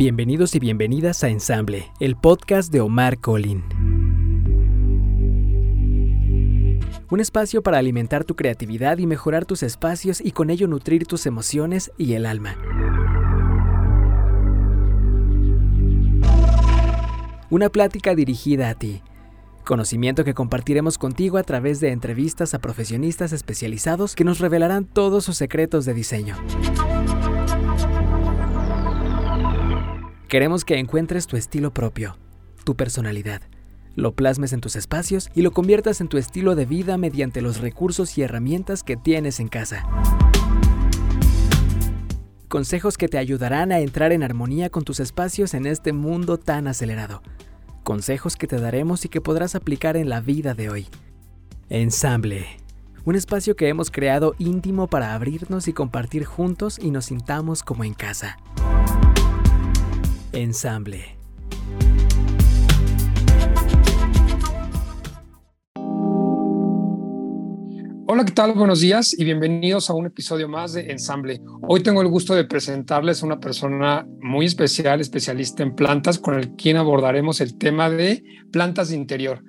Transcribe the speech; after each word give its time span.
Bienvenidos 0.00 0.54
y 0.54 0.60
bienvenidas 0.60 1.22
a 1.24 1.28
Ensamble, 1.28 1.92
el 2.00 2.16
podcast 2.16 2.72
de 2.72 2.80
Omar 2.80 3.18
Colin. 3.18 3.62
Un 7.10 7.20
espacio 7.20 7.62
para 7.62 7.76
alimentar 7.76 8.24
tu 8.24 8.34
creatividad 8.34 8.96
y 8.96 9.06
mejorar 9.06 9.44
tus 9.44 9.62
espacios 9.62 10.22
y 10.22 10.30
con 10.30 10.48
ello 10.48 10.68
nutrir 10.68 11.04
tus 11.04 11.26
emociones 11.26 11.92
y 11.98 12.14
el 12.14 12.24
alma. 12.24 12.56
Una 17.50 17.68
plática 17.68 18.14
dirigida 18.14 18.70
a 18.70 18.74
ti. 18.76 19.02
Conocimiento 19.66 20.24
que 20.24 20.32
compartiremos 20.32 20.96
contigo 20.96 21.36
a 21.36 21.42
través 21.42 21.78
de 21.78 21.90
entrevistas 21.90 22.54
a 22.54 22.58
profesionistas 22.60 23.34
especializados 23.34 24.14
que 24.14 24.24
nos 24.24 24.38
revelarán 24.38 24.86
todos 24.86 25.26
sus 25.26 25.36
secretos 25.36 25.84
de 25.84 25.92
diseño. 25.92 26.36
Queremos 30.30 30.64
que 30.64 30.78
encuentres 30.78 31.26
tu 31.26 31.36
estilo 31.36 31.74
propio, 31.74 32.16
tu 32.62 32.76
personalidad, 32.76 33.42
lo 33.96 34.14
plasmes 34.14 34.52
en 34.52 34.60
tus 34.60 34.76
espacios 34.76 35.28
y 35.34 35.42
lo 35.42 35.50
conviertas 35.50 36.00
en 36.00 36.06
tu 36.06 36.18
estilo 36.18 36.54
de 36.54 36.66
vida 36.66 36.96
mediante 36.98 37.42
los 37.42 37.60
recursos 37.60 38.16
y 38.16 38.22
herramientas 38.22 38.84
que 38.84 38.96
tienes 38.96 39.40
en 39.40 39.48
casa. 39.48 39.84
Consejos 42.46 42.96
que 42.96 43.08
te 43.08 43.18
ayudarán 43.18 43.72
a 43.72 43.80
entrar 43.80 44.12
en 44.12 44.22
armonía 44.22 44.70
con 44.70 44.84
tus 44.84 45.00
espacios 45.00 45.52
en 45.52 45.66
este 45.66 45.92
mundo 45.92 46.38
tan 46.38 46.68
acelerado. 46.68 47.22
Consejos 47.82 48.36
que 48.36 48.46
te 48.46 48.60
daremos 48.60 49.04
y 49.04 49.08
que 49.08 49.20
podrás 49.20 49.56
aplicar 49.56 49.96
en 49.96 50.08
la 50.08 50.20
vida 50.20 50.54
de 50.54 50.70
hoy. 50.70 50.86
Ensamble. 51.70 52.46
Un 53.04 53.16
espacio 53.16 53.56
que 53.56 53.66
hemos 53.66 53.90
creado 53.90 54.36
íntimo 54.38 54.86
para 54.86 55.12
abrirnos 55.16 55.66
y 55.66 55.72
compartir 55.72 56.24
juntos 56.24 56.78
y 56.80 56.92
nos 56.92 57.06
sintamos 57.06 57.64
como 57.64 57.82
en 57.82 57.94
casa. 57.94 58.36
Ensamble. 60.32 61.16
Hola, 68.06 68.24
¿qué 68.24 68.32
tal? 68.32 68.52
Buenos 68.54 68.80
días 68.80 69.12
y 69.18 69.24
bienvenidos 69.24 69.90
a 69.90 69.94
un 69.94 70.06
episodio 70.06 70.48
más 70.48 70.72
de 70.72 70.90
Ensamble. 70.90 71.40
Hoy 71.62 71.82
tengo 71.82 72.00
el 72.02 72.08
gusto 72.08 72.34
de 72.34 72.44
presentarles 72.44 73.22
a 73.22 73.26
una 73.26 73.40
persona 73.40 74.06
muy 74.20 74.46
especial, 74.46 75.00
especialista 75.00 75.62
en 75.64 75.74
plantas, 75.74 76.18
con 76.18 76.34
el 76.34 76.50
quien 76.56 76.76
abordaremos 76.76 77.40
el 77.40 77.58
tema 77.58 77.90
de 77.90 78.22
plantas 78.52 78.90
de 78.90 78.96
interior. 78.96 79.42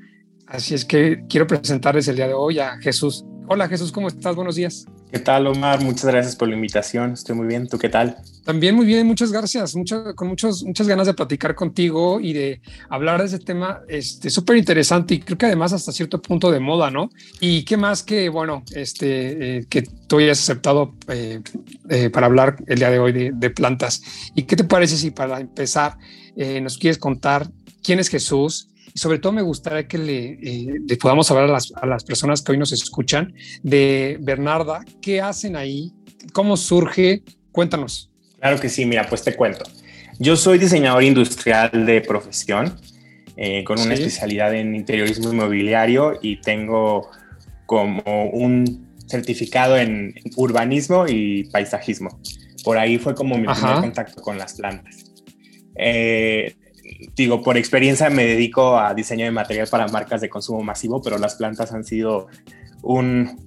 Así 0.47 0.73
es 0.73 0.85
que 0.85 1.25
quiero 1.29 1.47
presentarles 1.47 2.07
el 2.07 2.15
día 2.15 2.27
de 2.27 2.33
hoy 2.33 2.59
a 2.59 2.77
Jesús. 2.77 3.25
Hola 3.53 3.67
Jesús, 3.67 3.91
¿cómo 3.91 4.07
estás? 4.07 4.33
Buenos 4.33 4.55
días. 4.55 4.85
¿Qué 5.11 5.19
tal, 5.19 5.45
Omar? 5.45 5.83
Muchas 5.83 6.05
gracias 6.05 6.37
por 6.37 6.47
la 6.47 6.55
invitación. 6.55 7.11
Estoy 7.11 7.35
muy 7.35 7.47
bien. 7.47 7.67
¿Tú 7.67 7.77
qué 7.77 7.89
tal? 7.89 8.15
También 8.45 8.73
muy 8.75 8.85
bien, 8.85 9.05
muchas 9.05 9.29
gracias. 9.29 9.75
con 10.15 10.29
muchos, 10.29 10.63
muchas 10.63 10.87
ganas 10.87 11.05
de 11.05 11.13
platicar 11.13 11.53
contigo 11.53 12.21
y 12.21 12.31
de 12.31 12.61
hablar 12.87 13.19
de 13.19 13.25
ese 13.25 13.39
tema 13.39 13.81
este, 13.89 14.29
súper 14.29 14.55
interesante 14.55 15.15
y 15.15 15.19
creo 15.19 15.37
que 15.37 15.47
además 15.47 15.73
hasta 15.73 15.91
cierto 15.91 16.21
punto 16.21 16.49
de 16.49 16.61
moda, 16.61 16.91
¿no? 16.91 17.09
Y 17.41 17.65
qué 17.65 17.75
más 17.75 18.03
que, 18.03 18.29
bueno, 18.29 18.63
este, 18.73 19.57
eh, 19.57 19.65
que 19.67 19.81
tú 19.81 20.19
hayas 20.19 20.39
aceptado 20.39 20.95
eh, 21.09 21.41
eh, 21.89 22.09
para 22.09 22.27
hablar 22.27 22.55
el 22.67 22.79
día 22.79 22.89
de 22.89 22.99
hoy 22.99 23.11
de, 23.11 23.31
de, 23.33 23.49
plantas. 23.49 24.01
¿Y 24.33 24.43
qué 24.43 24.55
te 24.55 24.63
parece 24.63 24.95
si 24.95 25.11
para 25.11 25.41
empezar 25.41 25.97
nos 26.37 26.77
quieres 26.77 26.97
contar 26.97 27.51
quién 27.83 27.99
es 27.99 28.07
Jesús? 28.07 28.70
Y 28.93 28.99
sobre 28.99 29.19
todo 29.19 29.31
me 29.31 29.41
gustaría 29.41 29.87
que 29.87 29.97
le, 29.97 30.39
eh, 30.41 30.97
podamos 30.99 31.29
hablar 31.31 31.45
a 31.45 31.53
las, 31.53 31.71
a 31.75 31.85
las, 31.85 32.03
personas 32.03 32.41
que 32.41 32.51
hoy 32.51 32.57
nos 32.57 32.71
escuchan 32.71 33.33
de 33.63 34.17
Bernarda, 34.21 34.81
qué 35.01 35.21
hacen 35.21 35.55
ahí, 35.55 35.93
cómo 36.33 36.57
surge, 36.57 37.23
cuéntanos. 37.51 38.11
Claro 38.39 38.59
que 38.59 38.69
sí, 38.69 38.85
mira, 38.85 39.07
pues 39.07 39.23
te 39.23 39.35
cuento. 39.35 39.63
Yo 40.19 40.35
soy 40.35 40.57
diseñador 40.57 41.03
industrial 41.03 41.85
de 41.85 42.01
profesión, 42.01 42.77
eh, 43.37 43.63
con 43.63 43.79
una 43.79 43.93
especialidad 43.93 44.53
en 44.53 44.75
interiorismo 44.75 45.31
inmobiliario 45.31 46.19
y 46.21 46.41
tengo 46.41 47.09
como 47.65 48.29
un 48.31 48.99
certificado 49.07 49.77
en 49.77 50.13
urbanismo 50.35 51.05
y 51.07 51.45
paisajismo. 51.45 52.19
Por 52.63 52.77
ahí 52.77 52.97
fue 52.97 53.15
como 53.15 53.37
mi 53.37 53.47
primer 53.47 53.75
contacto 53.79 54.21
con 54.21 54.37
las 54.37 54.53
plantas. 54.53 55.05
Eh, 55.75 56.55
digo, 57.15 57.41
por 57.41 57.57
experiencia 57.57 58.09
me 58.09 58.25
dedico 58.25 58.77
a 58.77 58.93
diseño 58.93 59.25
de 59.25 59.31
material 59.31 59.67
para 59.67 59.87
marcas 59.87 60.21
de 60.21 60.29
consumo 60.29 60.61
masivo, 60.61 61.01
pero 61.01 61.17
las 61.17 61.35
plantas 61.35 61.73
han 61.73 61.83
sido 61.83 62.27
un, 62.81 63.37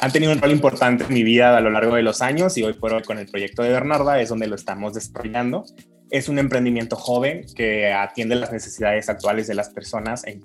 han 0.00 0.12
tenido 0.12 0.32
un 0.32 0.40
rol 0.40 0.52
importante 0.52 1.04
en 1.04 1.12
mi 1.12 1.22
vida 1.22 1.56
a 1.56 1.60
lo 1.60 1.70
largo 1.70 1.96
de 1.96 2.02
los 2.02 2.22
años 2.22 2.56
y 2.56 2.62
hoy 2.62 2.74
por 2.74 2.92
hoy 2.92 3.02
con 3.02 3.18
el 3.18 3.26
proyecto 3.26 3.62
de 3.62 3.70
Bernarda 3.70 4.20
es 4.20 4.28
donde 4.28 4.46
lo 4.46 4.54
estamos 4.54 4.94
desarrollando. 4.94 5.64
Es 6.10 6.28
un 6.28 6.38
emprendimiento 6.38 6.96
joven 6.96 7.46
que 7.54 7.92
atiende 7.92 8.36
las 8.36 8.52
necesidades 8.52 9.08
actuales 9.08 9.46
de 9.46 9.54
las 9.54 9.70
personas 9.70 10.26
en, 10.26 10.42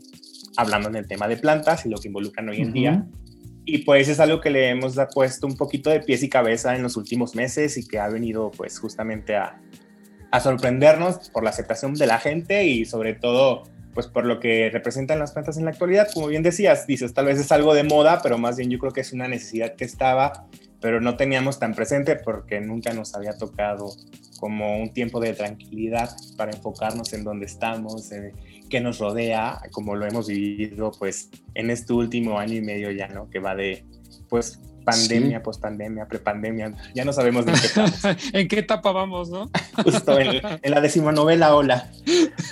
hablando 0.55 0.89
en 0.89 0.95
el 0.95 1.07
tema 1.07 1.27
de 1.27 1.37
plantas 1.37 1.85
y 1.85 1.89
lo 1.89 1.97
que 1.97 2.07
involucran 2.07 2.47
hoy 2.49 2.61
en 2.61 2.73
día. 2.73 3.05
Y 3.65 3.79
pues 3.79 4.07
es 4.07 4.21
algo 4.21 4.39
que 4.39 4.49
le 4.49 4.69
hemos 4.69 4.95
puesto 5.13 5.45
un 5.45 5.57
poquito 5.57 5.89
de 5.89 5.99
pies 5.99 6.23
y 6.23 6.29
cabeza 6.29 6.73
en 6.75 6.83
los 6.83 6.95
últimos 6.95 7.35
meses 7.35 7.77
y 7.77 7.85
que 7.85 7.99
ha 7.99 8.07
venido 8.07 8.49
pues 8.51 8.79
justamente 8.79 9.35
a, 9.35 9.59
a 10.31 10.39
sorprendernos 10.39 11.29
por 11.29 11.43
la 11.43 11.49
aceptación 11.49 11.93
de 11.93 12.07
la 12.07 12.19
gente 12.19 12.65
y 12.65 12.85
sobre 12.85 13.13
todo 13.13 13.63
pues 13.93 14.05
por 14.05 14.25
lo 14.25 14.39
que 14.39 14.69
representan 14.69 15.17
las 15.17 15.31
plantas 15.31 15.57
en 15.57 15.65
la 15.65 15.71
actualidad. 15.71 16.07
Como 16.13 16.27
bien 16.27 16.43
decías, 16.43 16.85
dices, 16.85 17.15
tal 17.15 17.25
vez 17.25 17.39
es 17.39 17.51
algo 17.51 17.73
de 17.73 17.83
moda, 17.83 18.19
pero 18.21 18.37
más 18.37 18.55
bien 18.55 18.69
yo 18.69 18.77
creo 18.77 18.93
que 18.93 19.01
es 19.01 19.11
una 19.11 19.27
necesidad 19.27 19.73
que 19.75 19.85
estaba, 19.85 20.45
pero 20.79 21.01
no 21.01 21.17
teníamos 21.17 21.57
tan 21.57 21.73
presente 21.73 22.15
porque 22.15 22.61
nunca 22.61 22.93
nos 22.93 23.15
había 23.15 23.35
tocado 23.35 23.89
como 24.39 24.77
un 24.77 24.93
tiempo 24.93 25.19
de 25.19 25.33
tranquilidad 25.33 26.15
para 26.37 26.51
enfocarnos 26.51 27.11
en 27.13 27.23
dónde 27.23 27.47
estamos, 27.47 28.11
en 28.11 28.33
qué 28.69 28.81
nos 28.81 28.99
rodea, 28.99 29.59
como 29.71 29.95
lo 29.95 30.05
hemos 30.05 30.27
vivido 30.27 30.91
pues 30.99 31.31
en 31.55 31.71
este 31.71 31.93
último 31.93 32.37
año 32.37 32.53
y 32.53 32.61
medio 32.61 32.91
ya, 32.91 33.07
¿no? 33.07 33.31
Que 33.31 33.39
va 33.39 33.55
de 33.55 33.83
pues 34.29 34.59
pandemia, 34.87 35.43
post-pandemia, 35.43 36.07
prepandemia, 36.07 36.73
ya 36.95 37.03
no 37.03 37.11
sabemos 37.11 37.45
de 37.45 37.51
qué 37.51 37.67
estamos. 37.67 37.99
¿En 38.33 38.47
qué 38.47 38.59
etapa 38.59 38.93
vamos, 38.93 39.29
no? 39.29 39.51
Justo 39.83 40.17
en, 40.17 40.41
la 40.63 40.79
decimonovela 40.79 41.53
ola. 41.55 41.91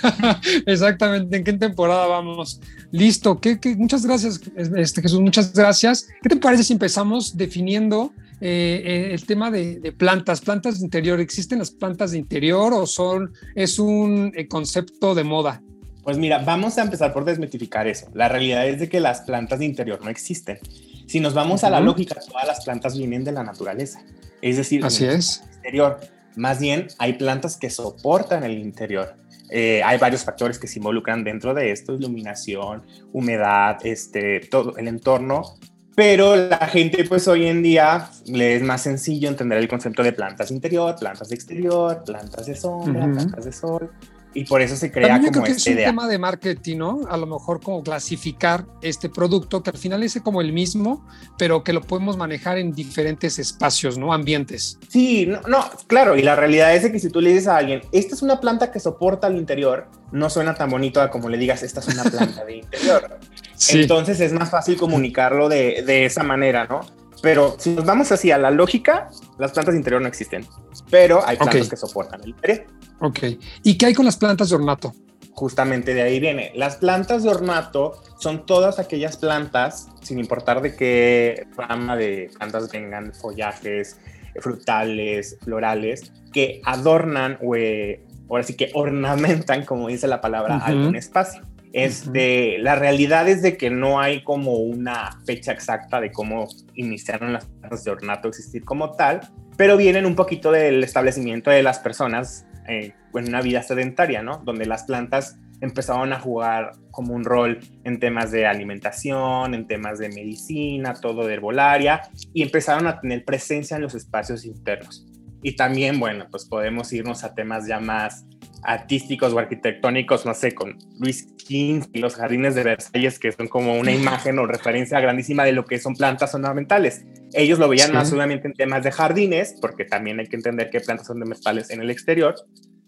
Exactamente, 0.66 1.38
¿en 1.38 1.44
qué 1.44 1.54
temporada 1.54 2.06
vamos? 2.06 2.60
Listo, 2.90 3.40
¿Qué, 3.40 3.58
muchas 3.78 4.04
gracias, 4.04 4.42
este, 4.76 5.00
Jesús, 5.00 5.20
muchas 5.20 5.54
gracias. 5.54 6.08
¿Qué 6.22 6.28
te 6.28 6.36
parece 6.36 6.64
si 6.64 6.74
empezamos 6.74 7.38
definiendo 7.38 8.12
eh, 8.42 8.82
eh, 8.84 9.08
el 9.14 9.24
tema 9.24 9.50
de, 9.50 9.94
plantas, 9.96 10.42
plantas 10.42 10.78
de 10.78 10.84
interior? 10.84 11.20
¿Existen 11.20 11.58
las 11.58 11.70
plantas 11.70 12.10
de 12.10 12.18
interior 12.18 12.74
o 12.74 12.86
son, 12.86 13.32
es 13.54 13.78
un 13.78 14.30
eh, 14.36 14.46
concepto 14.46 15.14
de 15.14 15.24
moda? 15.24 15.62
Pues 16.04 16.18
mira, 16.18 16.38
vamos 16.38 16.76
a 16.76 16.82
empezar 16.82 17.14
por 17.14 17.24
desmitificar 17.24 17.88
eso. 17.88 18.08
La 18.14 18.28
realidad 18.28 18.68
es 18.68 18.78
de 18.78 18.88
que 18.90 19.00
las 19.00 19.22
plantas 19.22 19.58
de 19.58 19.64
interior 19.64 20.00
no 20.04 20.10
existen. 20.10 20.58
Si 21.06 21.20
nos 21.20 21.34
vamos 21.34 21.64
a 21.64 21.70
la 21.70 21.80
lógica, 21.80 22.16
todas 22.28 22.46
las 22.46 22.64
plantas 22.64 22.96
vienen 22.96 23.24
de 23.24 23.32
la 23.32 23.42
naturaleza. 23.42 24.02
Es 24.42 24.56
decir, 24.56 24.84
Así 24.84 25.04
es. 25.04 25.42
exterior. 25.46 26.00
Más 26.36 26.60
bien, 26.60 26.88
hay 26.98 27.14
plantas 27.14 27.56
que 27.56 27.70
soportan 27.70 28.44
el 28.44 28.58
interior. 28.58 29.14
Eh, 29.48 29.82
hay 29.84 29.98
varios 29.98 30.24
factores 30.24 30.58
que 30.58 30.66
se 30.66 30.80
involucran 30.80 31.22
dentro 31.22 31.54
de 31.54 31.70
esto, 31.70 31.94
iluminación, 31.94 32.82
humedad, 33.12 33.78
este, 33.84 34.40
todo 34.40 34.76
el 34.76 34.88
entorno, 34.88 35.56
pero 35.94 36.34
la 36.36 36.66
gente 36.66 37.04
pues 37.04 37.28
hoy 37.28 37.46
en 37.46 37.62
día 37.62 38.10
le 38.26 38.56
es 38.56 38.62
más 38.62 38.82
sencillo 38.82 39.28
entender 39.28 39.58
el 39.58 39.68
concepto 39.68 40.02
de 40.02 40.12
plantas 40.12 40.50
interior, 40.50 40.96
plantas 40.98 41.28
de 41.28 41.36
exterior, 41.36 42.02
plantas 42.04 42.46
de 42.46 42.56
sombra, 42.56 43.10
plantas 43.10 43.44
de 43.44 43.52
sol 43.52 43.90
y 44.36 44.44
por 44.44 44.60
eso 44.60 44.76
se 44.76 44.92
crea 44.92 45.08
También 45.08 45.32
yo 45.32 45.40
creo 45.40 45.44
que 45.44 45.58
es 45.58 45.66
un 45.66 45.76
tema 45.76 46.06
de 46.06 46.18
marketing, 46.18 46.76
¿no? 46.76 47.00
A 47.08 47.16
lo 47.16 47.26
mejor 47.26 47.62
como 47.62 47.82
clasificar 47.82 48.66
este 48.82 49.08
producto 49.08 49.62
que 49.62 49.70
al 49.70 49.78
final 49.78 50.02
es 50.02 50.20
como 50.22 50.42
el 50.42 50.52
mismo, 50.52 51.06
pero 51.38 51.64
que 51.64 51.72
lo 51.72 51.80
podemos 51.80 52.18
manejar 52.18 52.58
en 52.58 52.72
diferentes 52.72 53.38
espacios, 53.38 53.96
¿no? 53.96 54.12
Ambientes. 54.12 54.78
Sí, 54.88 55.24
no, 55.26 55.40
no, 55.48 55.64
claro, 55.86 56.16
y 56.16 56.22
la 56.22 56.36
realidad 56.36 56.74
es 56.74 56.90
que 56.90 56.98
si 56.98 57.08
tú 57.08 57.22
le 57.22 57.30
dices 57.30 57.48
a 57.48 57.56
alguien, 57.56 57.80
esta 57.92 58.14
es 58.14 58.20
una 58.20 58.38
planta 58.38 58.70
que 58.70 58.78
soporta 58.78 59.26
el 59.26 59.36
interior, 59.36 59.88
no 60.12 60.28
suena 60.28 60.54
tan 60.54 60.68
bonito 60.68 61.00
a 61.00 61.10
como 61.10 61.30
le 61.30 61.38
digas, 61.38 61.62
esta 61.62 61.80
es 61.80 61.88
una 61.88 62.04
planta 62.04 62.44
de 62.44 62.56
interior. 62.56 63.18
Entonces 63.70 64.20
es 64.20 64.34
más 64.34 64.50
fácil 64.50 64.76
comunicarlo 64.76 65.48
de, 65.48 65.82
de 65.86 66.04
esa 66.04 66.22
manera, 66.22 66.66
¿no? 66.66 66.82
Pero 67.22 67.56
si 67.58 67.70
nos 67.70 67.84
vamos 67.84 68.12
así 68.12 68.30
a 68.30 68.38
la 68.38 68.50
lógica, 68.50 69.08
las 69.38 69.52
plantas 69.52 69.74
de 69.74 69.78
interior 69.78 70.02
no 70.02 70.08
existen, 70.08 70.46
pero 70.90 71.26
hay 71.26 71.36
plantas 71.36 71.68
que 71.68 71.76
soportan 71.76 72.20
el 72.22 72.30
interior. 72.30 72.66
Ok. 73.00 73.20
¿Y 73.62 73.78
qué 73.78 73.86
hay 73.86 73.94
con 73.94 74.04
las 74.04 74.16
plantas 74.16 74.50
de 74.50 74.56
ornato? 74.56 74.94
Justamente 75.32 75.92
de 75.92 76.02
ahí 76.02 76.18
viene. 76.18 76.52
Las 76.54 76.76
plantas 76.76 77.22
de 77.22 77.28
ornato 77.28 78.02
son 78.18 78.46
todas 78.46 78.78
aquellas 78.78 79.16
plantas, 79.16 79.88
sin 80.02 80.18
importar 80.18 80.62
de 80.62 80.74
qué 80.74 81.46
rama 81.56 81.96
de 81.96 82.30
plantas 82.36 82.70
vengan, 82.72 83.12
follajes, 83.12 83.98
frutales, 84.40 85.36
florales, 85.42 86.12
que 86.32 86.60
adornan 86.64 87.38
o 87.42 87.54
eh, 87.54 88.00
ahora 88.30 88.44
sí 88.44 88.54
que 88.54 88.70
ornamentan, 88.74 89.64
como 89.64 89.88
dice 89.88 90.06
la 90.06 90.20
palabra, 90.20 90.58
algún 90.58 90.96
espacio. 90.96 91.42
Este, 91.72 92.56
La 92.58 92.74
realidad 92.74 93.28
es 93.28 93.42
de 93.42 93.58
que 93.58 93.68
no 93.68 94.00
hay 94.00 94.24
como 94.24 94.54
una 94.54 95.20
fecha 95.26 95.52
exacta 95.52 96.00
de 96.00 96.10
cómo 96.10 96.48
iniciaron 96.74 97.34
las 97.34 97.44
plantas 97.44 97.84
de 97.84 97.90
ornato 97.90 98.28
a 98.28 98.30
existir 98.30 98.64
como 98.64 98.92
tal, 98.92 99.20
pero 99.58 99.76
vienen 99.76 100.06
un 100.06 100.14
poquito 100.14 100.50
del 100.50 100.82
establecimiento 100.82 101.50
de 101.50 101.62
las 101.62 101.78
personas 101.78 102.46
eh, 102.68 102.94
en 103.14 103.28
una 103.28 103.40
vida 103.40 103.62
sedentaria, 103.62 104.22
¿no? 104.22 104.38
Donde 104.44 104.66
las 104.66 104.84
plantas 104.84 105.38
empezaron 105.60 106.12
a 106.12 106.20
jugar 106.20 106.72
como 106.90 107.14
un 107.14 107.24
rol 107.24 107.60
en 107.84 107.98
temas 107.98 108.30
de 108.30 108.46
alimentación, 108.46 109.54
en 109.54 109.66
temas 109.66 109.98
de 109.98 110.08
medicina, 110.08 110.94
todo 110.94 111.26
de 111.26 111.34
herbolaria, 111.34 112.02
y 112.32 112.42
empezaron 112.42 112.86
a 112.86 113.00
tener 113.00 113.24
presencia 113.24 113.76
en 113.76 113.82
los 113.82 113.94
espacios 113.94 114.44
internos. 114.44 115.06
Y 115.42 115.56
también, 115.56 115.98
bueno, 116.00 116.26
pues 116.30 116.44
podemos 116.44 116.92
irnos 116.92 117.24
a 117.24 117.34
temas 117.34 117.66
ya 117.66 117.80
más 117.80 118.26
artísticos 118.66 119.32
o 119.32 119.38
arquitectónicos, 119.38 120.26
no 120.26 120.34
sé, 120.34 120.52
con 120.52 120.76
Luis 120.98 121.28
King 121.46 121.82
y 121.92 122.00
los 122.00 122.16
jardines 122.16 122.56
de 122.56 122.64
Versalles, 122.64 123.18
que 123.18 123.30
son 123.30 123.46
como 123.46 123.78
una 123.78 123.92
imagen 123.92 124.38
o 124.40 124.46
referencia 124.46 124.98
grandísima 124.98 125.44
de 125.44 125.52
lo 125.52 125.64
que 125.64 125.78
son 125.78 125.94
plantas 125.94 126.34
ornamentales. 126.34 127.04
Ellos 127.32 127.60
lo 127.60 127.68
veían 127.68 127.92
más 127.92 128.12
obviamente 128.12 128.48
en 128.48 128.54
temas 128.54 128.82
de 128.82 128.90
jardines, 128.90 129.56
porque 129.60 129.84
también 129.84 130.18
hay 130.18 130.26
que 130.26 130.36
entender 130.36 130.68
qué 130.70 130.80
plantas 130.80 131.08
ornamentales 131.08 131.70
en 131.70 131.80
el 131.80 131.90
exterior, 131.90 132.34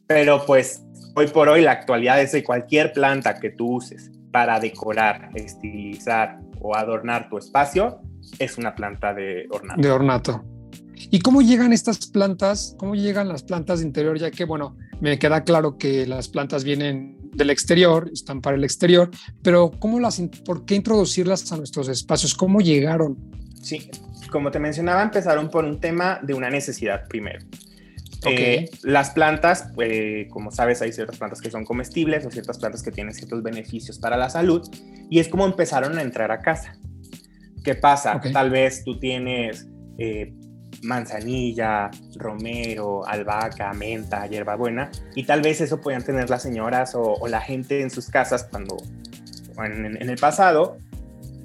pero 0.08 0.44
pues 0.46 0.82
hoy 1.14 1.28
por 1.28 1.48
hoy 1.48 1.62
la 1.62 1.72
actualidad 1.72 2.20
es 2.20 2.32
de 2.32 2.42
cualquier 2.42 2.92
planta 2.92 3.38
que 3.38 3.50
tú 3.50 3.76
uses 3.76 4.10
para 4.32 4.58
decorar, 4.58 5.30
estilizar 5.34 6.40
o 6.60 6.74
adornar 6.74 7.28
tu 7.28 7.38
espacio, 7.38 8.00
es 8.40 8.58
una 8.58 8.74
planta 8.74 9.14
de 9.14 9.46
ornato. 9.50 9.80
De 9.80 9.90
ornato. 9.90 10.44
¿Y 11.10 11.20
cómo 11.20 11.40
llegan 11.40 11.72
estas 11.72 12.08
plantas? 12.08 12.74
¿Cómo 12.78 12.96
llegan 12.96 13.28
las 13.28 13.44
plantas 13.44 13.78
de 13.78 13.86
interior? 13.86 14.18
Ya 14.18 14.32
que, 14.32 14.44
bueno, 14.44 14.76
me 15.00 15.18
queda 15.18 15.44
claro 15.44 15.78
que 15.78 16.06
las 16.06 16.28
plantas 16.28 16.64
vienen 16.64 17.18
del 17.32 17.50
exterior, 17.50 18.10
están 18.12 18.40
para 18.40 18.56
el 18.56 18.64
exterior, 18.64 19.10
pero 19.42 19.70
¿cómo 19.78 20.00
las, 20.00 20.20
¿por 20.44 20.64
qué 20.64 20.74
introducirlas 20.74 21.50
a 21.52 21.56
nuestros 21.56 21.88
espacios? 21.88 22.34
¿Cómo 22.34 22.60
llegaron? 22.60 23.16
Sí, 23.62 23.90
como 24.30 24.50
te 24.50 24.58
mencionaba, 24.58 25.02
empezaron 25.02 25.50
por 25.50 25.64
un 25.64 25.80
tema 25.80 26.20
de 26.22 26.34
una 26.34 26.50
necesidad 26.50 27.06
primero. 27.08 27.40
Eh, 28.26 28.68
las 28.82 29.10
plantas, 29.10 29.70
eh, 29.80 30.26
como 30.30 30.50
sabes, 30.50 30.82
hay 30.82 30.92
ciertas 30.92 31.18
plantas 31.18 31.40
que 31.40 31.50
son 31.50 31.64
comestibles 31.64 32.26
o 32.26 32.30
ciertas 32.30 32.58
plantas 32.58 32.82
que 32.82 32.90
tienen 32.90 33.14
ciertos 33.14 33.42
beneficios 33.42 33.98
para 33.98 34.16
la 34.16 34.28
salud 34.28 34.68
y 35.08 35.20
es 35.20 35.28
como 35.28 35.46
empezaron 35.46 35.96
a 35.98 36.02
entrar 36.02 36.32
a 36.32 36.40
casa. 36.40 36.76
¿Qué 37.62 37.76
pasa? 37.76 38.20
Tal 38.32 38.50
vez 38.50 38.82
tú 38.82 38.98
tienes 38.98 39.68
eh, 39.98 40.34
manzanilla, 40.82 41.90
romero, 42.16 43.06
albahaca, 43.06 43.72
menta, 43.72 44.26
hierbabuena, 44.26 44.90
y 45.14 45.24
tal 45.24 45.42
vez 45.42 45.60
eso 45.60 45.80
podían 45.80 46.02
tener 46.02 46.30
las 46.30 46.42
señoras 46.42 46.94
o, 46.94 47.26
la 47.28 47.40
gente 47.40 47.82
en 47.82 47.90
sus 47.90 48.08
casas 48.08 48.44
cuando 48.44 48.76
en, 49.64 49.96
en, 50.00 50.08
el 50.08 50.16
pasado, 50.18 50.78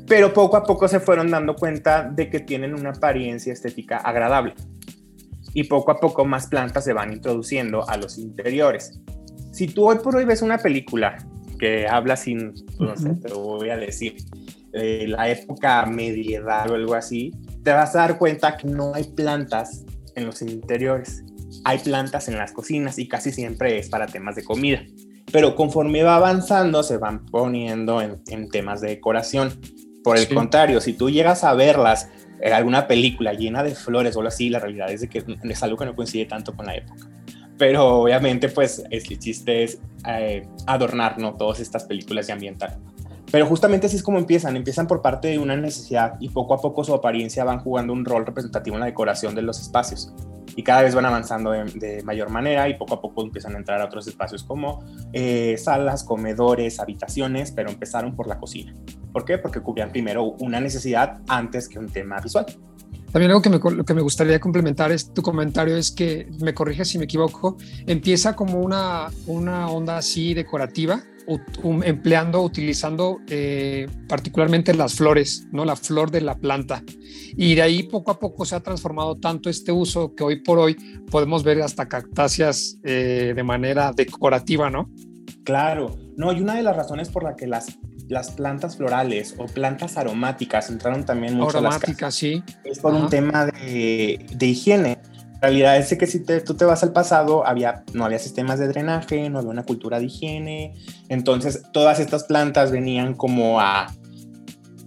pero 0.08 0.34
poco 0.34 0.58
a 0.58 0.64
poco 0.64 0.88
se 0.88 1.00
fueron 1.00 1.32
dando 1.32 1.56
cuenta 1.56 2.04
de 2.04 2.30
que 2.30 2.40
tienen 2.40 2.74
una 2.74 2.92
apariencia 2.92 3.54
estética 3.54 3.98
agradable. 3.98 4.54
Y 5.56 5.66
poco 5.66 5.92
a 5.92 6.00
poco 6.00 6.26
más 6.26 6.48
plantas 6.48 6.84
se 6.84 6.94
van 6.94 7.14
introduciendo 7.14 7.88
a 7.88 7.98
los 7.98 8.18
interiores. 8.18 9.00
Si 9.52 9.68
tú 9.68 9.88
hoy 9.88 9.98
por 10.00 10.16
hoy 10.16 10.26
ves 10.26 10.42
una 10.42 10.58
película 10.58 11.18
que 11.60 11.88
habla 11.88 12.16
sin, 12.16 12.54
no 12.80 12.98
sé, 12.98 13.14
te 13.16 13.32
voy 13.34 13.70
a 13.70 13.78
decir, 13.78 14.16
eh, 14.74 15.06
la 15.08 15.30
época 15.30 15.86
medieval 15.86 16.72
o 16.72 16.76
algo 16.76 16.96
así, 16.96 17.32
te 17.64 17.72
vas 17.72 17.96
a 17.96 18.00
dar 18.00 18.18
cuenta 18.18 18.58
que 18.58 18.68
no 18.68 18.94
hay 18.94 19.06
plantas 19.06 19.86
en 20.16 20.26
los 20.26 20.42
interiores. 20.42 21.24
Hay 21.64 21.80
plantas 21.80 22.28
en 22.28 22.38
las 22.38 22.52
cocinas 22.52 23.00
y 23.00 23.08
casi 23.08 23.32
siempre 23.32 23.78
es 23.80 23.90
para 23.90 24.08
temas 24.08 24.36
de 24.36 24.44
comida. 24.44 24.84
Pero 25.32 25.56
conforme 25.56 26.04
va 26.04 26.18
avanzando, 26.18 26.84
se 26.84 26.98
van 26.98 27.26
poniendo 27.26 28.02
en, 28.02 28.50
temas 28.50 28.82
de 28.82 28.90
decoración. 28.90 29.60
Por 30.04 30.18
el 30.18 30.28
contrario, 30.28 30.82
si 30.82 30.94
tú 30.94 31.10
llegas 31.10 31.44
a 31.44 31.54
verlas 31.54 32.10
en 32.42 32.52
alguna 32.52 32.88
película 32.88 33.34
llena 33.34 33.64
de 33.64 33.74
flores 33.74 34.16
o 34.16 34.20
algo 34.20 34.28
así, 34.28 34.50
la 34.50 34.60
realidad 34.60 34.92
es 34.92 35.02
de 35.02 35.08
que 35.08 35.24
es 35.44 35.64
algo 35.64 35.78
que 35.78 35.86
no 35.86 35.96
coincide 35.96 36.26
tanto 36.26 36.54
con 36.54 36.66
la 36.66 36.76
época. 36.76 37.10
Pero 37.58 38.02
obviamente, 38.02 38.50
pues, 38.50 38.84
el 38.90 39.04
chiste 39.04 39.64
es 39.64 39.80
eh, 40.08 40.46
adornar 40.68 41.18
¿no? 41.20 41.36
todas 41.36 41.62
estas 41.62 41.86
películas 41.86 42.28
de 42.28 42.34
ambiental. 42.34 42.78
Pero 43.34 43.48
justamente 43.48 43.88
así 43.88 43.96
es 43.96 44.04
como 44.04 44.20
empiezan, 44.20 44.56
empiezan 44.56 44.86
por 44.86 45.02
parte 45.02 45.30
de 45.30 45.40
una 45.40 45.58
necesidad 45.58 46.18
y 46.20 46.30
poco 46.30 46.54
a 46.54 46.62
poco 46.62 46.84
su 46.84 46.94
apariencia 46.94 47.44
van 47.44 47.58
jugando 47.62 47.92
un 47.92 48.06
rol 48.06 48.28
representativo 48.28 48.76
en 48.76 48.82
la 48.82 48.86
decoración 48.86 49.34
de 49.34 49.42
los 49.42 49.60
espacios. 49.60 50.14
Y 50.56 50.62
cada 50.62 50.84
vez 50.84 50.94
van 50.94 51.08
avanzando 51.08 51.50
de, 51.50 52.04
mayor 52.04 52.30
manera 52.30 52.70
y 52.70 52.76
poco 52.76 52.94
a 52.94 53.02
poco 53.02 53.24
empiezan 53.24 53.56
a 53.56 53.58
entrar 53.58 53.82
a 53.82 53.86
otros 53.86 54.06
espacios 54.06 54.44
como 54.44 54.86
eh, 55.14 55.56
salas, 55.58 56.04
comedores, 56.04 56.80
habitaciones, 56.80 57.52
pero 57.52 57.72
empezaron 57.72 58.16
por 58.16 58.28
la 58.28 58.38
cocina. 58.38 58.76
¿Por 59.12 59.26
qué? 59.26 59.40
Porque 59.40 59.62
cubrían 59.62 59.90
primero 59.90 60.36
una 60.40 60.60
necesidad 60.60 61.18
antes 61.28 61.68
que 61.68 61.80
un 61.80 61.90
tema 61.90 62.20
visual. 62.22 62.46
También 63.12 63.32
algo 63.32 63.42
que 63.42 63.50
me, 63.50 63.58
lo 63.58 63.84
que 63.84 63.94
me 63.96 64.02
gustaría 64.02 64.40
complementar 64.40 64.92
es 64.92 65.12
tu 65.12 65.24
comentario 65.24 65.76
es 65.76 65.90
que, 65.90 66.30
me 66.40 66.54
corriges 66.54 66.90
si 66.90 67.00
me 67.00 67.06
equivoco, 67.06 67.58
empieza 67.88 68.36
como 68.36 68.60
una, 68.60 69.10
una 69.26 69.70
onda 69.70 69.98
así 69.98 70.36
decorativa 70.36 71.02
empleando, 71.84 72.42
utilizando 72.42 73.20
eh, 73.28 73.88
particularmente 74.08 74.74
las 74.74 74.96
flores, 74.96 75.48
¿no? 75.52 75.66
La 75.66 75.76
flor 75.76 76.12
de 76.12 76.22
la 76.22 76.36
planta. 76.36 76.84
Y 77.36 77.56
de 77.56 77.62
ahí 77.62 77.84
poco 77.84 78.12
a 78.12 78.20
poco 78.20 78.46
se 78.46 78.56
ha 78.56 78.60
transformado 78.60 79.16
tanto 79.16 79.50
este 79.50 79.72
uso 79.72 80.14
que 80.16 80.24
hoy 80.24 80.42
por 80.42 80.60
hoy 80.60 80.76
podemos 81.10 81.44
ver 81.44 81.62
hasta 81.62 81.88
cactáceas 81.88 82.78
eh, 82.84 83.34
de 83.36 83.44
manera 83.44 83.92
decorativa, 83.92 84.70
¿no? 84.70 84.90
Claro, 85.44 85.98
no, 86.16 86.32
y 86.32 86.42
una 86.42 86.56
de 86.56 86.64
las 86.64 86.76
razones 86.76 87.10
por 87.10 87.24
la 87.24 87.36
que 87.36 87.48
las, 87.48 87.78
las 88.08 88.32
plantas 88.32 88.78
florales 88.78 89.36
o 89.38 89.46
plantas 89.46 89.98
aromáticas 89.98 90.70
entraron 90.70 91.06
también 91.06 91.36
mucho 91.36 91.58
aromáticas, 91.58 92.16
sí. 92.16 92.44
Es 92.64 92.80
por 92.80 92.94
un 92.94 93.10
tema 93.10 93.46
de, 93.48 94.26
de 94.34 94.46
higiene 94.46 95.00
realidad 95.44 95.78
es 95.78 95.96
que 95.98 96.08
si 96.08 96.20
tú 96.20 96.56
te 96.56 96.66
vas 96.66 96.84
al 96.84 96.94
pasado, 96.94 97.46
había, 97.46 97.84
no 97.94 98.06
había 98.06 98.20
sistemas 98.20 98.60
de 98.60 98.68
drenaje, 98.68 99.30
no 99.30 99.40
había 99.40 99.52
una 99.52 99.64
cultura 99.64 100.00
de 100.00 100.06
higiene, 100.06 100.74
entonces 101.10 101.64
todas 101.74 102.00
estas 102.00 102.24
plantas 102.24 102.72
venían 102.72 103.14
como 103.14 103.60
a 103.60 103.94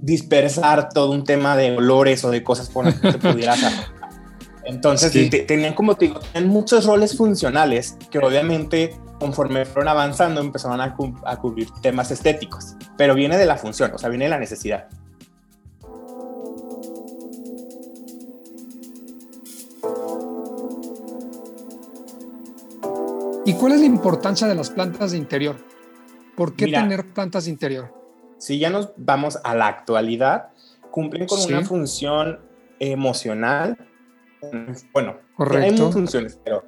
dispersar 0.00 0.88
todo 0.88 1.11
un 1.12 1.25
tema 1.25 1.56
de 1.56 1.76
olores 1.76 2.25
o 2.25 2.31
de 2.31 2.43
cosas 2.43 2.70
por 2.70 2.87
las 2.87 2.94
que 2.94 3.12
se 3.12 3.19
pudiera 3.19 3.53
hacer. 3.53 3.73
Entonces 4.64 5.12
tenían 5.47 5.75
como 5.75 5.94
te 5.94 6.06
digo, 6.06 6.19
tenían 6.19 6.50
muchos 6.50 6.87
roles 6.87 7.17
funcionales 7.17 7.97
que 8.11 8.19
obviamente 8.19 8.99
conforme 9.20 9.64
fueron 9.64 9.88
avanzando 9.88 10.41
empezaban 10.41 10.81
a, 10.81 10.97
a 11.25 11.37
cubrir 11.37 11.69
temas 11.82 12.11
estéticos, 12.11 12.75
pero 12.97 13.14
viene 13.14 13.38
de 13.38 13.47
la 13.47 13.56
función, 13.56 13.93
o 13.94 13.99
sea, 13.99 14.09
viene 14.09 14.25
de 14.25 14.31
la 14.31 14.41
necesidad. 14.41 14.88
¿Y 23.46 23.54
cuál 23.54 23.72
es 23.72 23.80
la 23.80 23.87
importancia 23.87 24.49
de 24.49 24.56
las 24.56 24.71
plantas 24.71 25.12
de 25.12 25.18
interior? 25.18 25.54
¿Por 26.35 26.56
qué 26.56 26.66
tener 26.66 27.06
plantas 27.12 27.44
de 27.44 27.52
interior? 27.52 27.94
Si 28.38 28.59
ya 28.59 28.71
nos 28.71 28.90
vamos 28.97 29.38
a 29.44 29.54
la 29.54 29.68
actualidad, 29.68 30.49
cumplen 30.90 31.26
con 31.28 31.40
una 31.40 31.64
función 31.64 32.40
emocional. 32.80 33.78
Bueno, 34.92 35.18
hay 35.38 35.76
funciones, 35.76 36.40
pero 36.42 36.64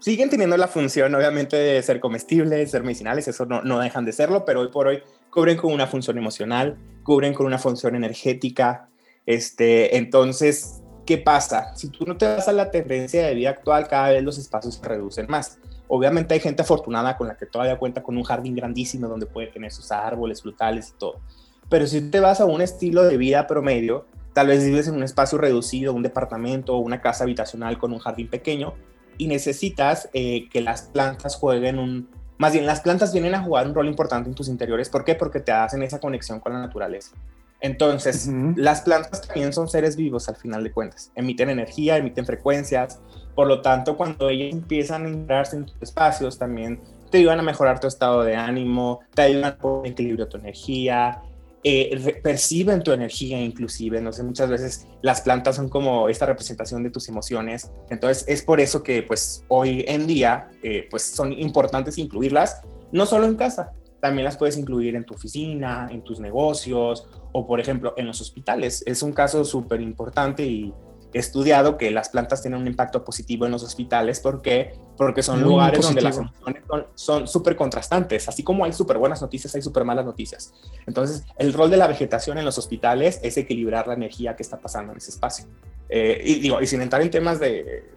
siguen 0.00 0.28
teniendo 0.28 0.56
la 0.56 0.66
función, 0.66 1.14
obviamente, 1.14 1.56
de 1.56 1.80
ser 1.82 2.00
comestibles, 2.00 2.72
ser 2.72 2.82
medicinales, 2.82 3.28
eso 3.28 3.46
no, 3.46 3.62
no 3.62 3.78
dejan 3.78 4.04
de 4.04 4.12
serlo, 4.12 4.44
pero 4.44 4.62
hoy 4.62 4.68
por 4.68 4.88
hoy 4.88 5.02
cubren 5.30 5.56
con 5.56 5.72
una 5.72 5.86
función 5.86 6.18
emocional, 6.18 6.76
cubren 7.04 7.34
con 7.34 7.46
una 7.46 7.58
función 7.58 7.94
energética. 7.94 8.88
Este, 9.26 9.96
entonces, 9.96 10.82
¿qué 11.06 11.18
pasa? 11.18 11.74
Si 11.76 11.88
tú 11.88 12.04
no 12.04 12.16
te 12.16 12.26
vas 12.26 12.48
a 12.48 12.52
la 12.52 12.72
tendencia 12.72 13.24
de 13.24 13.34
vida 13.34 13.50
actual, 13.50 13.86
cada 13.86 14.10
vez 14.10 14.24
los 14.24 14.38
espacios 14.38 14.74
se 14.74 14.84
reducen 14.84 15.26
más. 15.28 15.60
Obviamente 15.88 16.34
hay 16.34 16.40
gente 16.40 16.62
afortunada 16.62 17.16
con 17.16 17.28
la 17.28 17.36
que 17.36 17.46
todavía 17.46 17.78
cuenta 17.78 18.02
con 18.02 18.16
un 18.16 18.24
jardín 18.24 18.54
grandísimo 18.54 19.08
donde 19.08 19.26
puede 19.26 19.48
tener 19.48 19.70
sus 19.70 19.92
árboles 19.92 20.42
frutales 20.42 20.92
y 20.94 20.98
todo. 20.98 21.20
Pero 21.68 21.86
si 21.86 22.10
te 22.10 22.20
vas 22.20 22.40
a 22.40 22.44
un 22.44 22.60
estilo 22.60 23.04
de 23.04 23.16
vida 23.16 23.46
promedio, 23.46 24.06
tal 24.32 24.48
vez 24.48 24.64
vives 24.64 24.88
en 24.88 24.94
un 24.94 25.02
espacio 25.02 25.38
reducido, 25.38 25.92
un 25.92 26.02
departamento 26.02 26.74
o 26.74 26.78
una 26.78 27.00
casa 27.00 27.24
habitacional 27.24 27.78
con 27.78 27.92
un 27.92 27.98
jardín 27.98 28.28
pequeño 28.28 28.74
y 29.18 29.28
necesitas 29.28 30.08
eh, 30.12 30.48
que 30.50 30.60
las 30.60 30.82
plantas 30.82 31.36
jueguen 31.36 31.78
un... 31.78 32.08
Más 32.38 32.52
bien, 32.52 32.66
las 32.66 32.80
plantas 32.80 33.12
vienen 33.12 33.34
a 33.34 33.42
jugar 33.42 33.66
un 33.66 33.74
rol 33.74 33.86
importante 33.86 34.28
en 34.28 34.34
tus 34.34 34.48
interiores. 34.48 34.90
¿Por 34.90 35.04
qué? 35.04 35.14
Porque 35.14 35.40
te 35.40 35.52
hacen 35.52 35.82
esa 35.82 36.00
conexión 36.00 36.38
con 36.40 36.52
la 36.52 36.60
naturaleza. 36.60 37.16
Entonces, 37.60 38.28
las 38.56 38.82
plantas 38.82 39.22
también 39.22 39.54
son 39.54 39.68
seres 39.68 39.96
vivos 39.96 40.28
al 40.28 40.36
final 40.36 40.62
de 40.62 40.70
cuentas. 40.70 41.10
Emiten 41.14 41.48
energía, 41.48 41.96
emiten 41.96 42.26
frecuencias, 42.26 43.00
por 43.36 43.46
lo 43.46 43.60
tanto, 43.60 43.96
cuando 43.96 44.30
ellos 44.30 44.50
empiezan 44.50 45.04
a 45.04 45.08
entrarse 45.08 45.56
en 45.56 45.66
tus 45.66 45.76
espacios, 45.82 46.38
también 46.38 46.80
te 47.10 47.18
ayudan 47.18 47.38
a 47.38 47.42
mejorar 47.42 47.78
tu 47.78 47.86
estado 47.86 48.24
de 48.24 48.34
ánimo, 48.34 49.00
te 49.14 49.22
ayudan 49.22 49.58
a 49.62 49.86
equilibrio 49.86 50.26
tu 50.26 50.38
energía, 50.38 51.22
eh, 51.62 52.20
perciben 52.22 52.82
tu 52.82 52.92
energía 52.92 53.38
inclusive, 53.38 54.00
no 54.00 54.10
sé, 54.10 54.22
muchas 54.22 54.48
veces 54.48 54.86
las 55.02 55.20
plantas 55.20 55.56
son 55.56 55.68
como 55.68 56.08
esta 56.08 56.24
representación 56.24 56.82
de 56.82 56.90
tus 56.90 57.08
emociones, 57.08 57.70
entonces 57.90 58.24
es 58.26 58.42
por 58.42 58.58
eso 58.58 58.82
que 58.82 59.02
pues 59.02 59.44
hoy 59.48 59.84
en 59.86 60.06
día 60.06 60.48
eh, 60.62 60.86
pues 60.90 61.02
son 61.02 61.32
importantes 61.32 61.98
incluirlas, 61.98 62.62
no 62.90 63.04
solo 63.04 63.26
en 63.26 63.36
casa, 63.36 63.72
también 64.00 64.24
las 64.24 64.36
puedes 64.36 64.56
incluir 64.56 64.96
en 64.96 65.04
tu 65.04 65.14
oficina, 65.14 65.88
en 65.90 66.02
tus 66.02 66.20
negocios 66.20 67.06
o 67.32 67.46
por 67.46 67.60
ejemplo 67.60 67.92
en 67.96 68.06
los 68.06 68.20
hospitales, 68.20 68.82
es 68.86 69.02
un 69.02 69.12
caso 69.12 69.44
súper 69.44 69.82
importante 69.82 70.46
y 70.46 70.72
estudiado 71.12 71.76
que 71.76 71.90
las 71.90 72.08
plantas 72.08 72.42
tienen 72.42 72.60
un 72.60 72.66
impacto 72.66 73.04
positivo 73.04 73.46
en 73.46 73.52
los 73.52 73.62
hospitales 73.62 74.20
porque 74.20 74.74
porque 74.96 75.22
son 75.22 75.42
lugares 75.42 75.80
donde 75.80 76.00
las 76.00 76.16
emociones 76.16 76.62
son 76.94 77.28
súper 77.28 77.54
contrastantes, 77.54 78.28
así 78.28 78.42
como 78.42 78.64
hay 78.64 78.72
súper 78.72 78.98
buenas 78.98 79.20
noticias, 79.20 79.54
hay 79.54 79.62
súper 79.62 79.84
malas 79.84 80.06
noticias. 80.06 80.54
Entonces, 80.86 81.24
el 81.38 81.52
rol 81.52 81.70
de 81.70 81.76
la 81.76 81.86
vegetación 81.86 82.38
en 82.38 82.44
los 82.44 82.56
hospitales 82.56 83.20
es 83.22 83.36
equilibrar 83.36 83.86
la 83.86 83.94
energía 83.94 84.36
que 84.36 84.42
está 84.42 84.58
pasando 84.58 84.92
en 84.92 84.98
ese 84.98 85.10
espacio. 85.10 85.46
Eh, 85.88 86.22
y 86.24 86.34
digo, 86.36 86.60
y 86.60 86.66
sin 86.66 86.80
entrar 86.80 87.02
en 87.02 87.10
temas 87.10 87.38
de 87.38 87.90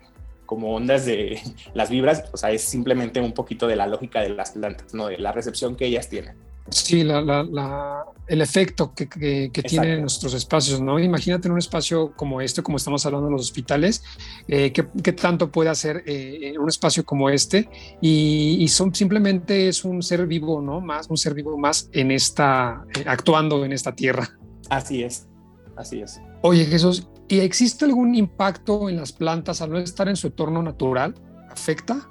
como 0.45 0.75
ondas 0.75 1.05
de 1.05 1.39
las 1.73 1.89
vibras, 1.89 2.23
o 2.31 2.37
sea, 2.37 2.51
es 2.51 2.63
simplemente 2.63 3.21
un 3.21 3.33
poquito 3.33 3.67
de 3.67 3.75
la 3.75 3.85
lógica 3.85 4.21
de 4.21 4.29
las 4.29 4.51
plantas, 4.51 4.93
¿no? 4.93 5.07
De 5.07 5.17
la 5.19 5.31
recepción 5.31 5.75
que 5.75 5.85
ellas 5.85 6.09
tienen. 6.09 6.35
Sí, 6.71 7.01
el 7.01 8.41
efecto 8.41 8.93
que, 8.93 9.07
que, 9.07 9.63
tienen 9.63 10.01
nuestros 10.01 10.33
espacios, 10.35 10.79
¿no? 10.79 10.99
Imagínate 10.99 11.47
en 11.47 11.53
un 11.53 11.57
espacio 11.57 12.13
como 12.15 12.41
este, 12.41 12.61
como 12.61 12.77
estamos 12.77 13.05
hablando 13.05 13.27
en 13.27 13.33
los 13.33 13.41
hospitales, 13.41 14.03
eh, 14.47 14.71
¿qué, 14.71 15.13
tanto 15.13 15.51
puede 15.51 15.69
hacer 15.69 16.03
eh, 16.05 16.53
un 16.59 16.69
espacio 16.69 17.03
como 17.03 17.29
este? 17.29 17.67
Y, 18.01 18.67
son, 18.67 18.93
simplemente 18.93 19.67
es 19.67 19.83
un 19.83 20.03
ser 20.03 20.27
vivo, 20.27 20.61
¿no? 20.61 20.79
Más, 20.79 21.09
un 21.09 21.17
ser 21.17 21.33
vivo 21.33 21.57
más 21.57 21.89
en 21.91 22.11
esta, 22.11 22.85
eh, 22.95 23.03
actuando 23.07 23.65
en 23.65 23.73
esta 23.73 23.95
tierra. 23.95 24.37
Así 24.69 25.03
es, 25.03 25.27
así 25.75 26.01
es. 26.01 26.21
Oye 26.41 26.65
Jesús, 26.65 27.07
¿y 27.27 27.39
existe 27.39 27.85
algún 27.85 28.13
impacto 28.13 28.89
en 28.89 28.97
las 28.97 29.11
plantas 29.11 29.61
al 29.61 29.71
no 29.71 29.79
estar 29.79 30.07
en 30.07 30.15
su 30.15 30.27
entorno 30.27 30.61
natural? 30.61 31.15
¿Afecta? 31.49 32.07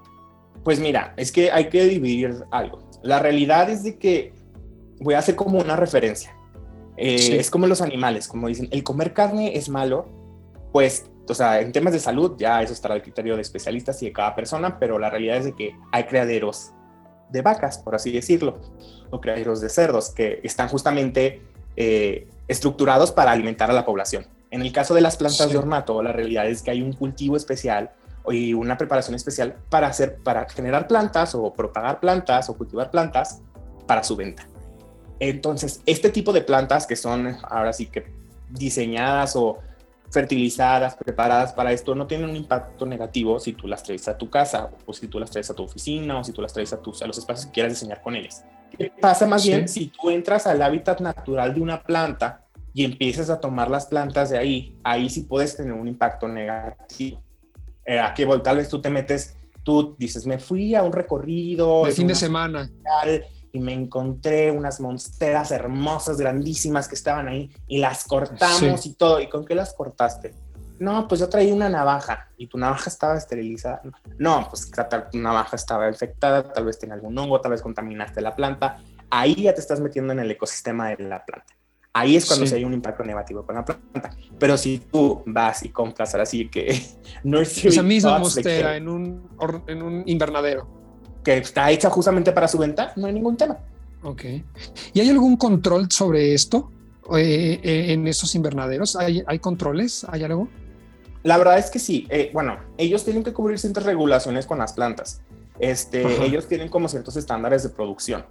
Pues 0.64 0.80
mira, 0.80 1.14
es 1.16 1.30
que 1.30 1.52
hay 1.52 1.68
que 1.68 1.84
dividir 1.84 2.44
algo. 2.50 2.82
La 3.02 3.20
realidad 3.20 3.70
es 3.70 3.84
de 3.84 3.96
que 3.96 4.34
voy 5.00 5.14
a 5.14 5.18
hacer 5.18 5.36
como 5.36 5.58
una 5.58 5.76
referencia. 5.76 6.34
Eh, 6.96 7.36
es 7.38 7.50
como 7.50 7.66
los 7.66 7.80
animales, 7.80 8.26
como 8.26 8.48
dicen, 8.48 8.68
el 8.72 8.82
comer 8.82 9.12
carne 9.12 9.56
es 9.56 9.68
malo, 9.68 10.08
pues, 10.72 11.06
o 11.28 11.34
sea, 11.34 11.60
en 11.60 11.70
temas 11.72 11.92
de 11.92 12.00
salud 12.00 12.34
ya 12.36 12.62
eso 12.62 12.72
estará 12.72 12.94
al 12.94 13.02
criterio 13.02 13.36
de 13.36 13.42
especialistas 13.42 14.02
y 14.02 14.06
de 14.06 14.12
cada 14.12 14.34
persona, 14.34 14.78
pero 14.80 14.98
la 14.98 15.08
realidad 15.08 15.36
es 15.36 15.44
de 15.44 15.52
que 15.52 15.76
hay 15.92 16.04
criaderos 16.04 16.72
de 17.30 17.42
vacas, 17.42 17.78
por 17.78 17.94
así 17.94 18.10
decirlo, 18.10 18.58
o 19.10 19.20
criaderos 19.20 19.60
de 19.60 19.68
cerdos 19.68 20.10
que 20.10 20.40
están 20.42 20.68
justamente 20.68 21.42
eh, 21.76 22.26
estructurados 22.48 23.12
para 23.12 23.30
alimentar 23.30 23.70
a 23.70 23.74
la 23.74 23.84
población. 23.84 24.26
En 24.50 24.62
el 24.62 24.72
caso 24.72 24.94
de 24.94 25.00
las 25.00 25.16
plantas 25.16 25.50
de 25.50 25.58
ornato, 25.58 26.02
la 26.02 26.12
realidad 26.12 26.48
es 26.48 26.62
que 26.62 26.70
hay 26.70 26.82
un 26.82 26.94
cultivo 26.94 27.36
especial 27.36 27.92
y 28.30 28.54
una 28.54 28.76
preparación 28.76 29.14
especial 29.14 29.56
para 29.68 29.86
hacer, 29.86 30.16
para 30.16 30.48
generar 30.48 30.88
plantas 30.88 31.34
o 31.34 31.52
propagar 31.52 32.00
plantas 32.00 32.48
o 32.48 32.56
cultivar 32.56 32.90
plantas 32.90 33.40
para 33.86 34.02
su 34.02 34.16
venta. 34.16 34.48
Entonces, 35.20 35.82
este 35.86 36.10
tipo 36.10 36.32
de 36.32 36.42
plantas 36.42 36.86
que 36.86 36.96
son 36.96 37.36
ahora 37.42 37.72
sí 37.72 37.86
que 37.86 38.06
diseñadas 38.50 39.36
o 39.36 39.58
fertilizadas, 40.10 40.96
preparadas 40.96 41.52
para 41.52 41.72
esto, 41.72 41.94
no 41.94 42.06
tienen 42.06 42.30
un 42.30 42.36
impacto 42.36 42.86
negativo 42.86 43.38
si 43.38 43.52
tú 43.52 43.66
las 43.66 43.82
traes 43.82 44.08
a 44.08 44.16
tu 44.16 44.30
casa 44.30 44.70
o 44.86 44.92
si 44.92 45.06
tú 45.08 45.20
las 45.20 45.30
traes 45.30 45.50
a 45.50 45.54
tu 45.54 45.64
oficina 45.64 46.18
o 46.18 46.24
si 46.24 46.32
tú 46.32 46.40
las 46.40 46.52
traes 46.52 46.72
a, 46.72 46.80
tus, 46.80 47.02
a 47.02 47.06
los 47.06 47.18
espacios 47.18 47.46
que 47.46 47.52
quieras 47.52 47.72
diseñar 47.72 48.00
con 48.00 48.16
ellas. 48.16 48.44
¿Qué 48.76 48.92
pasa 49.00 49.26
más 49.26 49.44
bien 49.44 49.68
si 49.68 49.88
tú 49.88 50.10
entras 50.10 50.46
al 50.46 50.62
hábitat 50.62 51.00
natural 51.00 51.54
de 51.54 51.60
una 51.60 51.82
planta 51.82 52.46
y 52.72 52.84
empiezas 52.84 53.28
a 53.28 53.40
tomar 53.40 53.70
las 53.70 53.86
plantas 53.86 54.30
de 54.30 54.38
ahí? 54.38 54.78
Ahí 54.84 55.10
sí 55.10 55.22
puedes 55.22 55.56
tener 55.56 55.72
un 55.72 55.88
impacto 55.88 56.28
negativo. 56.28 57.22
Eh, 57.84 57.98
a 57.98 58.12
que 58.12 58.26
tal 58.44 58.58
vez 58.58 58.68
tú 58.68 58.80
te 58.80 58.90
metes, 58.90 59.36
tú 59.62 59.96
dices, 59.98 60.26
me 60.26 60.38
fui 60.38 60.74
a 60.74 60.82
un 60.82 60.92
recorrido. 60.92 61.86
De 61.86 61.92
fin 61.92 62.06
de 62.06 62.14
semana 62.14 62.70
y 63.52 63.60
me 63.60 63.72
encontré 63.72 64.50
unas 64.50 64.80
monsteras 64.80 65.50
hermosas, 65.50 66.18
grandísimas 66.18 66.88
que 66.88 66.94
estaban 66.94 67.28
ahí 67.28 67.50
y 67.66 67.78
las 67.78 68.04
cortamos 68.04 68.86
y 68.86 68.94
todo. 68.94 69.20
¿Y 69.20 69.28
con 69.28 69.44
qué 69.44 69.54
las 69.54 69.72
cortaste? 69.74 70.34
No, 70.78 71.08
pues 71.08 71.20
yo 71.20 71.28
traía 71.28 71.52
una 71.52 71.68
navaja 71.68 72.28
y 72.36 72.46
tu 72.46 72.56
navaja 72.56 72.88
estaba 72.88 73.16
esterilizada. 73.16 73.82
No, 74.18 74.46
pues 74.48 74.70
tu 75.10 75.18
navaja 75.18 75.56
estaba 75.56 75.88
infectada, 75.88 76.52
tal 76.52 76.64
vez 76.64 76.78
tenía 76.78 76.94
algún 76.94 77.18
hongo, 77.18 77.40
tal 77.40 77.50
vez 77.52 77.62
contaminaste 77.62 78.20
la 78.20 78.36
planta. 78.36 78.78
Ahí 79.10 79.42
ya 79.42 79.54
te 79.54 79.60
estás 79.60 79.80
metiendo 79.80 80.12
en 80.12 80.20
el 80.20 80.30
ecosistema 80.30 80.90
de 80.90 81.02
la 81.04 81.24
planta. 81.24 81.54
Ahí 81.94 82.14
es 82.14 82.26
cuando 82.26 82.46
se 82.46 82.54
hay 82.54 82.64
un 82.64 82.74
impacto 82.74 83.02
negativo 83.02 83.44
con 83.44 83.56
la 83.56 83.64
planta. 83.64 84.10
Pero 84.38 84.56
si 84.56 84.78
tú 84.78 85.22
vas 85.26 85.64
y 85.64 85.70
compras 85.70 86.14
así 86.14 86.48
que 86.48 86.80
no 87.24 87.40
es 87.40 87.64
Esa 87.64 87.82
misma 87.82 88.18
monstera 88.18 88.76
en 88.76 88.88
un, 88.88 89.28
en 89.66 89.82
un 89.82 90.02
invernadero 90.06 90.77
que 91.28 91.36
está 91.36 91.70
hecha 91.70 91.90
justamente 91.90 92.32
para 92.32 92.48
su 92.48 92.56
venta, 92.56 92.94
no 92.96 93.06
hay 93.06 93.12
ningún 93.12 93.36
tema. 93.36 93.58
Ok. 94.02 94.24
¿Y 94.94 95.00
hay 95.00 95.10
algún 95.10 95.36
control 95.36 95.90
sobre 95.90 96.32
esto 96.32 96.72
eh, 97.14 97.60
eh, 97.62 97.92
en 97.92 98.08
esos 98.08 98.34
invernaderos? 98.34 98.96
¿Hay, 98.96 99.22
¿Hay, 99.26 99.38
controles? 99.38 100.06
¿Hay 100.08 100.24
algo? 100.24 100.48
La 101.24 101.36
verdad 101.36 101.58
es 101.58 101.68
que 101.68 101.78
sí. 101.78 102.06
Eh, 102.08 102.30
bueno, 102.32 102.56
ellos 102.78 103.04
tienen 103.04 103.24
que 103.24 103.34
cubrir 103.34 103.58
ciertas 103.58 103.84
regulaciones 103.84 104.46
con 104.46 104.56
las 104.56 104.72
plantas. 104.72 105.20
Este, 105.58 106.24
ellos 106.24 106.48
tienen 106.48 106.70
como 106.70 106.88
ciertos 106.88 107.14
estándares 107.16 107.62
de 107.62 107.68
producción. 107.68 108.24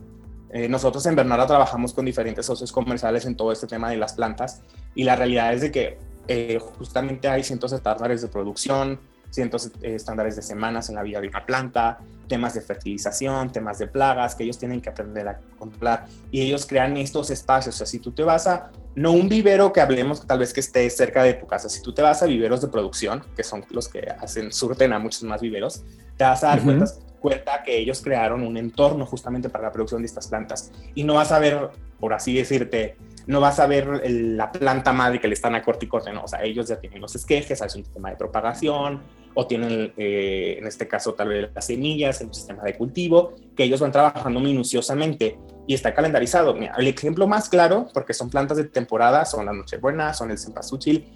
nosotros 0.70 1.06
en 1.06 1.16
Bernarda 1.16 1.46
trabajamos 1.46 1.94
con 1.94 2.04
diferentes 2.04 2.48
socios 2.48 2.72
comerciales 2.72 3.26
en 3.26 3.36
todo 3.36 3.52
este 3.52 3.68
tema 3.68 3.92
de 3.92 3.98
las 3.98 4.14
plantas 4.14 4.62
y 4.96 5.04
la 5.04 5.16
realidad 5.16 5.54
es 5.54 5.62
de 5.62 5.72
que 5.72 6.60
justamente 6.78 7.28
hay 7.28 7.44
ciertos 7.44 7.74
estándares 7.74 8.24
de 8.24 8.28
producción, 8.30 9.00
cientos 9.30 9.72
eh, 9.82 9.96
estándares 9.96 10.36
de 10.36 10.42
semanas 10.42 10.90
en 10.90 10.96
la 10.96 11.04
vida 11.04 11.22
de 11.22 11.28
una 11.28 11.46
planta, 11.46 12.00
temas 12.28 12.54
de 12.54 12.62
fertilización, 12.62 13.52
temas 13.52 13.80
de 13.80 13.88
plagas 13.88 14.36
que 14.36 14.44
ellos 14.44 14.58
tienen 14.58 14.82
que 14.82 14.90
aprender 14.90 15.28
a 15.28 15.40
controlar. 15.58 16.06
Y 16.32 16.42
ellos 16.42 16.66
crean 16.66 16.98
estos 16.98 17.30
espacios. 17.30 17.76
O 17.76 17.78
sea, 17.80 17.88
si 17.88 18.00
tú 18.00 18.12
te 18.12 18.24
vas 18.24 18.48
a, 18.48 18.72
no 18.96 19.12
un 19.12 19.30
vivero 19.30 19.72
que 19.74 19.82
hablemos 19.82 20.26
tal 20.26 20.40
vez 20.40 20.54
que 20.54 20.60
esté 20.60 20.90
cerca 20.90 21.24
de 21.24 21.34
tu 21.34 21.48
casa, 21.48 21.70
si 21.70 21.82
tú 21.82 21.94
te 21.94 22.02
vas 22.02 22.22
a 22.24 22.26
viveros 22.26 22.62
de 22.62 22.68
producción, 22.68 23.24
que 23.36 23.44
son 23.44 23.66
los 23.70 23.88
que 23.88 24.08
hacen, 24.20 24.52
surten 24.52 24.94
a 24.94 25.00
muchos 25.00 25.24
más 25.24 25.42
viveros, 25.42 25.84
te 26.18 26.24
vas 26.24 26.44
a 26.44 26.48
dar 26.48 26.62
cuenta, 26.62 26.86
cuenta 27.20 27.64
que 27.64 27.78
ellos 27.78 28.02
crearon 28.02 28.44
un 28.44 28.58
entorno 28.58 29.06
justamente 29.06 29.50
para 29.50 29.66
la 29.66 29.72
producción 29.72 30.02
de 30.02 30.08
estas 30.08 30.28
plantas. 30.28 30.72
Y 30.96 31.04
no 31.04 31.16
vas 31.16 31.32
a 31.32 31.40
ver, 31.40 31.70
por 32.00 32.14
así 32.14 32.34
decirte, 32.34 32.98
no 33.28 33.42
vas 33.42 33.60
a 33.60 33.68
ver 33.68 34.10
la 34.10 34.52
planta 34.52 34.94
madre 34.94 35.20
que 35.20 35.28
le 35.28 35.34
están 35.34 35.54
a 35.54 35.62
corte 35.62 35.86
y 35.86 35.90
corte, 35.90 36.12
no, 36.14 36.24
o 36.24 36.28
sea, 36.28 36.42
ellos 36.44 36.68
ya 36.68 36.80
tienen 36.80 37.02
los 37.02 37.14
esquejes, 37.14 37.62
hay 37.62 37.68
un 37.76 37.84
sistema 37.84 38.10
de 38.10 38.16
propagación, 38.16 39.02
o 39.40 39.46
tienen, 39.46 39.94
eh, 39.98 40.56
en 40.58 40.66
este 40.66 40.88
caso, 40.88 41.14
tal 41.14 41.28
vez 41.28 41.50
las 41.54 41.64
semillas, 41.64 42.20
un 42.22 42.34
sistema 42.34 42.64
de 42.64 42.76
cultivo, 42.76 43.36
que 43.56 43.66
ellos 43.66 43.80
van 43.80 43.92
trabajando 43.92 44.40
minuciosamente 44.40 45.38
y 45.68 45.76
está 45.76 45.94
calendarizado. 45.94 46.56
Mira, 46.56 46.74
el 46.76 46.88
ejemplo 46.88 47.28
más 47.28 47.48
claro, 47.48 47.88
porque 47.94 48.16
son 48.16 48.32
plantas 48.32 48.58
de 48.58 48.64
temporada, 48.64 49.26
son 49.26 49.46
la 49.46 49.54
Nochebuena, 49.54 50.12
son 50.16 50.32
el 50.32 50.40
cempasúchil, 50.40 51.08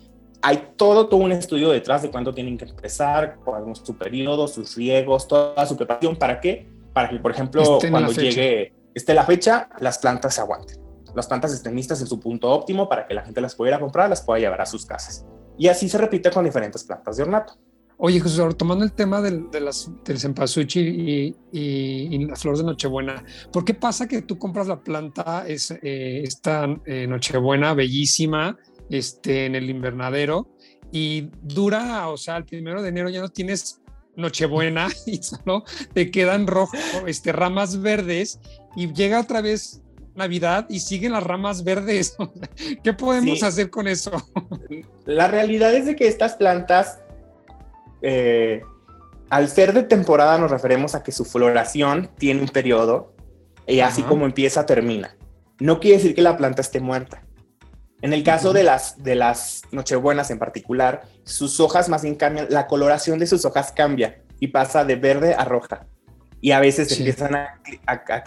hay 0.44 0.74
todo, 0.76 1.08
todo 1.08 1.20
un 1.20 1.32
estudio 1.32 1.72
detrás 1.72 2.04
de 2.04 2.12
cuándo 2.12 2.32
tienen 2.32 2.60
que 2.60 2.66
empezar, 2.66 3.38
cuál 3.44 3.68
es 3.72 3.80
su 3.80 3.98
periodo, 3.98 4.48
sus 4.48 4.76
riegos, 4.76 5.28
toda 5.28 5.66
su 5.66 5.76
preparación. 5.76 6.16
¿Para 6.16 6.40
qué? 6.40 6.68
Para 6.94 7.10
que, 7.10 7.18
por 7.18 7.32
ejemplo, 7.32 7.80
cuando 7.90 8.12
llegue, 8.12 8.72
esté 8.94 9.16
la 9.16 9.24
fecha, 9.24 9.68
las 9.80 9.98
plantas 9.98 10.36
se 10.36 10.42
aguanten 10.42 10.80
las 11.14 11.28
plantas 11.28 11.52
estén 11.52 11.76
listas 11.76 12.00
en 12.00 12.08
su 12.08 12.20
punto 12.20 12.50
óptimo 12.50 12.88
para 12.88 13.06
que 13.06 13.14
la 13.14 13.24
gente 13.24 13.42
las 13.42 13.54
pueda 13.56 13.80
comprar, 13.80 14.10
las 14.10 14.22
pueda 14.22 14.40
llevar 14.40 14.62
a 14.62 14.66
sus 14.66 14.86
casas. 14.86 15.26
Y 15.58 15.68
así 15.68 15.90
se 15.90 15.98
repite 15.98 16.32
con 16.32 16.46
diferentes 16.46 16.84
plantas 16.86 17.18
de 17.18 17.24
ornato. 17.24 17.58
Oye, 18.04 18.20
Jesús, 18.20 18.58
tomando 18.58 18.84
el 18.84 18.94
tema 18.94 19.22
del, 19.22 19.52
de 19.52 19.62
las, 19.62 19.92
del 20.04 20.18
cempasúchil 20.18 21.36
y, 21.52 22.26
las 22.26 22.42
flores 22.42 22.60
de 22.62 22.66
Nochebuena, 22.66 23.24
¿por 23.54 23.64
qué 23.64 23.76
pasa 23.76 24.08
que 24.08 24.24
tú 24.24 24.40
compras 24.40 24.68
la 24.68 24.80
planta, 24.80 25.46
es, 25.48 25.70
eh, 25.70 26.24
esta 26.24 26.68
eh, 26.88 27.06
Nochebuena 27.06 27.76
bellísima, 27.76 28.58
este, 28.90 29.46
en 29.46 29.54
el 29.54 29.70
invernadero 29.70 30.50
y 30.92 31.30
dura, 31.44 32.10
o 32.10 32.18
sea, 32.18 32.38
el 32.38 32.46
primero 32.46 32.82
de 32.82 32.90
enero 32.90 33.10
ya 33.10 33.22
no 33.22 33.30
tienes 33.30 33.82
Nochebuena 34.16 34.88
y 35.06 35.22
solo 35.22 35.64
te 35.94 36.10
quedan 36.10 36.48
rojo, 36.48 36.76
este, 37.06 37.32
ramas 37.32 37.82
verdes 37.82 38.40
y 38.76 38.92
llega 38.94 39.20
otra 39.20 39.42
vez 39.42 39.84
Navidad 40.16 40.66
y 40.70 40.80
siguen 40.80 41.12
las 41.12 41.24
ramas 41.24 41.64
verdes. 41.64 42.18
¿Qué 42.84 42.94
podemos 42.94 43.44
hacer 43.44 43.70
con 43.70 43.88
eso? 43.88 44.12
La 45.06 45.28
realidad 45.28 45.74
es 45.76 45.86
de 45.86 45.96
que 45.96 46.08
estas 46.08 46.36
plantas, 46.36 47.00
eh, 48.02 48.64
al 49.30 49.50
ser 49.50 49.74
de 49.74 49.84
temporada, 49.84 50.38
nos 50.38 50.52
referimos 50.52 50.96
a 50.96 51.04
que 51.04 51.12
su 51.12 51.26
floración 51.26 52.10
tiene 52.18 52.42
un 52.42 52.50
periodo 52.50 53.14
y 53.68 53.80
así 53.80 54.04
como 54.04 54.26
empieza, 54.26 54.66
termina. 54.66 55.16
No 55.60 55.80
quiere 55.80 55.98
decir 55.98 56.16
que 56.16 56.22
la 56.22 56.38
planta 56.38 56.62
esté 56.62 56.80
muerta. 56.80 57.24
En 58.02 58.14
el 58.14 58.24
caso 58.24 58.52
de, 58.52 58.64
las, 58.64 59.02
de 59.04 59.16
las 59.16 59.62
Nochebuenas 59.72 60.32
en 60.32 60.40
particular, 60.40 61.04
sus 61.24 61.60
hojas 61.60 61.88
más 61.88 62.02
bien 62.02 62.16
cambian, 62.16 62.48
la 62.50 62.68
coloración 62.68 63.20
de 63.20 63.28
sus 63.28 63.46
hojas 63.46 63.72
cambia 63.72 64.24
y 64.40 64.48
pasa 64.48 64.84
de 64.84 64.96
verde 64.96 65.36
a 65.36 65.46
roja 65.46 65.86
y 66.42 66.52
a 66.52 66.60
veces 66.60 66.92
empiezan 66.98 67.36
a, 67.36 67.62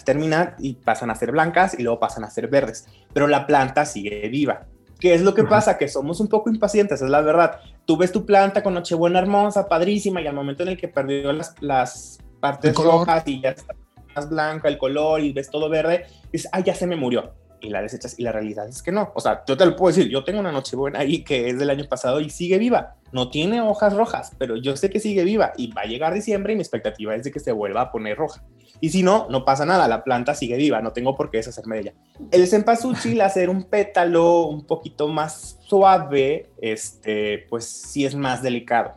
terminar 0.04 0.54
y 0.59 0.75
pasan 0.75 1.11
a 1.11 1.16
ser 1.16 1.33
blancas 1.33 1.76
y 1.76 1.83
luego 1.83 1.99
pasan 1.99 2.23
a 2.23 2.31
ser 2.31 2.47
verdes, 2.47 2.87
pero 3.12 3.26
la 3.26 3.47
planta 3.47 3.85
sigue 3.85 4.28
viva. 4.28 4.66
¿Qué 5.00 5.14
es 5.14 5.23
lo 5.23 5.35
que 5.35 5.43
pasa? 5.43 5.76
Que 5.76 5.88
somos 5.88 6.21
un 6.21 6.28
poco 6.28 6.49
impacientes, 6.49 7.02
es 7.02 7.11
la 7.11 7.21
verdad. 7.21 7.61
Tú 7.85 7.97
ves 7.97 8.12
tu 8.12 8.25
planta 8.25 8.62
con 8.62 8.75
Nochebuena 8.75 9.19
hermosa, 9.19 9.69
padrísima, 9.69 10.21
y 10.23 10.26
al 10.26 10.35
momento 10.35 10.62
en 10.62 10.71
el 10.71 10.76
que 10.76 10.88
perdió 10.88 11.33
las, 11.33 11.55
las 11.61 12.19
partes 12.41 12.75
rojas 12.75 13.23
y 13.26 13.41
ya 13.41 13.50
está 13.50 13.75
más 14.14 14.29
blanca 14.29 14.69
el 14.69 14.79
color 14.79 15.21
y 15.21 15.33
ves 15.33 15.50
todo 15.50 15.69
verde, 15.69 16.07
dices, 16.33 16.49
ay, 16.53 16.62
ya 16.62 16.75
se 16.75 16.87
me 16.87 16.97
murió. 16.97 17.35
Y 17.64 17.71
la 17.71 17.83
desechas 17.83 18.18
y 18.18 18.23
la 18.23 18.33
realidad 18.33 18.68
es 18.68 18.83
que 18.83 18.92
no. 18.92 19.11
O 19.14 19.21
sea, 19.21 19.42
yo 19.47 19.56
te 19.56 19.66
lo 19.66 19.75
puedo 19.75 19.94
decir, 19.94 20.11
yo 20.11 20.25
tengo 20.25 20.40
una 20.40 20.52
Nochebuena 20.52 21.00
ahí 21.00 21.25
que 21.25 21.49
es 21.49 21.59
del 21.59 21.71
año 21.71 21.85
pasado 21.88 22.21
y 22.21 22.30
sigue 22.30 22.59
viva. 22.59 22.97
No 23.12 23.30
tiene 23.30 23.61
hojas 23.61 23.94
rojas, 23.94 24.33
pero 24.38 24.56
yo 24.56 24.76
sé 24.76 24.90
que 24.90 25.00
sigue 25.00 25.25
viva 25.25 25.52
y 25.56 25.73
va 25.73 25.83
a 25.83 25.87
llegar 25.87 26.14
diciembre 26.14 26.52
y 26.52 26.56
mi 26.56 26.62
expectativa 26.62 27.14
es 27.14 27.25
de 27.25 27.33
que 27.33 27.40
se 27.40 27.52
vuelva 27.52 27.83
a 27.83 27.92
poner 27.92 28.18
roja. 28.18 28.42
Y 28.80 28.90
si 28.90 29.02
no, 29.02 29.26
no 29.30 29.44
pasa 29.44 29.64
nada, 29.64 29.88
la 29.88 30.04
planta 30.04 30.35
sigue 30.35 30.56
viva, 30.56 30.83
no 30.83 30.92
tengo 30.92 31.16
por 31.16 31.30
qué 31.30 31.38
deshacerme 31.38 31.76
de 31.76 31.80
ella. 31.83 31.94
El 32.30 32.47
cempasúchil, 32.47 33.21
hacer 33.23 33.49
un 33.49 33.64
pétalo 33.64 34.47
un 34.47 34.66
poquito 34.66 35.09
más 35.09 35.59
suave, 35.62 36.50
este, 36.61 37.47
pues 37.49 37.64
sí 37.64 38.04
es 38.04 38.14
más 38.14 38.42
delicado. 38.42 38.92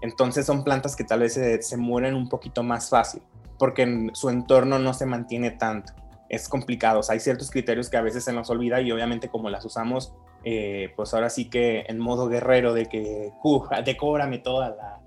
Entonces 0.00 0.46
son 0.46 0.64
plantas 0.64 0.96
que 0.96 1.04
tal 1.04 1.20
vez 1.20 1.34
se, 1.34 1.60
se 1.62 1.76
mueren 1.76 2.14
un 2.14 2.28
poquito 2.28 2.62
más 2.62 2.88
fácil, 2.88 3.22
porque 3.58 3.82
en 3.82 4.10
su 4.14 4.30
entorno 4.30 4.78
no 4.78 4.94
se 4.94 5.06
mantiene 5.06 5.50
tanto 5.50 5.92
es 6.28 6.48
complicado. 6.48 7.00
O 7.00 7.02
sea, 7.02 7.14
hay 7.14 7.20
ciertos 7.20 7.50
criterios 7.50 7.88
que 7.88 7.96
a 7.96 8.02
veces 8.02 8.24
se 8.24 8.32
nos 8.32 8.50
olvida 8.50 8.80
y 8.80 8.92
obviamente 8.92 9.28
como 9.28 9.50
las 9.50 9.64
usamos, 9.64 10.12
eh, 10.44 10.92
pues 10.96 11.14
ahora 11.14 11.30
sí 11.30 11.46
que 11.46 11.84
en 11.88 11.98
modo 11.98 12.28
guerrero 12.28 12.74
de 12.74 12.86
que, 12.86 13.30
uh, 13.42 13.64
decórame 13.84 14.38
toda 14.38 15.00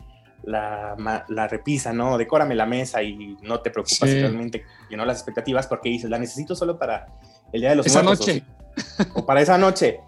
la, 0.44 1.26
la, 1.28 1.48
repisa, 1.48 1.94
¿no? 1.94 2.18
Decórame 2.18 2.56
la 2.56 2.66
mesa 2.66 3.04
y 3.04 3.38
no 3.42 3.60
te 3.62 3.70
preocupas 3.70 4.12
realmente 4.12 4.64
llenó 4.90 5.06
las 5.06 5.18
expectativas 5.18 5.68
porque 5.68 5.90
dices, 5.90 6.10
la 6.10 6.18
necesito 6.18 6.56
solo 6.56 6.78
para 6.78 7.08
el 7.52 7.62
Día 7.62 7.70
de 7.72 7.76
los 7.76 7.86
esa 7.86 8.02
noche. 8.02 8.44
O, 9.14 9.26
para 9.26 9.42
esa 9.42 9.58
noche. 9.58 10.00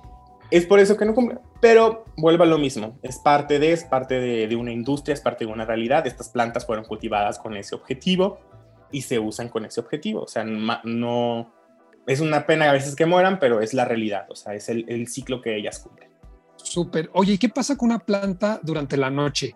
Es 0.50 0.65
por 0.65 0.79
eso 0.79 0.98
que 0.98 1.05
no 1.05 1.15
cumple. 1.15 1.39
Pero 1.62 2.05
vuelva 2.15 2.46
a 2.46 2.48
lo 2.48 2.58
mismo. 2.58 2.98
Es 3.01 3.17
parte 3.17 3.60
de, 3.60 3.72
es 3.72 3.84
parte 3.86 4.20
de, 4.20 4.48
de 4.48 4.55
una 4.55 4.72
industria, 4.72 5.13
es 5.13 5.22
parte 5.22 5.46
de 5.46 5.51
una 5.51 5.65
realidad. 5.65 6.05
Estas 6.05 6.29
plantas 6.29 6.65
fueron 6.65 6.86
cultivadas 6.86 7.39
con 7.39 7.58
ese 7.58 7.75
objetivo 7.75 8.39
y 8.93 9.01
se 9.01 9.19
usan 9.19 9.50
con 9.50 9.65
ese 9.65 9.81
objetivo. 9.81 10.21
O 10.21 10.27
sea, 10.27 10.45
no, 10.45 11.51
es 12.07 12.21
una 12.21 12.45
pena 12.45 12.69
a 12.69 12.73
veces 12.73 12.95
que 12.95 13.05
mueran, 13.05 13.39
pero 13.39 13.59
es 13.59 13.73
la 13.73 13.83
realidad, 13.83 14.25
o 14.29 14.35
sea, 14.35 14.53
es 14.53 14.69
el, 14.69 15.07
ciclo 15.07 15.41
que 15.41 15.57
ellas 15.57 15.79
cumplen. 15.79 16.09
Súper. 16.55 17.09
Oye, 17.13 17.33
¿y 17.33 17.38
qué 17.38 17.50
pasa 17.50 17.75
con 17.75 17.89
una 17.89 18.00
planta 18.00 18.62
durante 18.63 18.95
la 18.95 19.09
noche? 19.09 19.55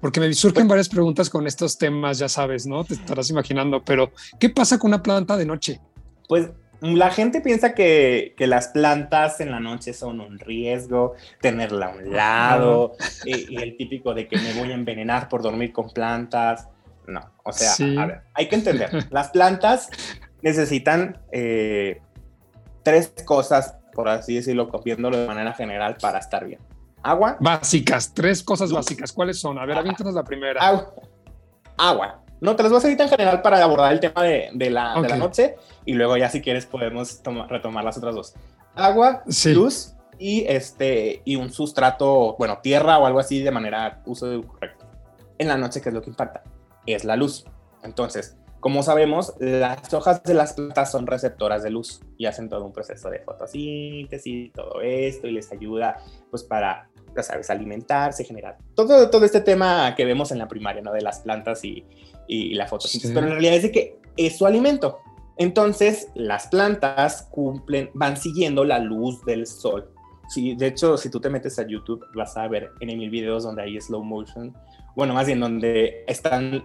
Porque 0.00 0.20
me 0.20 0.32
surgen 0.32 0.64
pues 0.64 0.68
varias 0.68 0.88
preguntas 0.88 1.28
con 1.28 1.46
estos 1.46 1.76
temas, 1.76 2.18
ya 2.18 2.28
sabes, 2.28 2.66
¿no? 2.66 2.84
Te 2.84 2.94
estarás 2.94 3.28
imaginando, 3.30 3.82
pero 3.82 4.12
¿qué 4.38 4.48
pasa 4.48 4.78
con 4.78 4.90
una 4.90 5.02
planta 5.02 5.36
de 5.36 5.46
noche? 5.46 5.80
Pues 6.28 6.50
la 6.80 7.10
gente 7.10 7.40
piensa 7.40 7.74
que, 7.74 8.34
que, 8.36 8.46
las 8.46 8.68
plantas 8.68 9.40
en 9.40 9.50
la 9.50 9.60
noche 9.60 9.94
son 9.94 10.20
un 10.20 10.38
riesgo, 10.38 11.14
tenerla 11.40 11.86
a 11.86 11.96
un 11.96 12.12
lado, 12.12 12.96
y, 13.24 13.54
y, 13.54 13.56
el 13.56 13.76
típico 13.76 14.12
de 14.12 14.28
que 14.28 14.38
me 14.38 14.52
voy 14.54 14.70
a 14.70 14.74
envenenar 14.74 15.28
por 15.28 15.42
dormir 15.42 15.72
con 15.72 15.90
plantas. 15.90 16.68
No, 17.06 17.20
o 17.44 17.52
sea, 17.52 17.72
a 18.00 18.06
ver, 18.06 18.22
hay 18.32 18.48
que 18.48 18.54
entender, 18.54 19.06
las 19.10 19.28
plantas 19.28 19.90
necesitan 20.42 21.18
eh, 21.32 22.00
tres 22.82 23.12
cosas, 23.24 23.76
por 23.92 24.08
así 24.08 24.36
decirlo, 24.36 24.70
viéndolo 24.84 25.18
de 25.18 25.26
manera 25.26 25.52
general 25.52 25.96
para 26.00 26.18
estar 26.18 26.44
bien. 26.44 26.60
Agua. 27.02 27.36
Básicas, 27.38 28.14
tres 28.14 28.42
cosas 28.42 28.72
básicas. 28.72 29.12
¿Cuáles 29.12 29.38
son? 29.38 29.58
A 29.58 29.66
ver, 29.66 29.76
aviéntanos 29.76 30.14
la 30.14 30.24
primera. 30.24 30.60
Agua. 30.60 30.94
Agua. 31.76 32.24
No, 32.40 32.56
te 32.56 32.62
las 32.62 32.72
voy 32.72 32.76
a 32.76 32.78
hacer 32.78 33.00
en 33.00 33.08
general 33.08 33.42
para 33.42 33.62
abordar 33.62 33.92
el 33.92 34.00
tema 34.00 34.22
de, 34.22 34.70
la, 34.70 34.94
noche 35.16 35.56
y 35.84 35.94
luego 35.94 36.16
ya 36.16 36.28
si 36.28 36.40
quieres 36.40 36.66
podemos 36.66 37.20
retomar 37.48 37.84
las 37.84 37.96
otras 37.96 38.14
dos. 38.14 38.34
Agua, 38.74 39.22
luz 39.46 39.94
y, 40.18 40.44
este, 40.46 41.22
y 41.24 41.36
un 41.36 41.50
sustrato, 41.50 42.36
bueno, 42.38 42.58
tierra 42.62 42.98
o 42.98 43.06
algo 43.06 43.18
así 43.18 43.42
de 43.42 43.50
manera 43.50 44.02
uso 44.04 44.42
correcto. 44.42 44.84
En 45.38 45.48
la 45.48 45.56
noche, 45.56 45.80
¿qué 45.80 45.88
es 45.88 45.94
lo 45.94 46.02
que 46.02 46.10
impacta? 46.10 46.42
Es 46.86 47.04
la 47.04 47.16
luz. 47.16 47.44
Entonces, 47.82 48.36
como 48.60 48.82
sabemos, 48.82 49.34
las 49.40 49.92
hojas 49.92 50.22
de 50.22 50.32
las 50.32 50.54
plantas 50.54 50.90
son 50.90 51.06
receptoras 51.06 51.62
de 51.62 51.70
luz 51.70 52.00
y 52.16 52.26
hacen 52.26 52.48
todo 52.48 52.64
un 52.64 52.72
proceso 52.72 53.10
de 53.10 53.20
fotosíntesis, 53.20 54.52
todo 54.52 54.80
esto, 54.80 55.26
y 55.26 55.32
les 55.32 55.52
ayuda, 55.52 55.98
pues, 56.30 56.44
para, 56.44 56.88
ya 57.14 57.22
sabes, 57.22 57.50
alimentarse, 57.50 58.24
generar 58.24 58.56
todo, 58.74 59.10
todo 59.10 59.24
este 59.26 59.42
tema 59.42 59.94
que 59.94 60.06
vemos 60.06 60.32
en 60.32 60.38
la 60.38 60.48
primaria, 60.48 60.80
¿no? 60.80 60.92
De 60.92 61.02
las 61.02 61.20
plantas 61.20 61.62
y, 61.64 61.84
y 62.26 62.54
la 62.54 62.66
fotosíntesis. 62.66 63.14
Pero 63.14 63.26
en 63.26 63.32
realidad 63.32 63.54
es 63.54 63.62
de 63.64 63.72
que 63.72 63.98
es 64.16 64.38
su 64.38 64.46
alimento. 64.46 64.98
Entonces, 65.36 66.08
las 66.14 66.46
plantas 66.46 67.28
cumplen, 67.30 67.90
van 67.94 68.16
siguiendo 68.16 68.64
la 68.64 68.78
luz 68.78 69.24
del 69.24 69.46
sol. 69.46 69.90
Sí, 70.28 70.54
de 70.54 70.68
hecho, 70.68 70.96
si 70.96 71.10
tú 71.10 71.20
te 71.20 71.30
metes 71.30 71.58
a 71.58 71.66
YouTube, 71.66 72.04
vas 72.14 72.36
a 72.36 72.48
ver 72.48 72.70
en 72.80 72.98
mil 72.98 73.10
videos 73.10 73.44
donde 73.44 73.62
hay 73.62 73.80
slow 73.80 74.02
motion. 74.02 74.54
Bueno, 74.96 75.14
más 75.14 75.26
bien 75.26 75.40
donde 75.40 76.04
están 76.06 76.62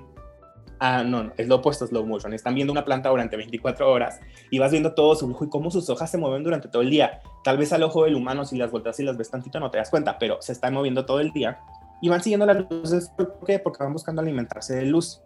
Ah, 0.79 1.03
no, 1.03 1.31
es 1.35 1.47
lo 1.47 1.55
opuesto, 1.55 1.85
slow 1.85 2.05
motion. 2.05 2.33
Están 2.33 2.55
viendo 2.55 2.71
una 2.71 2.85
planta 2.85 3.09
durante 3.09 3.35
24 3.35 3.91
horas 3.91 4.19
y 4.49 4.59
vas 4.59 4.71
viendo 4.71 4.93
todo 4.93 5.13
su 5.13 5.25
flujo 5.27 5.45
y 5.45 5.49
cómo 5.49 5.69
sus 5.71 5.89
hojas 5.89 6.09
se 6.09 6.17
mueven 6.17 6.41
durante 6.43 6.69
todo 6.69 6.81
el 6.81 6.89
día. 6.89 7.19
Tal 7.43 7.57
vez 7.57 7.73
al 7.73 7.83
ojo 7.83 8.05
del 8.05 8.15
humano, 8.15 8.45
si 8.45 8.57
las 8.57 8.71
vueltas 8.71 8.97
y 8.99 9.03
las 9.03 9.17
ves 9.17 9.29
tantito, 9.29 9.59
no 9.59 9.69
te 9.71 9.77
das 9.77 9.89
cuenta, 9.89 10.17
pero 10.17 10.41
se 10.41 10.53
están 10.53 10.73
moviendo 10.73 11.05
todo 11.05 11.19
el 11.19 11.31
día 11.33 11.59
y 12.01 12.07
van 12.07 12.23
siguiendo 12.23 12.45
las 12.45 12.69
luces. 12.69 13.09
¿Por 13.09 13.39
qué? 13.45 13.59
Porque 13.59 13.83
van 13.83 13.91
buscando 13.91 14.21
alimentarse 14.21 14.75
de 14.75 14.85
luz. 14.85 15.21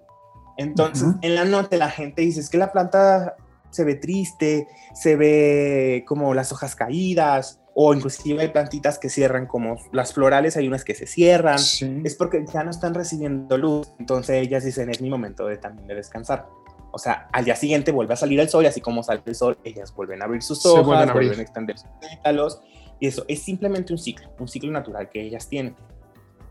Entonces, 0.57 1.07
en 1.21 1.35
la 1.35 1.45
noche 1.45 1.77
la 1.77 1.89
gente 1.89 2.23
dice, 2.23 2.39
es 2.39 2.49
que 2.49 2.57
la 2.57 2.71
planta 2.71 3.35
se 3.69 3.83
ve 3.83 3.95
triste, 3.95 4.67
se 4.93 5.15
ve 5.15 6.03
como 6.07 6.33
las 6.33 6.51
hojas 6.51 6.75
caídas, 6.75 7.59
o 7.75 7.93
inclusive 7.93 8.41
hay 8.41 8.49
plantitas 8.49 8.99
que 8.99 9.09
cierran 9.09 9.47
como 9.47 9.77
las 9.91 10.13
florales, 10.13 10.57
hay 10.57 10.67
unas 10.67 10.83
que 10.83 10.93
se 10.93 11.07
cierran, 11.07 11.59
es 11.59 12.15
porque 12.15 12.45
ya 12.51 12.63
no 12.63 12.71
están 12.71 12.93
recibiendo 12.93 13.57
luz, 13.57 13.91
entonces 13.99 14.45
ellas 14.45 14.63
dicen 14.63 14.89
es 14.89 15.01
mi 15.01 15.09
momento 15.09 15.47
de 15.47 15.57
también 15.57 15.87
de 15.87 15.95
descansar. 15.95 16.47
O 16.91 16.99
sea, 16.99 17.27
al 17.31 17.43
día 17.43 17.55
siguiente 17.55 17.91
vuelve 17.91 18.13
a 18.13 18.17
salir 18.17 18.39
el 18.39 18.49
sol 18.49 18.63
y 18.63 18.67
así 18.67 18.79
como 18.79 19.01
sale 19.01 19.23
el 19.25 19.33
sol, 19.33 19.57
ellas 19.63 19.93
vuelven 19.95 20.21
a 20.21 20.25
abrir 20.25 20.43
sus 20.43 20.63
hojas, 20.65 20.85
vuelven 20.85 21.09
a, 21.09 21.13
vuelven 21.13 21.39
a 21.39 21.41
extender 21.41 21.77
sus 21.79 21.89
pétalos 21.99 22.61
y 22.99 23.07
eso 23.07 23.25
es 23.27 23.41
simplemente 23.41 23.91
un 23.91 23.97
ciclo, 23.97 24.29
un 24.37 24.47
ciclo 24.47 24.71
natural 24.71 25.09
que 25.09 25.21
ellas 25.21 25.49
tienen. 25.49 25.75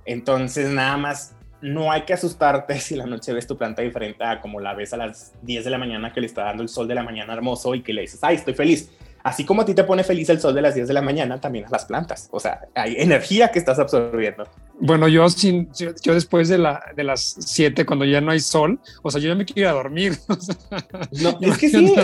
Entonces, 0.05 0.69
nada 0.71 0.97
más 0.97 1.37
no 1.61 1.93
hay 1.93 2.03
que 2.03 2.13
asustarte 2.13 2.77
si 2.81 2.97
la 2.97 3.07
noche 3.07 3.33
ves 3.33 3.47
tu 3.47 3.57
planta 3.57 3.83
diferente 3.83 4.25
a 4.25 4.41
como 4.41 4.59
la 4.59 4.75
ves 4.75 4.93
a 4.93 4.97
las 4.97 5.33
10 5.43 5.65
de 5.65 5.71
la 5.71 5.79
mañana 5.79 6.13
que 6.13 6.21
le 6.21 6.27
está 6.27 6.43
dando 6.43 6.65
el 6.65 6.69
sol 6.69 6.89
de 6.89 6.97
la 6.97 7.05
mañana 7.05 7.33
hermoso 7.33 7.77
y 7.77 7.83
que 7.83 7.93
le 7.93 8.01
dices, 8.01 8.19
ay, 8.23 8.35
estoy 8.35 8.55
feliz 8.55 8.91
así 9.23 9.45
como 9.45 9.63
a 9.63 9.65
ti 9.65 9.75
te 9.75 9.85
pone 9.85 10.05
feliz 10.05 10.29
el 10.31 10.41
sol 10.41 10.55
de 10.55 10.63
las 10.63 10.75
10 10.75 10.89
de 10.89 10.95
la 10.95 11.03
mañana, 11.03 11.41
también 11.41 11.67
a 11.67 11.71
las 11.71 11.85
plantas. 11.85 12.29
O 12.31 12.41
sea, 12.41 12.69
hay 12.75 12.97
energía 12.99 13.51
que 13.51 13.59
estás 13.59 13.79
absorbiendo. 13.79 14.47
Bueno, 14.81 15.07
yo, 15.09 15.29
sin, 15.29 15.71
yo 15.73 16.15
después 16.15 16.49
de, 16.49 16.59
la, 16.59 16.83
de 16.97 17.05
las 17.05 17.37
7, 17.39 17.87
cuando 17.87 18.05
ya 18.05 18.21
no 18.21 18.33
hay 18.33 18.41
sol, 18.41 18.81
o 19.03 19.11
sea, 19.11 19.21
yo 19.21 19.29
ya 19.29 19.35
me 19.35 19.45
quiero 19.45 19.61
ir 19.61 19.67
a 19.67 19.73
dormir. 19.73 20.19
no, 21.23 21.39
es 21.41 21.59
que 21.59 21.69
sí, 21.69 21.95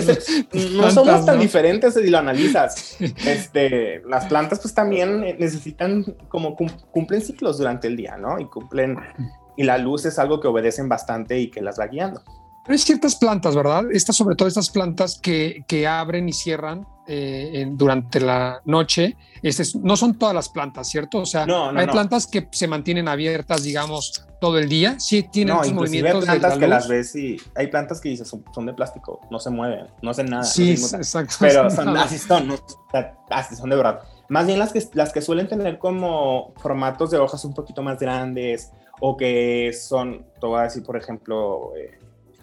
no 0.72 0.90
somos 0.90 1.24
tan 1.26 1.40
diferentes 1.40 1.94
si 1.94 2.09
lo 2.09 2.18
analizas. 2.18 2.96
Este, 3.26 4.02
las 4.09 4.26
plantas 4.26 4.61
pues 4.61 4.74
también 4.74 5.20
necesitan, 5.38 6.04
como 6.28 6.57
cumplen 6.57 7.20
ciclos 7.20 7.59
durante 7.59 7.88
el 7.88 7.96
día, 7.96 8.16
¿no? 8.16 8.38
Y 8.38 8.46
cumplen, 8.46 8.96
y 9.57 9.64
la 9.64 9.78
luz 9.78 10.04
es 10.07 10.18
algo 10.18 10.40
que 10.40 10.48
obedecen 10.48 10.88
bastante 10.88 11.38
y 11.38 11.50
que 11.50 11.61
las 11.61 11.78
va 11.78 11.87
guiando. 11.87 12.22
Pero 12.68 12.74
hay 12.74 12.85
ciertas 12.85 13.16
plantas, 13.16 13.57
¿verdad? 13.57 13.85
Estas, 13.90 14.14
sobre 14.14 14.37
todo 14.37 14.46
estas 14.46 14.68
plantas 14.68 15.18
que, 15.18 15.64
que 15.66 15.87
abren 15.87 16.28
y 16.28 16.35
cierran 16.35 16.87
eh, 17.07 17.66
durante 17.70 18.20
la 18.20 18.61
noche. 18.66 19.16
Este 19.42 19.62
no 19.83 19.96
son 19.96 20.18
todas 20.18 20.35
las 20.35 20.50
plantas, 20.50 20.87
¿cierto? 20.87 21.20
O 21.20 21.24
sea, 21.24 21.46
hay 21.74 21.87
plantas 21.87 22.26
que 22.26 22.46
se 22.50 22.68
mantienen 22.68 23.09
abiertas, 23.09 23.62
digamos, 23.62 24.26
todo 24.38 24.59
el 24.59 24.68
día. 24.68 25.00
Sí, 25.00 25.22
tienen 25.22 25.57
no, 25.57 25.62
movimientos. 25.72 26.28
Hay 26.28 26.40
plantas 26.40 26.59
que 26.59 26.68
las 26.68 26.88
ves 26.88 27.16
y 27.16 27.40
hay 27.54 27.68
plantas 27.68 28.02
que 28.02 28.11
dices 28.11 28.28
son, 28.28 28.66
de 28.66 28.74
plástico, 28.74 29.22
no 29.31 29.40
se 29.40 29.48
mueven, 29.48 29.87
no 30.02 30.11
hacen 30.11 30.26
nada. 30.26 30.44
Sí, 30.44 30.72
exacto. 30.72 31.37
Pero 31.40 31.70
son, 31.70 31.96
así 31.96 32.18
son, 32.18 32.54
así 33.31 33.57
son 33.57 33.70
de 33.70 33.76
verdad. 33.76 34.02
Más 34.28 34.46
bien 34.46 34.59
las 34.59 34.74
que, 34.74 34.87
las 34.92 35.11
que 35.11 35.22
suelen 35.22 35.48
tener 35.48 35.78
como 35.78 36.52
formatos 36.59 37.11
de 37.11 37.16
hojas 37.16 37.42
un 37.46 37.54
poquito 37.54 37.83
más 37.83 37.98
grandes 37.98 38.72
o 39.00 39.16
que 39.16 39.72
son, 39.72 40.26
te 40.38 40.46
voy 40.46 40.61
a 40.61 40.64
decir, 40.64 40.83
por 40.83 40.98
ejemplo, 40.98 41.72
eh, 41.74 41.98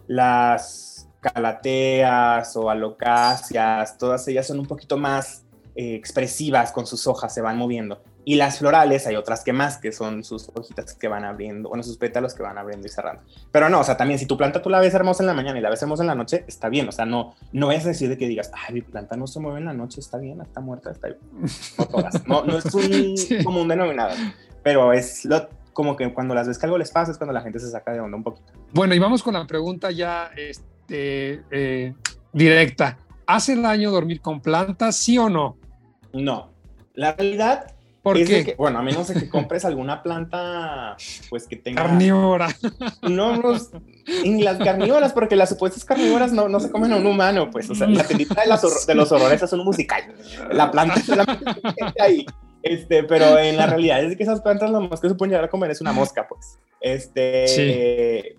las 0.08 1.08
calateas 1.22 2.56
o 2.56 2.70
alocacias, 2.70 3.98
todas 3.98 4.28
ellas 4.28 4.46
son 4.46 4.60
un 4.60 4.68
poquito 4.68 4.98
más 4.98 5.44
eh, 5.76 5.96
expresivas 5.96 6.72
con 6.72 6.86
sus 6.86 7.08
hojas, 7.08 7.34
se 7.34 7.42
van 7.42 7.58
moviendo. 7.58 8.02
Y 8.28 8.36
las 8.36 8.58
florales, 8.58 9.06
hay 9.06 9.16
otras 9.16 9.44
que 9.44 9.54
más, 9.54 9.78
que 9.78 9.92
son 9.92 10.24
sus 10.24 10.50
hojitas 10.54 10.96
que 10.96 11.08
van 11.08 11.26
abriendo, 11.26 11.70
bueno, 11.70 11.84
sus 11.84 11.98
pétalos 11.98 12.34
que 12.34 12.42
van 12.42 12.58
abriendo 12.58 12.88
y 12.88 12.90
cerrando. 12.90 13.22
Pero 13.52 13.70
no, 13.70 13.82
o 13.82 13.84
sea, 13.84 13.98
también 13.98 14.18
si 14.18 14.26
tu 14.26 14.36
planta 14.36 14.64
tú 14.64 14.70
la 14.72 14.80
ves 14.80 14.94
hermosa 14.96 15.22
en 15.22 15.28
la 15.28 15.34
mañana 15.34 15.60
y 15.60 15.62
la 15.62 15.70
ves 15.70 15.82
hermosa 15.84 16.02
en 16.02 16.08
la 16.08 16.16
noche, 16.16 16.44
está 16.48 16.70
bien. 16.70 16.88
O 16.90 16.92
sea, 16.92 17.06
no, 17.06 17.36
no 17.52 17.72
es 17.72 17.84
decir 17.84 18.10
de 18.10 18.18
que 18.18 18.28
digas, 18.28 18.52
ay, 18.54 18.74
mi 18.74 18.82
planta 18.82 19.16
no 19.16 19.28
se 19.28 19.40
mueve 19.40 19.60
en 19.60 19.66
la 19.66 19.74
noche, 19.74 20.00
está 20.00 20.18
bien, 20.18 20.42
está 20.42 20.60
muerta, 20.60 20.92
está 20.92 21.10
bien. 21.10 21.20
No 21.78 21.86
todas. 21.86 22.28
No, 22.28 22.44
no 22.46 22.58
es 22.58 22.74
un 22.74 23.44
común 23.44 23.68
denominador. 23.68 24.18
Pero 24.64 24.92
es 24.92 25.26
lo, 25.26 25.48
como 25.76 25.98
que 25.98 26.12
cuando 26.14 26.34
las 26.34 26.48
ves 26.48 26.58
que 26.58 26.66
algo 26.66 26.78
les 26.78 26.90
pasa 26.90 27.12
es 27.12 27.18
cuando 27.18 27.34
la 27.34 27.42
gente 27.42 27.60
se 27.60 27.70
saca 27.70 27.92
de 27.92 28.00
onda 28.00 28.16
un 28.16 28.24
poquito. 28.24 28.54
Bueno, 28.72 28.96
y 28.96 29.00
vamos 29.00 29.22
con 29.22 29.34
la 29.34 29.46
pregunta 29.46 29.92
ya 29.92 30.32
este, 30.38 31.44
eh, 31.52 31.94
directa. 32.32 32.98
¿Hace 33.28 33.60
daño 33.60 33.92
dormir 33.92 34.22
con 34.22 34.40
plantas, 34.40 34.96
sí 34.96 35.18
o 35.18 35.30
no? 35.30 35.58
No. 36.14 36.54
La 36.94 37.12
realidad 37.12 37.76
porque 38.06 38.54
bueno, 38.56 38.78
a 38.78 38.84
menos 38.84 39.08
de 39.08 39.16
que 39.16 39.28
compres 39.28 39.66
alguna 39.66 40.04
planta, 40.04 40.96
pues 41.28 41.48
que 41.48 41.56
tenga... 41.56 41.82
Carnívora. 41.82 42.56
No, 43.02 43.36
no, 43.36 43.58
ni 44.24 44.44
las 44.44 44.60
carnívoras, 44.60 45.12
porque 45.12 45.36
las 45.36 45.50
supuestas 45.50 45.84
carnívoras 45.84 46.32
no, 46.32 46.48
no 46.48 46.60
se 46.60 46.70
comen 46.70 46.94
a 46.94 46.98
un 46.98 47.08
humano, 47.08 47.50
pues, 47.50 47.68
o 47.72 47.74
sea, 47.74 47.88
la 47.88 48.04
tendita 48.04 48.36
de, 48.36 48.50
de 48.88 48.96
los 48.96 49.12
horrores 49.12 49.42
es 49.42 49.52
un 49.54 49.66
musical. 49.66 50.04
La 50.52 50.70
planta 50.70 51.02
solamente 51.02 51.62
ahí. 52.00 52.28
Este, 52.66 53.04
pero 53.04 53.38
en 53.38 53.58
la 53.58 53.68
realidad 53.68 54.04
es 54.04 54.18
que 54.18 54.24
esas 54.24 54.42
plantas 54.42 54.72
lo 54.72 54.82
más 54.82 55.00
que 55.00 55.08
se 55.08 55.14
pueden 55.14 55.30
llegar 55.30 55.46
a 55.46 55.50
comer 55.50 55.70
es 55.70 55.82
una 55.82 55.94
mosca, 55.94 56.28
pues. 56.28 56.58
Este, 56.82 57.48
sí. 57.48 58.36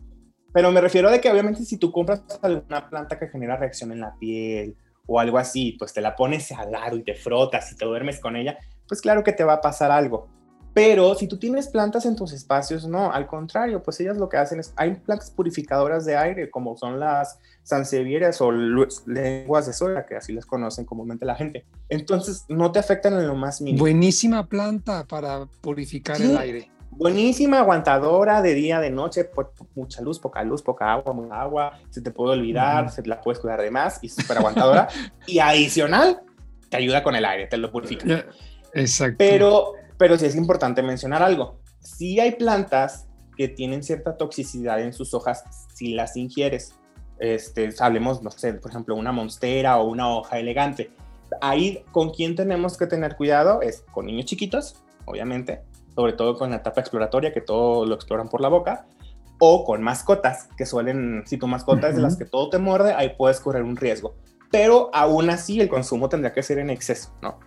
pero 0.52 0.72
me 0.72 0.80
refiero 0.80 1.08
a 1.08 1.18
que 1.18 1.30
obviamente 1.30 1.64
si 1.64 1.78
tú 1.78 1.92
compras 1.92 2.22
alguna 2.42 2.90
planta 2.90 3.18
que 3.18 3.28
genera 3.28 3.56
reacción 3.56 3.92
en 3.92 4.00
la 4.00 4.14
piel 4.18 4.76
o 5.06 5.20
algo 5.20 5.38
así, 5.38 5.76
pues 5.78 5.92
te 5.92 6.00
la 6.00 6.16
pones 6.16 6.50
al 6.50 6.72
lado 6.72 6.96
y 6.96 7.04
te 7.04 7.14
frotas 7.14 7.70
y 7.70 7.76
te 7.76 7.84
duermes 7.84 8.18
con 8.18 8.34
ella, 8.34 8.58
pues 8.88 9.00
claro 9.00 9.22
que 9.22 9.32
te 9.32 9.44
va 9.44 9.54
a 9.54 9.60
pasar 9.60 9.92
algo. 9.92 10.28
Pero 10.74 11.14
si 11.14 11.28
tú 11.28 11.38
tienes 11.38 11.68
plantas 11.68 12.04
en 12.04 12.16
tus 12.16 12.32
espacios, 12.32 12.86
no, 12.86 13.12
al 13.12 13.28
contrario, 13.28 13.80
pues 13.82 14.00
ellas 14.00 14.18
lo 14.18 14.28
que 14.28 14.38
hacen 14.38 14.58
es, 14.58 14.74
hay 14.76 14.96
plantas 14.96 15.30
purificadoras 15.30 16.04
de 16.04 16.16
aire, 16.16 16.50
como 16.50 16.76
son 16.76 16.98
las 16.98 17.38
sansevieras 17.66 18.40
o 18.40 18.52
lenguas 18.52 19.66
de 19.66 19.72
soya, 19.72 20.06
que 20.06 20.14
así 20.14 20.32
les 20.32 20.46
conocen 20.46 20.84
comúnmente 20.84 21.26
la 21.26 21.34
gente. 21.34 21.66
Entonces, 21.88 22.44
no 22.48 22.70
te 22.70 22.78
afectan 22.78 23.14
en 23.14 23.26
lo 23.26 23.34
más 23.34 23.60
mínimo. 23.60 23.80
Buenísima 23.80 24.46
planta 24.46 25.04
para 25.04 25.46
purificar 25.60 26.22
el 26.22 26.38
aire. 26.38 26.70
Buenísima, 26.92 27.58
aguantadora 27.58 28.40
de 28.40 28.54
día, 28.54 28.78
de 28.78 28.90
noche, 28.90 29.28
mucha 29.74 30.00
luz, 30.00 30.20
poca 30.20 30.44
luz, 30.44 30.62
poca 30.62 30.92
agua, 30.92 31.12
mucha 31.12 31.40
agua, 31.40 31.80
se 31.90 32.00
te 32.00 32.12
puede 32.12 32.38
olvidar, 32.38 32.88
se 32.92 33.04
la 33.04 33.20
puedes 33.20 33.40
cuidar 33.40 33.60
de 33.60 33.70
más 33.72 33.98
y 34.00 34.08
súper 34.08 34.38
aguantadora. 34.38 34.86
y 35.26 35.40
adicional, 35.40 36.22
te 36.70 36.76
ayuda 36.76 37.02
con 37.02 37.16
el 37.16 37.24
aire, 37.24 37.48
te 37.48 37.56
lo 37.56 37.72
purifica. 37.72 38.26
Exacto. 38.74 39.16
Pero, 39.18 39.72
pero 39.98 40.16
sí 40.16 40.26
es 40.26 40.36
importante 40.36 40.84
mencionar 40.84 41.20
algo. 41.20 41.58
Si 41.80 42.20
hay 42.20 42.36
plantas 42.36 43.08
que 43.36 43.48
tienen 43.48 43.82
cierta 43.82 44.16
toxicidad 44.16 44.80
en 44.80 44.92
sus 44.92 45.14
hojas 45.14 45.44
si 45.74 45.94
las 45.94 46.16
ingieres. 46.16 46.72
Este, 47.18 47.72
hablemos, 47.80 48.22
no 48.22 48.30
sé, 48.30 48.54
por 48.54 48.70
ejemplo, 48.70 48.94
una 48.94 49.12
monstera 49.12 49.78
o 49.78 49.88
una 49.88 50.08
hoja 50.08 50.38
elegante. 50.38 50.90
Ahí 51.40 51.84
con 51.92 52.10
quién 52.10 52.36
tenemos 52.36 52.76
que 52.76 52.86
tener 52.86 53.16
cuidado 53.16 53.62
es 53.62 53.84
con 53.92 54.06
niños 54.06 54.26
chiquitos, 54.26 54.82
obviamente, 55.06 55.62
sobre 55.94 56.12
todo 56.12 56.36
con 56.36 56.50
la 56.50 56.56
etapa 56.56 56.80
exploratoria, 56.80 57.32
que 57.32 57.40
todo 57.40 57.86
lo 57.86 57.94
exploran 57.94 58.28
por 58.28 58.40
la 58.40 58.48
boca, 58.48 58.86
o 59.38 59.64
con 59.64 59.82
mascotas, 59.82 60.48
que 60.56 60.66
suelen, 60.66 61.24
si 61.26 61.36
tu 61.36 61.46
mascota 61.46 61.88
es 61.88 61.96
de 61.96 62.02
las 62.02 62.16
que 62.16 62.24
todo 62.24 62.48
te 62.48 62.58
muerde, 62.58 62.94
ahí 62.94 63.14
puedes 63.16 63.40
correr 63.40 63.62
un 63.62 63.76
riesgo. 63.76 64.14
Pero 64.50 64.90
aún 64.94 65.28
así 65.30 65.60
el 65.60 65.68
consumo 65.68 66.08
tendría 66.08 66.32
que 66.32 66.42
ser 66.42 66.58
en 66.58 66.70
exceso, 66.70 67.14
¿no? 67.20 67.38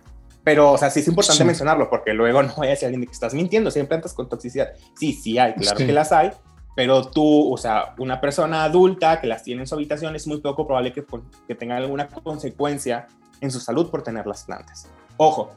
Pero, 0.44 0.72
o 0.72 0.78
sea, 0.78 0.90
sí 0.90 1.00
es 1.00 1.08
importante 1.08 1.44
mencionarlo 1.44 1.90
porque 1.90 2.12
luego 2.14 2.42
no 2.44 2.54
vaya 2.56 2.70
a 2.70 2.74
decir 2.74 2.86
alguien 2.86 3.04
que 3.04 3.12
estás 3.12 3.34
mintiendo, 3.34 3.70
si 3.70 3.80
hay 3.80 3.86
plantas 3.86 4.14
con 4.14 4.28
toxicidad. 4.28 4.70
Sí, 4.98 5.12
sí 5.12 5.38
hay, 5.38 5.54
claro 5.54 5.76
que 5.76 5.92
las 5.92 6.12
hay, 6.12 6.30
pero 6.74 7.10
tú, 7.10 7.52
o 7.52 7.56
sea, 7.56 7.94
una 7.98 8.20
persona 8.20 8.64
adulta 8.64 9.20
que 9.20 9.26
las 9.26 9.42
tiene 9.42 9.62
en 9.62 9.66
su 9.66 9.74
habitación 9.74 10.14
es 10.16 10.26
muy 10.26 10.40
poco 10.40 10.66
probable 10.66 10.92
que, 10.92 11.04
que 11.46 11.54
tenga 11.54 11.76
alguna 11.76 12.08
consecuencia 12.08 13.06
en 13.40 13.50
su 13.50 13.60
salud 13.60 13.90
por 13.90 14.02
tener 14.02 14.26
las 14.26 14.44
plantas. 14.44 14.88
Ojo, 15.16 15.50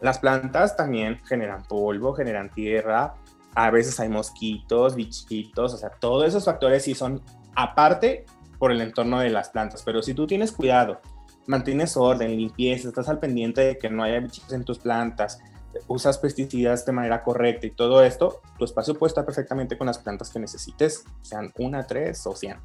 las 0.00 0.18
plantas 0.18 0.76
también 0.76 1.20
generan 1.26 1.62
polvo, 1.64 2.14
generan 2.14 2.50
tierra, 2.50 3.14
a 3.54 3.70
veces 3.70 3.98
hay 4.00 4.08
mosquitos, 4.08 4.94
bichitos, 4.94 5.74
o 5.74 5.76
sea, 5.76 5.90
todos 5.90 6.26
esos 6.26 6.44
factores 6.44 6.84
sí 6.84 6.94
son 6.94 7.22
aparte 7.54 8.24
por 8.58 8.72
el 8.72 8.80
entorno 8.80 9.18
de 9.20 9.30
las 9.30 9.50
plantas, 9.50 9.82
pero 9.82 10.02
si 10.02 10.14
tú 10.14 10.26
tienes 10.26 10.52
cuidado 10.52 11.00
mantienes 11.46 11.96
orden, 11.96 12.36
limpieza, 12.36 12.88
estás 12.88 13.08
al 13.08 13.18
pendiente 13.18 13.62
de 13.62 13.78
que 13.78 13.90
no 13.90 14.02
haya 14.02 14.20
bichos 14.20 14.52
en 14.52 14.64
tus 14.64 14.78
plantas, 14.78 15.40
usas 15.86 16.18
pesticidas 16.18 16.84
de 16.86 16.92
manera 16.92 17.22
correcta 17.22 17.66
y 17.66 17.70
todo 17.70 18.02
esto, 18.02 18.40
tu 18.58 18.64
espacio 18.64 18.94
puede 18.94 19.10
estar 19.10 19.24
perfectamente 19.24 19.76
con 19.76 19.86
las 19.86 19.98
plantas 19.98 20.30
que 20.30 20.38
necesites, 20.38 21.04
sean 21.22 21.52
una, 21.58 21.86
tres 21.86 22.26
o 22.26 22.34
cien. 22.34 22.56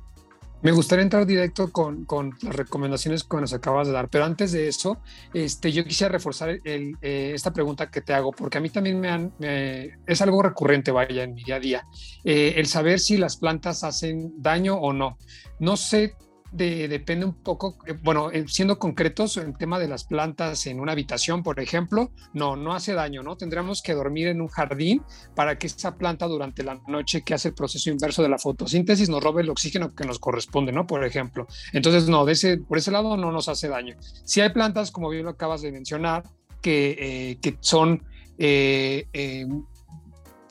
Me 0.63 0.71
gustaría 0.71 1.03
entrar 1.03 1.27
directo 1.27 1.71
con, 1.71 2.05
con, 2.05 2.33
las 2.41 2.55
recomendaciones 2.55 3.23
que 3.23 3.37
nos 3.37 3.53
acabas 3.53 3.87
de 3.87 3.93
dar, 3.93 4.09
pero 4.09 4.25
antes 4.25 4.51
de 4.51 4.67
eso, 4.67 4.97
este, 5.31 5.71
yo 5.71 5.83
quisiera 5.83 6.11
reforzar 6.11 6.57
eh, 6.65 7.31
esta 7.35 7.53
pregunta 7.53 7.91
que 7.91 8.01
te 8.01 8.13
hago, 8.13 8.31
porque 8.31 8.57
a 8.57 8.61
mí 8.61 8.71
también 8.71 8.99
me, 8.99 9.09
han, 9.09 9.33
es 9.39 10.21
algo 10.21 10.41
recurrente, 10.41 10.89
vaya, 10.89 11.23
en 11.23 11.35
mi 11.35 11.43
día 11.43 11.57
a 11.57 11.59
día, 11.59 11.83
eh, 12.23 12.55
el 12.57 12.65
saber 12.65 12.99
si 12.99 13.17
las 13.17 13.37
plantas 13.37 13.83
hacen 13.83 14.33
daño 14.41 14.77
o 14.77 14.93
no. 14.93 15.17
No 15.59 15.77
sé 15.77 16.15
depende 16.51 17.25
un 17.25 17.33
poco, 17.33 17.77
eh, 17.85 17.93
bueno, 18.01 18.31
eh, 18.31 18.45
siendo 18.47 18.79
concretos 18.79 19.37
en 19.37 19.53
tema 19.53 19.79
de 19.79 19.87
las 19.87 20.05
plantas 20.05 20.65
en 20.67 20.79
una 20.79 20.93
habitación, 20.93 21.43
por 21.43 21.59
ejemplo, 21.59 22.11
no, 22.33 22.55
no 22.55 22.73
hace 22.73 22.93
daño, 22.93 23.23
¿no? 23.23 23.37
Tendríamos 23.37 23.81
que 23.81 23.93
dormir 23.93 24.27
en 24.27 24.41
un 24.41 24.47
jardín 24.47 25.03
para 25.35 25.57
que 25.57 25.67
esa 25.67 25.95
planta 25.97 26.27
durante 26.27 26.63
la 26.63 26.79
noche 26.87 27.21
que 27.23 27.33
hace 27.33 27.49
el 27.49 27.53
proceso 27.53 27.89
inverso 27.89 28.23
de 28.23 28.29
la 28.29 28.37
fotosíntesis 28.37 29.09
nos 29.09 29.23
robe 29.23 29.41
el 29.41 29.49
oxígeno 29.49 29.93
que 29.93 30.05
nos 30.05 30.19
corresponde, 30.19 30.71
¿no? 30.71 30.87
Por 30.87 31.03
ejemplo. 31.03 31.47
Entonces, 31.73 32.07
no, 32.07 32.27
ese, 32.27 32.57
por 32.57 32.77
ese 32.77 32.91
lado 32.91 33.17
no 33.17 33.31
nos 33.31 33.49
hace 33.49 33.67
daño. 33.67 33.95
Si 33.99 34.41
hay 34.41 34.49
plantas, 34.49 34.91
como 34.91 35.09
bien 35.09 35.25
lo 35.25 35.31
acabas 35.31 35.61
de 35.61 35.71
mencionar, 35.71 36.23
que, 36.61 36.97
eh, 36.99 37.37
que 37.41 37.57
son... 37.59 38.03
Em, 38.39 39.63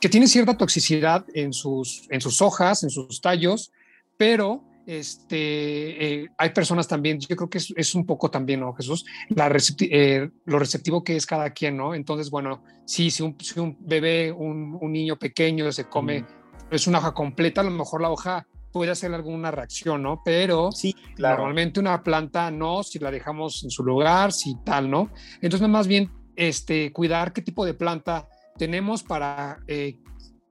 que 0.00 0.08
tienen 0.10 0.28
cierta 0.28 0.56
toxicidad 0.56 1.24
en 1.34 1.52
sus, 1.52 2.06
en 2.10 2.20
sus 2.20 2.42
hojas, 2.42 2.82
en 2.82 2.90
sus 2.90 3.20
tallos, 3.20 3.72
pero 4.16 4.62
este, 4.86 6.22
eh, 6.22 6.28
hay 6.38 6.50
personas 6.50 6.86
también, 6.86 7.18
yo 7.18 7.34
creo 7.34 7.50
que 7.50 7.58
es, 7.58 7.94
un 7.94 8.06
poco 8.06 8.30
también, 8.30 8.60
¿no, 8.60 8.72
Jesús? 8.72 9.04
La 9.30 9.54
eh, 9.80 10.30
lo 10.44 10.58
receptivo 10.58 11.02
que 11.02 11.16
es 11.16 11.26
cada 11.26 11.50
quien, 11.50 11.76
¿no? 11.76 11.94
Entonces, 11.94 12.30
bueno, 12.30 12.62
sí, 12.84 13.10
si 13.10 13.22
un, 13.24 13.36
si 13.40 13.58
un 13.58 13.76
bebé, 13.80 14.30
un, 14.30 14.78
niño 14.92 15.16
pequeño 15.18 15.70
se 15.72 15.88
come, 15.88 16.24
es 16.70 16.86
una 16.86 16.98
hoja 16.98 17.12
completa, 17.12 17.62
a 17.62 17.64
lo 17.64 17.70
mejor 17.70 18.00
la 18.00 18.10
hoja 18.10 18.46
puede 18.72 18.92
hacer 18.92 19.12
alguna 19.12 19.50
reacción, 19.50 20.02
¿no? 20.02 20.22
Pero 20.24 20.70
sí, 20.70 20.94
normalmente 21.18 21.80
una 21.80 22.02
planta 22.02 22.50
no, 22.50 22.82
si 22.82 22.98
la 23.00 23.10
dejamos 23.10 23.64
en 23.64 23.70
su 23.70 23.82
lugar, 23.82 24.32
si 24.32 24.56
tal, 24.64 24.88
¿no? 24.88 25.10
Entonces, 25.40 25.68
más 25.68 25.88
bien, 25.88 26.12
este, 26.36 26.92
cuidar 26.92 27.32
qué 27.32 27.42
tipo 27.42 27.64
de 27.64 27.74
planta 27.74 28.28
tenemos 28.56 29.02
para 29.02 29.58
eh, 29.66 29.98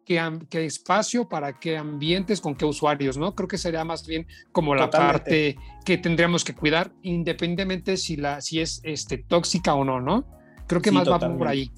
qué, 0.05 0.65
espacio, 0.65 1.27
para 1.27 1.59
qué 1.59 1.77
ambientes, 1.77 2.39
con 2.39 2.55
qué 2.55 2.65
usuarios, 2.65 3.17
¿no? 3.17 3.35
Creo 3.35 3.47
que 3.47 3.57
sería 3.57 3.83
más 3.83 4.05
bien 4.05 4.27
como 4.51 4.75
la 4.75 4.89
parte 4.89 5.57
que 5.83 5.97
tendríamos 5.97 6.43
que 6.43 6.53
cuidar, 6.53 6.91
independientemente 7.01 7.97
si, 7.97 8.15
la, 8.15 8.41
si 8.41 8.61
es 8.61 8.81
este, 8.83 9.17
tóxica 9.17 9.73
o 9.73 9.83
no, 9.83 9.99
¿no? 9.99 10.25
Creo 10.67 10.81
que 10.81 10.91
más 10.91 11.09
va 11.09 11.19
por 11.19 11.47
ahí. 11.47 11.71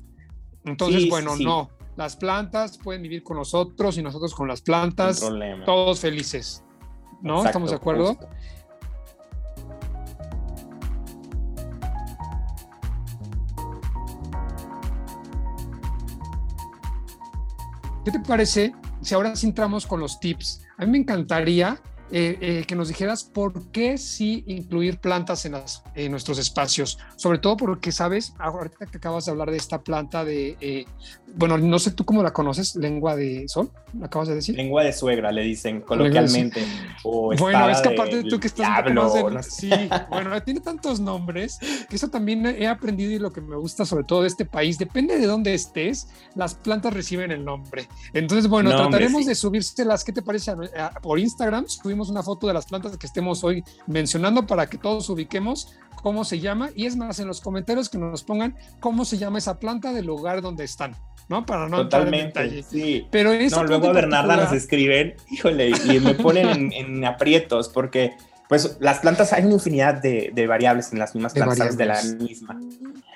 Entonces, 0.66 1.10
bueno, 1.10 1.36
no. 1.38 1.70
Las 1.96 2.16
plantas 2.16 2.78
pueden 2.78 3.02
vivir 3.02 3.24
con 3.24 3.38
nosotros 3.38 3.98
y 3.98 4.04
nosotros 4.04 4.36
con 4.36 4.48
las 4.48 4.62
plantas, 4.62 5.20
todos 5.66 6.00
felices. 6.00 6.64
¿No? 7.24 7.44
¿Estamos 7.44 7.72
de 7.72 7.78
acuerdo? 7.78 8.16
¿Qué 18.08 18.12
te 18.12 18.20
parece 18.22 18.74
si 19.02 19.16
ahora 19.16 19.36
sí 19.36 19.48
entramos 19.48 19.86
con 19.86 20.00
los 20.00 20.22
tips? 20.22 20.62
A 20.78 20.86
mí 20.86 20.92
me 20.92 20.98
encantaría 21.00 21.78
eh, 22.10 22.38
eh, 22.40 22.64
que 22.66 22.76
nos 22.76 22.88
dijeras 22.88 23.26
por 23.26 23.70
qué 23.72 23.98
sí 23.98 24.44
incluir 24.48 25.00
plantas 25.00 25.46
en, 25.46 25.56
en, 25.96 26.12
nuestros 26.12 26.40
espacios, 26.40 26.98
sobre 27.18 27.38
todo 27.40 27.58
porque, 27.58 27.92
sabes, 27.92 28.34
ahorita 28.40 28.86
que 28.86 28.98
acabas 28.98 29.26
de 29.26 29.32
hablar 29.32 29.52
de 29.52 29.58
esta 29.58 29.82
planta 29.82 30.24
de, 30.24 30.56
eh, 30.62 30.86
bueno, 31.36 31.58
no 31.58 31.80
sé 31.80 31.92
tú 31.92 32.06
cómo 32.06 32.24
la 32.24 32.32
conoces, 32.32 32.78
lengua 32.78 33.18
de 33.18 33.46
sol, 33.50 33.72
¿la 34.00 34.06
acabas 34.06 34.30
de 34.30 34.36
decir? 34.36 34.56
Lengua 34.56 34.84
de 34.84 34.94
suegra, 34.94 35.34
le 35.34 35.42
dicen 35.42 35.82
coloquialmente. 35.82 36.66
bueno, 37.04 37.70
es 37.70 37.82
que 37.82 37.90
aparte 37.90 38.24
tú 38.24 38.40
que 38.40 38.48
estás 38.48 38.86
diablo, 38.86 39.44
Sí, 39.44 39.70
bueno, 40.10 40.42
tiene 40.44 40.62
tantos 40.62 41.02
nombres 41.02 41.60
que 41.90 41.96
eso 41.98 42.08
también 42.08 42.46
he 42.46 42.68
aprendido 42.68 43.12
y 43.12 43.20
lo 43.20 43.34
que 43.34 43.42
me 43.42 43.58
gusta 43.58 43.86
sobre 43.86 44.06
todo 44.06 44.22
de 44.22 44.30
este 44.30 44.46
país, 44.46 44.78
depende 44.78 45.20
de 45.20 45.26
dónde 45.28 45.54
estés, 45.54 46.08
las 46.36 46.56
plantas 46.56 46.94
reciben 46.94 47.32
el 47.32 47.44
nombre. 47.44 47.88
Entonces, 48.14 48.48
bueno, 48.48 48.74
trataremos 48.74 49.26
de 49.26 49.36
subírselas, 49.36 50.06
¿qué 50.06 50.14
te 50.14 50.22
parece? 50.22 50.54
por 51.02 51.20
Instagram, 51.20 51.68
subimos 51.68 51.97
una 52.10 52.24
foto 52.24 52.48
de 52.48 52.54
las 52.54 52.66
plantas 52.66 52.98
que 52.98 53.08
estemos 53.08 53.44
hoy 53.44 53.64
mencionando 53.88 54.46
para 54.46 54.68
que 54.68 54.78
todos 54.78 55.10
ubiquemos 55.10 55.76
cómo 56.02 56.24
se 56.24 56.40
llama. 56.40 56.70
Y 56.76 56.86
es 56.86 56.96
más, 56.96 57.20
en 57.20 57.28
los 57.28 57.42
comentarios 57.42 57.90
que 57.90 57.98
nos 57.98 58.24
pongan 58.24 58.56
cómo 58.80 59.06
se 59.06 59.18
llama 59.18 59.40
esa 59.40 59.60
planta 59.60 59.92
del 59.92 60.06
lugar 60.06 60.42
donde 60.42 60.64
están. 60.64 60.96
¿no? 61.30 61.46
Para 61.46 61.68
no 61.68 61.78
Totalmente, 61.78 62.42
en 62.42 62.64
sí. 62.64 63.08
Pero 63.12 63.32
no, 63.34 63.64
luego 63.64 63.92
Bernarda 63.92 64.38
nos 64.38 64.54
escriben, 64.54 65.16
híjole, 65.30 65.70
y 65.70 66.00
me 66.00 66.14
ponen 66.14 66.72
en, 66.72 67.04
aprietos 67.06 67.70
porque 67.70 68.14
pues 68.48 68.78
las 68.80 69.00
plantas 69.00 69.34
hay 69.34 69.44
una 69.44 69.56
infinidad 69.56 69.96
de, 69.96 70.48
variables 70.48 70.94
en 70.94 71.00
las 71.00 71.14
mismas 71.14 71.34
plantas 71.34 71.76
de 71.76 71.86
la 71.86 72.02
misma. 72.02 72.60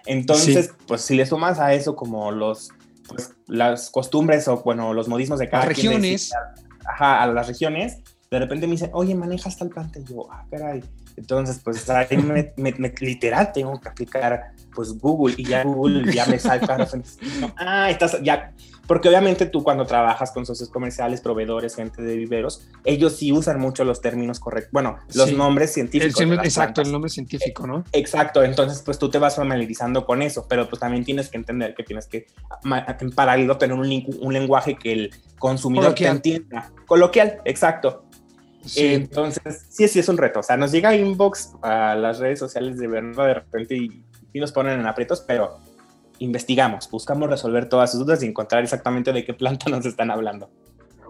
Entonces, 0.06 0.74
pues 0.88 1.02
si 1.02 1.16
le 1.16 1.26
sumas 1.26 1.60
a 1.60 1.74
eso 1.74 1.96
como 1.96 2.32
los 2.32 2.72
pues, 3.08 3.34
las 3.48 3.90
costumbres 3.90 4.48
o 4.48 4.62
bueno, 4.64 4.94
los 4.94 5.08
modismos 5.08 5.40
de 5.40 5.50
cada 5.50 5.66
regiones, 5.66 6.32
ajá, 6.86 7.22
a 7.24 7.28
las 7.28 7.48
regiones, 7.48 8.00
de 8.32 8.40
repente 8.40 8.66
me 8.66 8.72
dicen, 8.72 8.90
oye, 8.94 9.14
manejas 9.14 9.58
tal 9.58 9.68
planta. 9.68 10.00
Y 10.00 10.06
yo, 10.06 10.26
ah, 10.32 10.46
caray. 10.50 10.82
Entonces, 11.18 11.60
pues 11.62 11.90
ahí 11.90 12.18
me, 12.18 12.54
literal 13.02 13.52
tengo 13.52 13.80
que 13.82 13.90
aplicar 13.90 14.54
pues 14.74 14.98
Google 14.98 15.36
y 15.38 15.44
ya 15.44 15.64
Google 15.64 16.14
ya 16.14 16.26
me 16.28 16.40
salta. 16.40 16.88
ah, 17.58 17.90
estás 17.90 18.22
ya. 18.24 18.54
Porque 18.88 19.10
obviamente 19.10 19.46
tú 19.46 19.64
cuando 19.64 19.86
trabajas 19.86 20.32
con 20.32 20.46
socios 20.46 20.70
comerciales, 20.70 21.20
proveedores, 21.20 21.76
gente 21.76 22.02
de 22.02 22.16
viveros, 22.16 22.70
ellos 22.86 23.18
sí 23.18 23.34
usan 23.34 23.60
mucho 23.60 23.84
los 23.84 24.00
términos 24.00 24.40
correctos, 24.40 24.72
bueno, 24.72 24.98
los 25.14 25.34
nombres 25.34 25.74
científicos. 25.74 26.20
exacto, 26.44 26.82
el 26.82 26.92
nombre 26.92 27.10
científico, 27.10 27.68
¿no? 27.68 27.84
Exacto, 27.92 28.44
entonces 28.44 28.82
pues 28.82 28.98
tú 28.98 29.10
te 29.10 29.18
vas 29.18 29.36
familiarizando 29.36 30.06
con 30.06 30.22
eso, 30.22 30.46
pero 30.50 30.68
pues 30.68 30.80
también 30.80 31.06
tienes 31.06 31.30
que 31.30 31.38
entender 31.38 31.74
que 31.74 31.84
tienes 31.84 32.08
que 32.08 32.28
en 33.00 33.12
paralelo 33.12 33.58
tener 33.58 33.78
un, 33.78 34.06
un 34.22 34.34
lenguaje 34.34 34.76
que 34.76 34.94
el 34.94 35.12
consumidor 35.38 35.94
te 35.94 36.08
entienda. 36.08 36.72
Coloquial, 36.86 37.40
exacto. 37.46 38.06
Entonces, 38.76 39.66
sí, 39.70 39.88
sí 39.88 40.00
es 40.00 40.10
un 40.10 40.18
reto. 40.18 40.40
O 40.40 40.44
sea, 40.44 40.58
nos 40.58 40.72
llega 40.72 40.96
inbox 40.96 41.54
a 41.62 41.96
las 41.96 42.20
redes 42.20 42.40
sociales 42.40 42.78
de 42.78 42.88
verdad 42.88 43.28
de 43.28 43.34
repente 43.36 43.76
y, 43.76 44.04
y 44.34 44.40
nos 44.40 44.52
ponen 44.52 44.80
en 44.80 44.88
aprietos, 44.88 45.22
pero 45.22 45.60
investigamos, 46.20 46.90
buscamos 46.90 47.30
resolver 47.30 47.68
todas 47.68 47.92
sus 47.92 48.02
dudas 48.02 48.22
y 48.22 48.28
encontrar 48.28 48.64
exactamente 48.64 49.12
de 49.12 49.26
qué 49.26 49.34
planta 49.34 49.70
nos 49.70 49.86
están 49.86 50.12
hablando. 50.12 50.50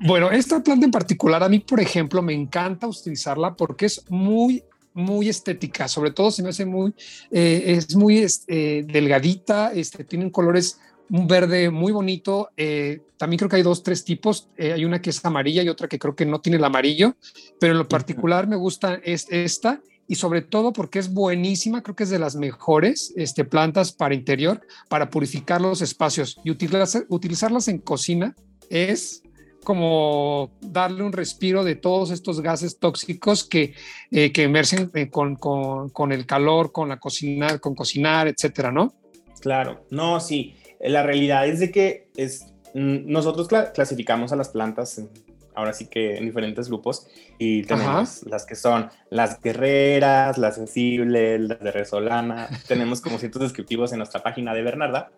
Bueno, 0.04 0.32
esta 0.32 0.64
planta 0.64 0.86
en 0.86 0.92
particular, 0.92 1.44
a 1.44 1.50
mí, 1.50 1.60
por 1.60 1.80
ejemplo, 1.80 2.22
me 2.24 2.34
encanta 2.34 2.88
utilizarla 2.88 3.56
porque 3.56 3.86
es 3.86 4.04
muy, 4.10 4.64
muy 4.94 5.30
estética. 5.30 5.88
Sobre 5.88 6.12
todo 6.12 6.32
se 6.32 6.42
me 6.42 6.50
hace 6.50 6.66
muy, 6.66 6.94
eh, 7.30 7.64
es 7.68 7.96
muy 7.96 8.26
eh, 8.48 8.84
delgadita, 8.88 9.72
este, 9.74 10.04
tienen 10.04 10.32
colores 10.32 10.80
un 11.12 11.28
verde 11.28 11.70
muy 11.70 11.92
bonito. 11.92 12.50
Eh, 12.58 13.02
también 13.18 13.38
creo 13.38 13.50
que 13.50 13.58
hay 13.58 13.62
dos, 13.62 13.84
tres 13.84 14.04
tipos. 14.04 14.50
hay 14.58 14.84
una 14.86 15.02
que 15.02 15.12
es 15.12 15.24
amarilla 15.24 15.62
y 15.62 15.70
otra 15.70 15.88
que 15.88 16.00
creo 16.00 16.16
que 16.16 16.26
no 16.26 16.42
tiene 16.42 16.58
el 16.58 16.64
amarillo, 16.64 17.16
pero 17.60 17.74
en 17.74 17.78
lo 17.78 17.88
particular 17.88 18.48
me 18.48 18.56
gusta 18.56 18.96
es 19.04 19.28
esta 19.30 19.82
y 20.08 20.16
sobre 20.16 20.42
todo 20.42 20.74
porque 20.74 21.00
es 21.00 21.14
buenísima, 21.14 21.84
creo 21.84 21.96
que 21.96 22.04
es 22.04 22.10
de 22.10 22.20
las 22.20 22.36
mejores 22.36 23.14
este, 23.16 23.46
plantas 23.46 23.94
para 23.94 24.14
interior, 24.14 24.62
para 24.90 25.10
purificar 25.10 25.62
los 25.62 25.82
espacios 25.82 26.38
y 26.44 26.52
utilizarlas 26.52 27.68
en 27.68 27.78
cocina 27.78 28.36
es 28.70 29.24
como 29.64 30.52
darle 30.60 31.04
un 31.04 31.14
respiro 31.14 31.64
de 31.64 31.76
todos 31.76 32.12
estos 32.12 32.42
gases 32.42 32.80
tóxicos 32.80 33.44
que, 33.44 33.74
eh, 34.12 34.32
que 34.32 34.44
emergen 34.44 34.90
eh, 34.96 35.10
con, 35.10 35.36
con, 35.36 35.90
con, 35.90 36.12
el 36.12 36.26
calor, 36.26 36.72
con 36.72 36.90
la 36.90 37.00
cocina, 37.00 37.60
con 37.60 37.76
cocinar, 37.76 38.28
etcétera, 38.28 38.72
¿no? 38.72 38.94
Claro, 39.40 39.86
no, 39.92 40.20
sí. 40.20 40.56
La 40.84 41.04
realidad 41.04 41.48
es 41.48 41.60
de 41.60 41.72
que 41.72 42.10
es, 42.16 42.54
mm, 42.74 43.12
nosotros 43.12 43.48
clasificamos 43.74 44.32
a 44.32 44.36
las 44.36 44.50
plantas 44.50 44.98
en 44.98 45.10
ahora 45.56 45.74
sí 45.74 45.86
que 45.86 46.18
en 46.18 46.26
diferentes 46.26 46.68
grupos 46.70 47.08
y 47.38 47.64
tenemos 47.64 48.24
las 48.24 48.46
que 48.46 48.56
son 48.56 48.90
las 49.10 49.42
guerreras, 49.42 50.38
las 50.38 50.56
sensibles, 50.56 51.42
las 51.42 51.60
de 51.60 51.72
resolana, 51.72 52.50
tenemos 52.68 53.02
como 53.02 53.18
ciertos 53.18 53.42
descriptivos 53.42 53.92
en 53.92 54.00
nuestra 54.00 54.22
página 54.24 54.54
de 54.54 54.62
Bernarda. 54.62 55.12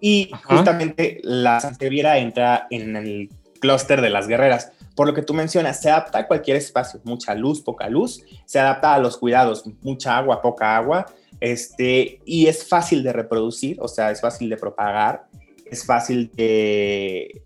Y 0.00 0.30
justamente 0.44 1.20
la 1.22 1.60
Sanseviera 1.60 2.18
entra 2.18 2.66
en 2.70 2.96
el 2.96 3.30
clúster 3.60 4.00
de 4.00 4.10
las 4.10 4.28
guerreras. 4.28 4.72
Por 4.94 5.06
lo 5.06 5.14
que 5.14 5.22
tú 5.22 5.34
mencionas, 5.34 5.80
se 5.80 5.90
adapta 5.90 6.18
a 6.18 6.26
cualquier 6.26 6.56
espacio, 6.56 7.00
mucha 7.04 7.34
luz, 7.34 7.60
poca 7.60 7.88
luz, 7.88 8.24
se 8.44 8.58
adapta 8.58 8.94
a 8.94 8.98
los 8.98 9.16
cuidados, 9.16 9.64
mucha 9.82 10.16
agua, 10.16 10.42
poca 10.42 10.76
agua, 10.76 11.06
este, 11.40 12.20
y 12.24 12.46
es 12.46 12.66
fácil 12.66 13.02
de 13.02 13.12
reproducir, 13.12 13.78
o 13.80 13.88
sea, 13.88 14.10
es 14.10 14.20
fácil 14.20 14.48
de 14.48 14.56
propagar, 14.56 15.26
es 15.70 15.84
fácil 15.84 16.30
de, 16.34 17.42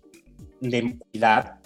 de 0.61 0.97
cuidar, 1.11 1.59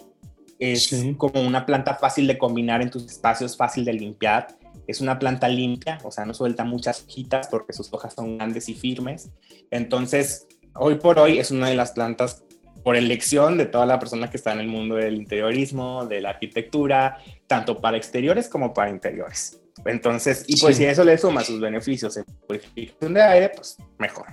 es 0.60 1.06
como 1.18 1.42
una 1.42 1.66
planta 1.66 1.96
fácil 1.96 2.28
de 2.28 2.38
combinar 2.38 2.82
en 2.82 2.90
tus 2.90 3.06
espacios, 3.06 3.56
fácil 3.56 3.86
de 3.86 3.94
limpiar. 3.94 4.48
Es 4.88 5.02
una 5.02 5.20
planta 5.20 5.48
limpia, 5.48 6.00
o 6.04 6.12
sea, 6.12 6.26
no 6.26 6.34
suelta 6.34 6.63
muchas 6.63 7.04
hojitas 7.04 7.48
porque 7.48 7.74
sus 7.74 7.94
hojas 7.94 8.13
son 8.13 8.38
grandes 8.38 8.70
y 8.70 8.74
firmes. 8.74 9.30
Entonces, 9.70 10.48
hoy 10.74 10.96
por 10.96 11.20
hoy 11.20 11.40
es 11.40 11.52
una 11.52 11.70
de 11.70 11.76
las 11.76 11.92
plantas 11.92 12.44
por 12.84 12.96
elección 12.96 13.58
de 13.58 13.66
toda 13.66 13.86
la 13.86 14.00
persona 14.00 14.30
que 14.30 14.38
está 14.38 14.54
en 14.54 14.60
el 14.62 14.68
mundo 14.68 14.96
del 14.96 15.16
interiorismo, 15.16 16.06
de 16.06 16.22
la 16.22 16.30
arquitectura, 16.30 17.18
tanto 17.46 17.82
para 17.82 17.98
exteriores 17.98 18.48
como 18.48 18.74
para 18.74 18.90
interiores. 18.90 19.60
Entonces, 19.88 20.43
y 20.47 20.60
pues 20.60 20.78
si 20.78 20.86
eso 20.86 21.04
le 21.04 21.17
suma 21.17 21.43
sus 21.43 21.60
beneficios 21.60 22.17
en 22.17 22.26
purificación 22.47 23.13
de 23.13 23.21
aire, 23.21 23.52
pues 23.56 23.78
mejor. 23.97 24.28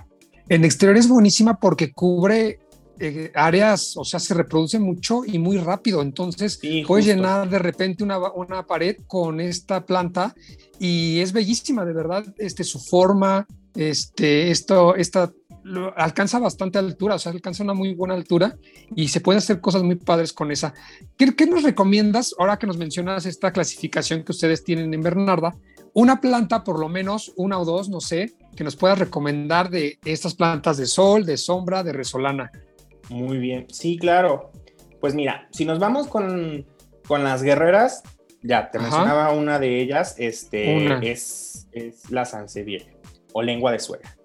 En 0.47 0.63
exterior 0.63 0.97
es 0.97 1.07
buenísima 1.07 1.59
porque 1.59 1.91
cubre 1.91 2.59
eh, 2.99 3.31
áreas, 3.35 3.97
o 3.97 4.05
sea, 4.05 4.19
se 4.19 4.33
reproduce 4.33 4.79
mucho 4.79 5.23
y 5.25 5.37
muy 5.37 5.57
rápido. 5.57 6.01
Entonces, 6.01 6.59
puedes 6.87 7.05
llenar 7.05 7.49
de 7.49 7.59
repente 7.59 8.03
una, 8.03 8.17
una, 8.31 8.65
pared 8.65 8.97
con 9.07 9.41
esta 9.41 9.85
planta 9.85 10.33
y 10.79 11.19
es 11.19 11.33
bellísima, 11.33 11.83
de 11.83 11.93
verdad. 11.93 12.23
Este, 12.37 12.63
su 12.63 12.79
forma, 12.79 13.47
este, 13.75 14.49
esto, 14.51 14.95
esta, 14.95 15.31
alcanza 15.95 16.39
bastante 16.39 16.77
altura, 16.77 17.15
o 17.15 17.19
sea, 17.19 17.31
alcanza 17.31 17.63
una 17.63 17.73
muy 17.73 17.93
buena 17.93 18.13
altura 18.13 18.57
y 18.95 19.07
se 19.07 19.19
pueden 19.19 19.39
hacer 19.39 19.61
cosas 19.61 19.83
muy 19.83 19.95
padres 19.95 20.31
con 20.31 20.51
esa. 20.51 20.73
¿Qué, 21.17 21.35
qué 21.35 21.45
nos 21.47 21.63
recomiendas 21.63 22.35
ahora 22.37 22.57
que 22.57 22.67
nos 22.67 22.77
mencionas 22.77 23.25
esta 23.25 23.51
clasificación 23.51 24.23
que 24.23 24.31
ustedes 24.31 24.63
tienen 24.63 24.93
en 24.93 25.01
Bernarda? 25.01 25.55
Una 25.93 26.19
planta, 26.21 26.63
por 26.63 26.79
lo 26.79 26.89
menos 26.89 27.33
una 27.37 27.57
o 27.57 27.65
dos, 27.65 27.89
no 27.89 28.01
sé, 28.01 28.33
que 28.55 28.63
nos 28.63 28.75
puedas 28.75 28.99
recomendar 28.99 29.69
de 29.69 29.97
estas 30.05 30.35
plantas 30.35 30.77
de 30.77 30.85
sol, 30.85 31.25
de 31.25 31.37
sombra, 31.37 31.83
de 31.83 31.93
resolana. 31.93 32.51
Muy 33.09 33.37
bien, 33.37 33.65
sí, 33.71 33.97
claro. 33.97 34.51
Pues 34.99 35.15
mira, 35.15 35.47
si 35.51 35.65
nos 35.65 35.79
vamos 35.79 36.07
con, 36.07 36.65
con 37.07 37.23
las 37.23 37.43
guerreras, 37.43 38.03
ya 38.43 38.69
te 38.69 38.77
mencionaba 38.77 39.31
una 39.31 39.57
de 39.57 39.81
ellas, 39.81 40.15
este, 40.17 41.09
Es, 41.09 41.67
es 41.71 42.11
la 42.11 42.25
Sansevieria 42.25 42.93
o 43.33 43.41
lengua 43.41 43.71
de 43.71 43.79
suegra. 43.79 44.15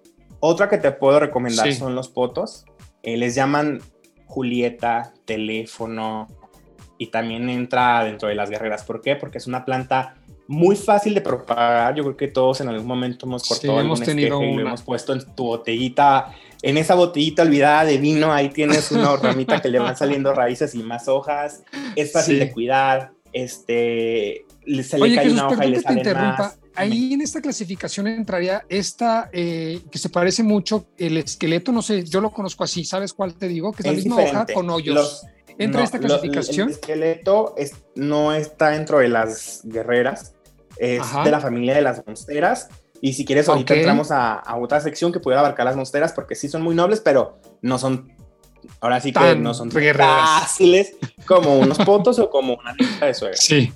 Otra 0.41 0.67
que 0.67 0.77
te 0.77 0.91
puedo 0.91 1.19
recomendar 1.19 1.71
son 1.73 1.95
los 1.95 2.09
potos. 2.09 2.65
Eh, 3.03 3.15
les 3.15 3.35
llaman 3.35 3.81
Julieta, 4.25 5.13
teléfono, 5.25 6.27
y 6.97 7.07
también 7.07 7.49
entra 7.49 8.03
dentro 8.03 8.27
de 8.27 8.35
las 8.35 8.49
guerreras. 8.49 8.83
¿Por 8.83 9.01
qué? 9.01 9.15
Porque 9.15 9.37
es 9.37 9.47
una 9.47 9.63
planta 9.63 10.15
muy 10.47 10.75
fácil 10.75 11.13
de 11.13 11.21
propagar. 11.21 11.95
Yo 11.95 12.03
creo 12.03 12.17
que 12.17 12.27
todos 12.27 12.59
en 12.59 12.67
algún 12.67 12.87
momento 12.87 13.25
hemos 13.25 13.47
cortado 13.47 13.79
sí, 13.79 13.85
hemos 13.85 14.01
tenido 14.01 14.43
y 14.43 14.55
lo 14.55 14.61
hemos 14.61 14.81
puesto 14.81 15.13
en 15.13 15.23
tu 15.33 15.45
botellita 15.45 16.33
en 16.61 16.77
esa 16.77 16.95
botellita 16.95 17.41
olvidada 17.41 17.85
de 17.85 17.97
vino, 17.97 18.31
ahí 18.31 18.49
tienes 18.49 18.91
una 18.91 19.15
ramita 19.21 19.61
que 19.61 19.69
le 19.69 19.79
van 19.79 19.97
saliendo 19.97 20.33
raíces 20.33 20.75
y 20.75 20.83
más 20.83 21.07
hojas. 21.07 21.63
Es 21.95 22.11
fácil 22.11 22.39
de 22.39 22.51
cuidar. 22.51 23.11
Este, 23.33 24.45
se 24.83 24.97
le 24.97 25.15
cae 25.15 25.31
una 25.31 25.47
hoja 25.47 25.65
y 25.65 25.71
le 25.71 25.81
sale 25.81 26.13
más. 26.13 26.57
Ahí 26.73 27.13
en 27.13 27.21
esta 27.21 27.41
clasificación 27.41 28.07
entraría 28.07 28.63
esta 28.69 29.29
eh, 29.33 29.81
que 29.91 29.97
se 29.97 30.09
parece 30.09 30.41
mucho 30.41 30.87
el 30.97 31.17
esqueleto, 31.17 31.71
no 31.71 31.81
sé, 31.81 32.03
yo 32.05 32.21
lo 32.21 32.31
conozco 32.31 32.63
así, 32.63 32.85
¿sabes 32.85 33.13
cuál 33.13 33.33
te 33.33 33.47
digo? 33.49 33.73
Que 33.73 33.81
es, 33.81 33.87
la 33.87 33.93
misma 33.93 34.15
hoja 34.17 34.45
con 34.53 34.69
hoyos. 34.69 35.25
¿Entra 35.57 35.83
esta 35.83 35.99
clasificación? 35.99 36.69
el 36.69 36.75
esqueleto 36.75 37.55
no 37.95 38.33
está 38.33 38.69
dentro 38.69 38.99
de 38.99 39.09
las 39.09 39.61
guerreras, 39.65 40.33
es 40.77 41.01
de 41.23 41.31
la 41.31 41.41
familia 41.41 41.75
de 41.75 41.81
las 41.81 42.05
monsteras 42.07 42.69
y 43.01 43.13
si 43.13 43.25
quieres, 43.25 43.49
ahorita 43.49 43.73
entramos 43.73 44.11
a, 44.11 44.43
otra 44.57 44.79
sección 44.79 45.11
que 45.11 45.19
pudiera 45.19 45.39
abarcar 45.39 45.65
las 45.65 45.75
monsteras, 45.75 46.13
porque 46.13 46.35
sí 46.35 46.47
son 46.47 46.61
muy 46.61 46.75
nobles, 46.75 47.01
pero 47.01 47.39
no 47.63 47.79
son, 47.79 48.13
ahora 48.79 48.99
sí 48.99 49.11
que 49.11 49.35
no 49.35 49.53
son 49.53 49.71
fáciles 49.71 50.95
como 51.25 51.59
unos 51.59 51.77
potos 51.85 52.19
o 52.19 52.29
como 52.29 52.55
una 52.55 52.73
lista 52.73 53.05
de 53.05 53.13
suegra. 53.13 53.37
Sí, 53.37 53.71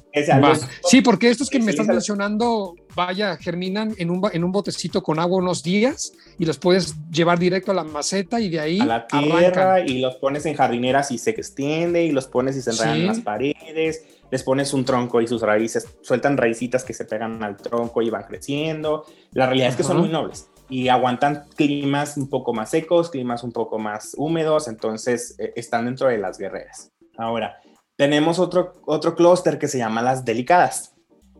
sí, 0.83 1.01
porque 1.01 1.29
estos 1.29 1.49
que 1.49 1.59
me 1.59 1.71
estás 1.71 1.87
mencionando, 1.87 2.75
vaya, 2.95 3.37
germinan 3.37 3.93
en 3.97 4.09
un, 4.09 4.21
en 4.31 4.43
un 4.43 4.51
botecito 4.51 5.03
con 5.03 5.19
agua 5.19 5.37
unos 5.37 5.63
días 5.63 6.13
y 6.37 6.45
los 6.45 6.57
puedes 6.57 6.95
llevar 7.09 7.39
directo 7.39 7.71
a 7.71 7.75
la 7.75 7.83
maceta 7.83 8.39
y 8.39 8.49
de 8.49 8.59
ahí 8.59 8.79
a 8.79 8.85
la 8.85 9.07
tierra 9.07 9.79
y 9.81 9.99
los 9.99 10.15
pones 10.15 10.45
en 10.45 10.55
jardineras 10.55 11.11
y 11.11 11.17
se 11.17 11.31
extiende 11.31 12.03
y 12.03 12.11
los 12.11 12.27
pones 12.27 12.57
y 12.57 12.61
se 12.61 12.71
enredan 12.71 12.97
en 12.97 13.07
las 13.07 13.19
paredes 13.19 14.03
les 14.31 14.43
pones 14.43 14.73
un 14.73 14.83
tronco 14.85 15.21
y 15.21 15.27
sus 15.27 15.41
raíces 15.41 15.87
sueltan 16.01 16.35
raicitas 16.35 16.83
que 16.83 16.93
se 16.93 17.05
pegan 17.05 17.43
al 17.43 17.57
tronco 17.57 18.01
y 18.01 18.09
van 18.09 18.23
creciendo. 18.23 19.05
La 19.31 19.45
realidad 19.45 19.69
es 19.69 19.75
que 19.75 19.83
son 19.83 19.97
muy 19.97 20.09
nobles 20.09 20.49
y 20.69 20.87
aguantan 20.89 21.45
climas 21.55 22.17
un 22.17 22.29
poco 22.29 22.53
más 22.53 22.71
secos, 22.71 23.09
climas 23.09 23.43
un 23.43 23.51
poco 23.51 23.79
más 23.79 24.13
húmedos, 24.17 24.67
entonces 24.67 25.35
eh, 25.39 25.53
están 25.55 25.85
dentro 25.85 26.07
de 26.07 26.17
las 26.17 26.37
guerreras. 26.37 26.91
Ahora, 27.17 27.61
tenemos 27.95 28.39
otro, 28.39 28.73
otro 28.85 29.15
clúster 29.15 29.57
que 29.57 29.67
se 29.67 29.77
llama 29.77 30.01
las 30.01 30.25
delicadas. 30.25 30.93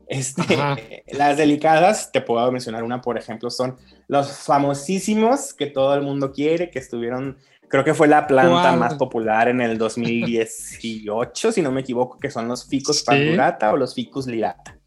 Este, 0.07 0.57
las 1.11 1.37
delicadas, 1.37 2.11
te 2.11 2.21
puedo 2.21 2.51
mencionar 2.51 2.83
una, 2.83 3.01
por 3.01 3.17
ejemplo, 3.17 3.49
son 3.49 3.77
los 4.07 4.31
famosísimos 4.31 5.53
que 5.53 5.67
todo 5.67 5.95
el 5.95 6.01
mundo 6.01 6.31
quiere, 6.31 6.69
que 6.69 6.79
estuvieron 6.79 7.37
Creo 7.67 7.83
que 7.83 7.93
fue 7.93 8.07
la 8.07 8.27
planta 8.27 8.75
más 8.75 8.95
popular 8.95 9.47
en 9.47 9.61
el 9.61 9.77
2018, 9.77 11.51
si 11.51 11.61
no 11.61 11.71
me 11.71 11.81
equivoco, 11.81 12.17
que 12.19 12.29
son 12.29 12.47
los 12.47 12.67
ficus 12.67 13.03
pandurata 13.03 13.73
o 13.73 13.77
los 13.77 13.93
ficus 13.93 14.27
lirata. 14.27 14.77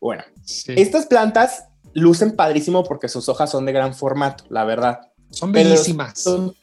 Bueno, 0.00 0.22
estas 0.68 1.06
plantas 1.06 1.68
lucen 1.96 2.36
padrísimo 2.36 2.84
porque 2.84 3.08
sus 3.08 3.28
hojas 3.30 3.50
son 3.50 3.64
de 3.64 3.72
gran 3.72 3.94
formato, 3.94 4.44
la 4.50 4.64
verdad. 4.64 5.00
Son 5.30 5.50
bellísimas. 5.50 6.20
Son, 6.20 6.54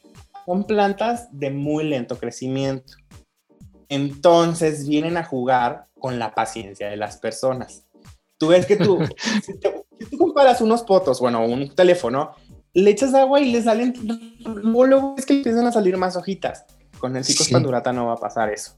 plantas 0.67 1.27
de 1.31 1.49
muy 1.49 1.85
lento 1.85 2.19
crecimiento. 2.19 2.93
Entonces 3.89 4.87
vienen 4.87 5.17
a 5.17 5.23
jugar 5.23 5.87
con 5.97 6.19
la 6.19 6.35
paciencia 6.35 6.87
de 6.87 6.97
las 6.97 7.17
personas. 7.17 7.83
Tú 8.37 8.49
ves 8.49 8.67
que 8.67 8.75
tú, 8.75 8.99
si, 9.43 9.57
tú 9.57 10.17
comparas 10.19 10.61
unos 10.61 10.85
fotos, 10.85 11.19
bueno, 11.19 11.43
un 11.43 11.73
teléfono, 11.73 12.35
le 12.73 12.91
echas 12.91 13.15
agua 13.15 13.39
y 13.39 13.51
le 13.51 13.63
salen, 13.63 13.95
luego, 14.45 15.15
es 15.17 15.25
que 15.25 15.33
empiezan 15.33 15.65
a 15.65 15.71
salir 15.71 15.97
más 15.97 16.15
hojitas. 16.15 16.65
Con 16.99 17.15
el 17.15 17.23
Cicos 17.23 17.49
Pandurata 17.49 17.91
no 17.91 18.05
va 18.05 18.13
a 18.13 18.17
pasar 18.17 18.51
eso. 18.51 18.75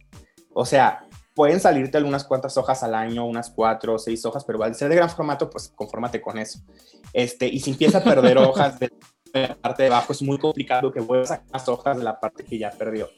O 0.53 0.65
sea, 0.65 1.05
pueden 1.35 1.59
salirte 1.59 1.97
algunas 1.97 2.23
cuantas 2.23 2.57
hojas 2.57 2.81
al 2.81 2.95
año, 2.95 3.25
unas 3.25 3.51
cuatro 3.51 3.95
o 3.95 3.99
seis 3.99 4.25
hojas, 4.25 4.43
pero 4.45 4.63
al 4.63 4.73
ser 4.73 4.89
de 4.89 4.95
gran 4.95 5.09
formato, 5.09 5.49
pues 5.49 5.71
confórmate 5.75 6.21
con 6.21 6.39
eso. 6.39 6.59
Este, 7.13 7.45
y 7.47 7.59
si 7.59 7.71
empieza 7.71 7.99
a 7.99 8.03
perder 8.03 8.37
hojas 8.39 8.79
de 8.79 8.89
la 9.33 9.55
parte 9.55 9.83
de 9.83 9.89
abajo, 9.89 10.13
es 10.13 10.21
muy 10.21 10.37
complicado 10.37 10.91
que 10.91 11.01
vuelvas 11.01 11.31
a 11.31 11.43
las 11.51 11.67
hojas 11.67 11.97
de 11.97 12.03
la 12.03 12.19
parte 12.19 12.45
que 12.45 12.57
ya 12.57 12.71
perdió. 12.71 13.09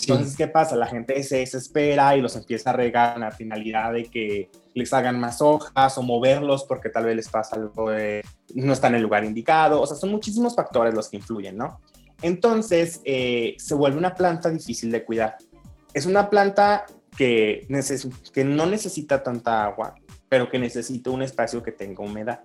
Entonces, 0.00 0.36
¿qué 0.36 0.48
pasa? 0.48 0.76
La 0.76 0.86
gente 0.86 1.20
se 1.24 1.38
desespera 1.38 2.16
y 2.16 2.22
los 2.22 2.36
empieza 2.36 2.70
a 2.70 2.72
regar 2.72 3.18
la 3.18 3.30
finalidad 3.30 3.92
de 3.92 4.04
que 4.04 4.50
les 4.72 4.92
hagan 4.94 5.20
más 5.20 5.42
hojas 5.42 5.98
o 5.98 6.02
moverlos 6.02 6.64
porque 6.64 6.88
tal 6.88 7.04
vez 7.04 7.16
les 7.16 7.28
pasa 7.28 7.56
algo 7.56 7.90
de 7.90 8.24
no 8.54 8.72
está 8.72 8.86
en 8.86 8.94
el 8.94 9.02
lugar 9.02 9.24
indicado. 9.24 9.82
O 9.82 9.86
sea, 9.86 9.96
son 9.96 10.10
muchísimos 10.10 10.54
factores 10.54 10.94
los 10.94 11.08
que 11.08 11.18
influyen, 11.18 11.58
¿no? 11.58 11.80
Entonces, 12.22 13.00
eh, 13.04 13.56
se 13.58 13.74
vuelve 13.74 13.98
una 13.98 14.14
planta 14.14 14.48
difícil 14.48 14.90
de 14.90 15.04
cuidar. 15.04 15.36
Es 15.92 16.06
una 16.06 16.30
planta 16.30 16.86
que, 17.16 17.66
que 18.32 18.44
no 18.44 18.66
necesita 18.66 19.22
tanta 19.22 19.64
agua, 19.64 19.94
pero 20.28 20.48
que 20.48 20.58
necesita 20.58 21.10
un 21.10 21.22
espacio 21.22 21.62
que 21.62 21.72
tenga 21.72 22.02
humedad. 22.02 22.40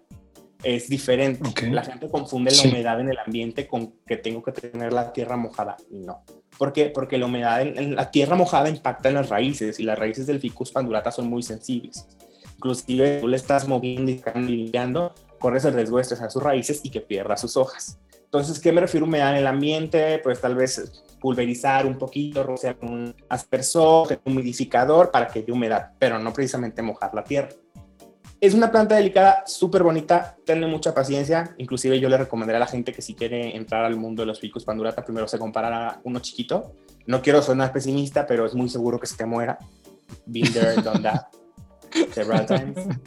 Es 0.63 0.89
diferente. 0.89 1.41
La 1.69 1.83
gente 1.83 2.09
confunde 2.09 2.51
la 2.51 2.69
humedad 2.69 2.99
en 2.99 3.09
el 3.09 3.17
ambiente 3.17 3.67
con 3.67 3.93
que 4.05 4.17
tengo 4.17 4.43
que 4.43 4.51
tener 4.51 4.91
la 4.91 5.13
tierra 5.13 5.37
mojada 5.37 5.77
y 5.89 5.99
no. 5.99 6.23
¿Por 6.57 6.73
qué? 6.73 6.87
Porque 6.87 7.17
la 7.17 7.27
humedad 7.27 7.61
en, 7.61 7.95
la 7.95 8.11
tierra 8.11 8.35
mojada 8.35 8.69
impacta 8.69 9.07
en 9.07 9.15
las 9.15 9.29
raíces 9.29 9.79
y 9.79 9.83
las 9.83 9.97
raíces 9.97 10.27
del 10.27 10.41
ficus 10.41 10.71
pandurata 10.71 11.11
son 11.11 11.29
muy 11.29 11.43
sensibles. 11.43 12.05
Inclusive 12.57 13.19
tú 13.21 13.29
le 13.29 13.37
estás 13.37 13.65
moviendo 13.65 14.11
y 14.11 14.21
limpiando, 14.35 15.15
corres 15.39 15.63
el 15.63 15.73
riesgo 15.73 15.95
de 15.95 16.01
estresar 16.01 16.29
sus 16.29 16.43
raíces 16.43 16.81
y 16.83 16.89
que 16.89 16.99
pierda 16.99 17.37
sus 17.37 17.55
hojas. 17.55 17.97
Entonces, 18.25 18.59
¿qué 18.59 18.73
me 18.73 18.81
refiero 18.81 19.05
a 19.05 19.07
humedad 19.07 19.31
en 19.31 19.37
el 19.37 19.47
ambiente? 19.47 20.19
Pues 20.19 20.41
tal 20.41 20.55
vez 20.55 21.01
pulverizar 21.19 21.85
un 21.85 21.97
poquito, 21.97 22.43
rociar 22.43 22.77
con 22.77 22.89
un 22.89 23.15
aspersor, 23.29 24.19
un 24.25 24.33
humidificador 24.33 25.11
para 25.11 25.27
que 25.27 25.39
haya 25.39 25.53
humedad, 25.53 25.91
pero 25.99 26.19
no 26.19 26.33
precisamente 26.33 26.81
mojar 26.81 27.13
la 27.13 27.23
tierra. 27.23 27.49
Es 28.41 28.53
una 28.53 28.71
planta 28.71 28.95
delicada, 28.95 29.43
súper 29.45 29.83
bonita, 29.83 30.37
tenle 30.45 30.65
mucha 30.65 30.93
paciencia. 30.93 31.53
Inclusive 31.57 31.99
yo 31.99 32.07
le 32.07 32.17
recomendaría 32.17 32.57
a 32.57 32.61
la 32.61 32.67
gente 32.67 32.93
que 32.93 33.01
si 33.01 33.13
quiere 33.13 33.55
entrar 33.55 33.83
al 33.83 33.97
mundo 33.97 34.21
de 34.21 34.27
los 34.27 34.39
ficus 34.39 34.63
pandurata, 34.63 35.03
primero 35.03 35.27
se 35.27 35.37
comparará 35.37 35.99
uno 36.05 36.19
chiquito. 36.19 36.73
No 37.05 37.21
quiero 37.21 37.41
sonar 37.41 37.73
pesimista, 37.73 38.25
pero 38.25 38.45
es 38.45 38.55
muy 38.55 38.69
seguro 38.69 38.97
que 38.97 39.07
se 39.07 39.17
te 39.17 39.25
muera. 39.25 39.57
Been 40.25 40.53
there, 40.53 40.81
done 40.81 41.01
that. 41.01 41.27
Several 42.13 42.45
times. 42.45 42.77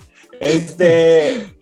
Este, 0.40 1.55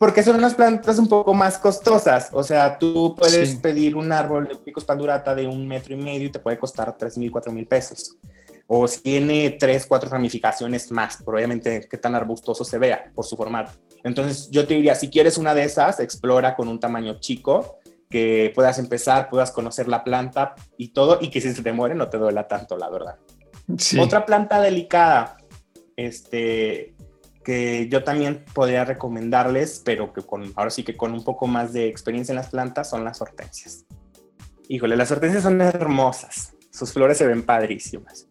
porque 0.00 0.22
son 0.22 0.36
unas 0.36 0.54
plantas 0.54 0.98
un 0.98 1.08
poco 1.08 1.34
más 1.34 1.58
costosas. 1.58 2.30
O 2.32 2.42
sea, 2.42 2.78
tú 2.78 3.14
puedes 3.14 3.56
pedir 3.56 3.94
un 3.94 4.10
árbol 4.12 4.48
de 4.48 4.56
ficus 4.56 4.82
pandurata 4.82 5.34
de 5.34 5.46
un 5.46 5.68
metro 5.68 5.92
y 5.92 5.98
medio 5.98 6.28
y 6.28 6.32
te 6.32 6.38
puede 6.38 6.58
costar 6.58 6.96
3 6.96 7.18
mil, 7.18 7.30
4 7.30 7.52
mil 7.52 7.66
pesos 7.66 8.16
o 8.72 8.86
si 8.86 9.00
tiene 9.00 9.56
tres, 9.58 9.84
cuatro 9.84 10.08
ramificaciones 10.08 10.92
más, 10.92 11.16
probablemente 11.24 11.88
qué 11.90 11.98
tan 11.98 12.14
arbustoso 12.14 12.64
se 12.64 12.78
vea 12.78 13.10
por 13.16 13.24
su 13.24 13.36
formato. 13.36 13.72
Entonces 14.04 14.48
yo 14.48 14.64
te 14.64 14.74
diría, 14.74 14.94
si 14.94 15.10
quieres 15.10 15.38
una 15.38 15.56
de 15.56 15.64
esas, 15.64 15.98
explora 15.98 16.54
con 16.54 16.68
un 16.68 16.78
tamaño 16.78 17.18
chico, 17.18 17.80
que 18.08 18.52
puedas 18.54 18.78
empezar, 18.78 19.28
puedas 19.28 19.50
conocer 19.50 19.88
la 19.88 20.04
planta 20.04 20.54
y 20.76 20.92
todo, 20.92 21.18
y 21.20 21.30
que 21.30 21.40
si 21.40 21.52
se 21.52 21.64
te 21.64 21.72
muere 21.72 21.96
no 21.96 22.08
te 22.08 22.18
duela 22.18 22.46
tanto, 22.46 22.78
la 22.78 22.88
verdad. 22.88 23.16
Otra 23.98 24.24
planta 24.24 24.60
delicada, 24.60 25.36
este, 25.96 26.94
que 27.50 27.88
yo 27.90 28.04
también 28.04 28.44
podría 28.54 28.84
recomendarles, 28.84 29.82
pero 29.84 30.12
que 30.12 30.22
con, 30.22 30.52
ahora 30.56 30.70
sí 30.70 30.82
que 30.82 30.96
con 30.96 31.12
un 31.12 31.24
poco 31.24 31.46
más 31.46 31.72
de 31.72 31.86
experiencia 31.86 32.32
en 32.32 32.36
las 32.36 32.50
plantas, 32.50 32.90
son 32.90 33.04
las 33.04 33.20
hortensias. 33.20 33.84
Híjole, 34.68 34.96
las 34.96 35.10
hortensias 35.10 35.42
son 35.42 35.60
hermosas, 35.60 36.52
sus 36.70 36.92
flores 36.92 37.18
se 37.18 37.26
ven 37.26 37.42
padrísimas 37.42 38.28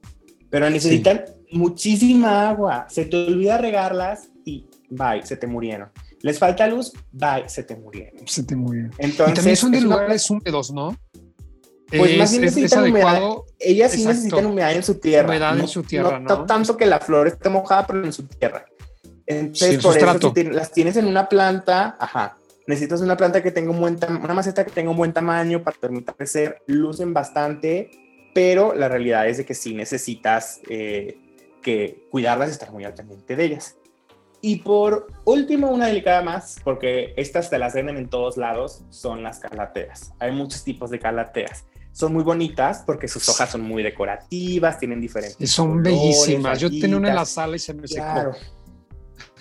pero 0.49 0.69
necesitan 0.69 1.25
muchísima 1.51 2.49
agua. 2.49 2.87
Se 2.89 3.05
te 3.05 3.27
olvida 3.27 3.57
regarlas 3.57 4.29
y 4.45 4.67
bye, 4.89 5.25
se 5.25 5.37
te 5.37 5.47
murieron. 5.47 5.89
Les 6.21 6.37
falta 6.37 6.67
luz, 6.67 6.91
bye, 7.11 7.47
se 7.47 7.63
te 7.63 7.75
murieron. 7.75 8.27
Se 8.27 8.43
te 8.43 8.55
murieron. 8.55 8.91
Entonces, 8.97 9.33
y 9.33 9.35
también 9.35 9.55
son 9.55 9.71
de 9.71 9.81
lugares 9.81 10.29
húmedos, 10.29 10.71
¿no? 10.71 10.97
Pues 11.87 12.17
más 12.17 12.31
bien 12.31 12.43
necesitan 12.43 12.89
humedad. 12.89 13.21
Ellas 13.57 13.91
sí 13.91 14.05
necesitan 14.05 14.45
humedad 14.45 14.73
en 14.73 14.83
su 14.83 14.95
tierra. 14.95 15.27
Humedad 15.27 15.59
en 15.59 15.67
su 15.67 15.83
tierra, 15.83 16.19
no, 16.19 16.45
tanto 16.45 16.77
que 16.77 16.85
la 16.85 16.99
flor 16.99 17.27
esté 17.27 17.49
mojada, 17.49 17.87
pero 17.87 18.03
en 18.03 18.13
su 18.13 18.23
tierra. 18.23 18.65
Entonces, 19.29 19.81
por 19.81 19.97
eso, 19.97 20.33
si 20.35 20.43
las 20.43 20.71
tienes 20.71 20.97
en 20.97 21.07
una 21.07 21.29
planta, 21.29 21.95
ajá, 21.99 22.37
necesitas 22.67 22.99
una 23.01 23.15
planta 23.15 23.41
que 23.41 23.51
tenga 23.51 23.71
un 23.71 23.79
buen 23.79 23.97
una 24.21 24.33
maceta 24.33 24.65
que 24.65 24.71
tenga 24.71 24.91
un 24.91 24.97
buen 24.97 25.13
tamaño 25.13 25.63
para 25.63 25.77
permitir 25.77 26.13
crecer, 26.15 26.61
lucen 26.67 27.13
bastante 27.13 27.91
pero 28.33 28.73
la 28.73 28.87
realidad 28.87 29.27
es 29.27 29.37
de 29.37 29.45
que 29.45 29.53
sí 29.53 29.73
necesitas 29.73 30.61
eh, 30.69 31.17
que 31.61 32.07
cuidarlas 32.09 32.49
y 32.49 32.51
estar 32.51 32.71
muy 32.71 32.85
al 32.85 32.93
pendiente 32.93 33.35
de 33.35 33.45
ellas. 33.45 33.75
Y 34.41 34.57
por 34.57 35.07
último, 35.25 35.69
una 35.69 35.87
delicada 35.87 36.21
más, 36.21 36.57
porque 36.63 37.13
estas 37.17 37.49
te 37.49 37.59
las 37.59 37.73
venden 37.73 37.97
en 37.97 38.07
todos 38.07 38.37
lados, 38.37 38.85
son 38.89 39.21
las 39.21 39.39
calateas. 39.39 40.13
Hay 40.19 40.31
muchos 40.31 40.63
tipos 40.63 40.89
de 40.89 40.99
calateas. 40.99 41.65
Son 41.91 42.13
muy 42.13 42.23
bonitas 42.23 42.83
porque 42.85 43.09
sus 43.09 43.27
hojas 43.27 43.51
son 43.51 43.61
muy 43.61 43.83
decorativas, 43.83 44.79
tienen 44.79 45.01
diferentes. 45.01 45.41
Y 45.41 45.47
son 45.47 45.83
bellísimas. 45.83 46.59
Yo 46.59 46.69
tenía 46.69 46.95
una 46.95 47.09
en 47.09 47.15
la 47.15 47.25
sala 47.25 47.57
y 47.57 47.59
se 47.59 47.73
me 47.73 47.87
secó. 47.87 48.31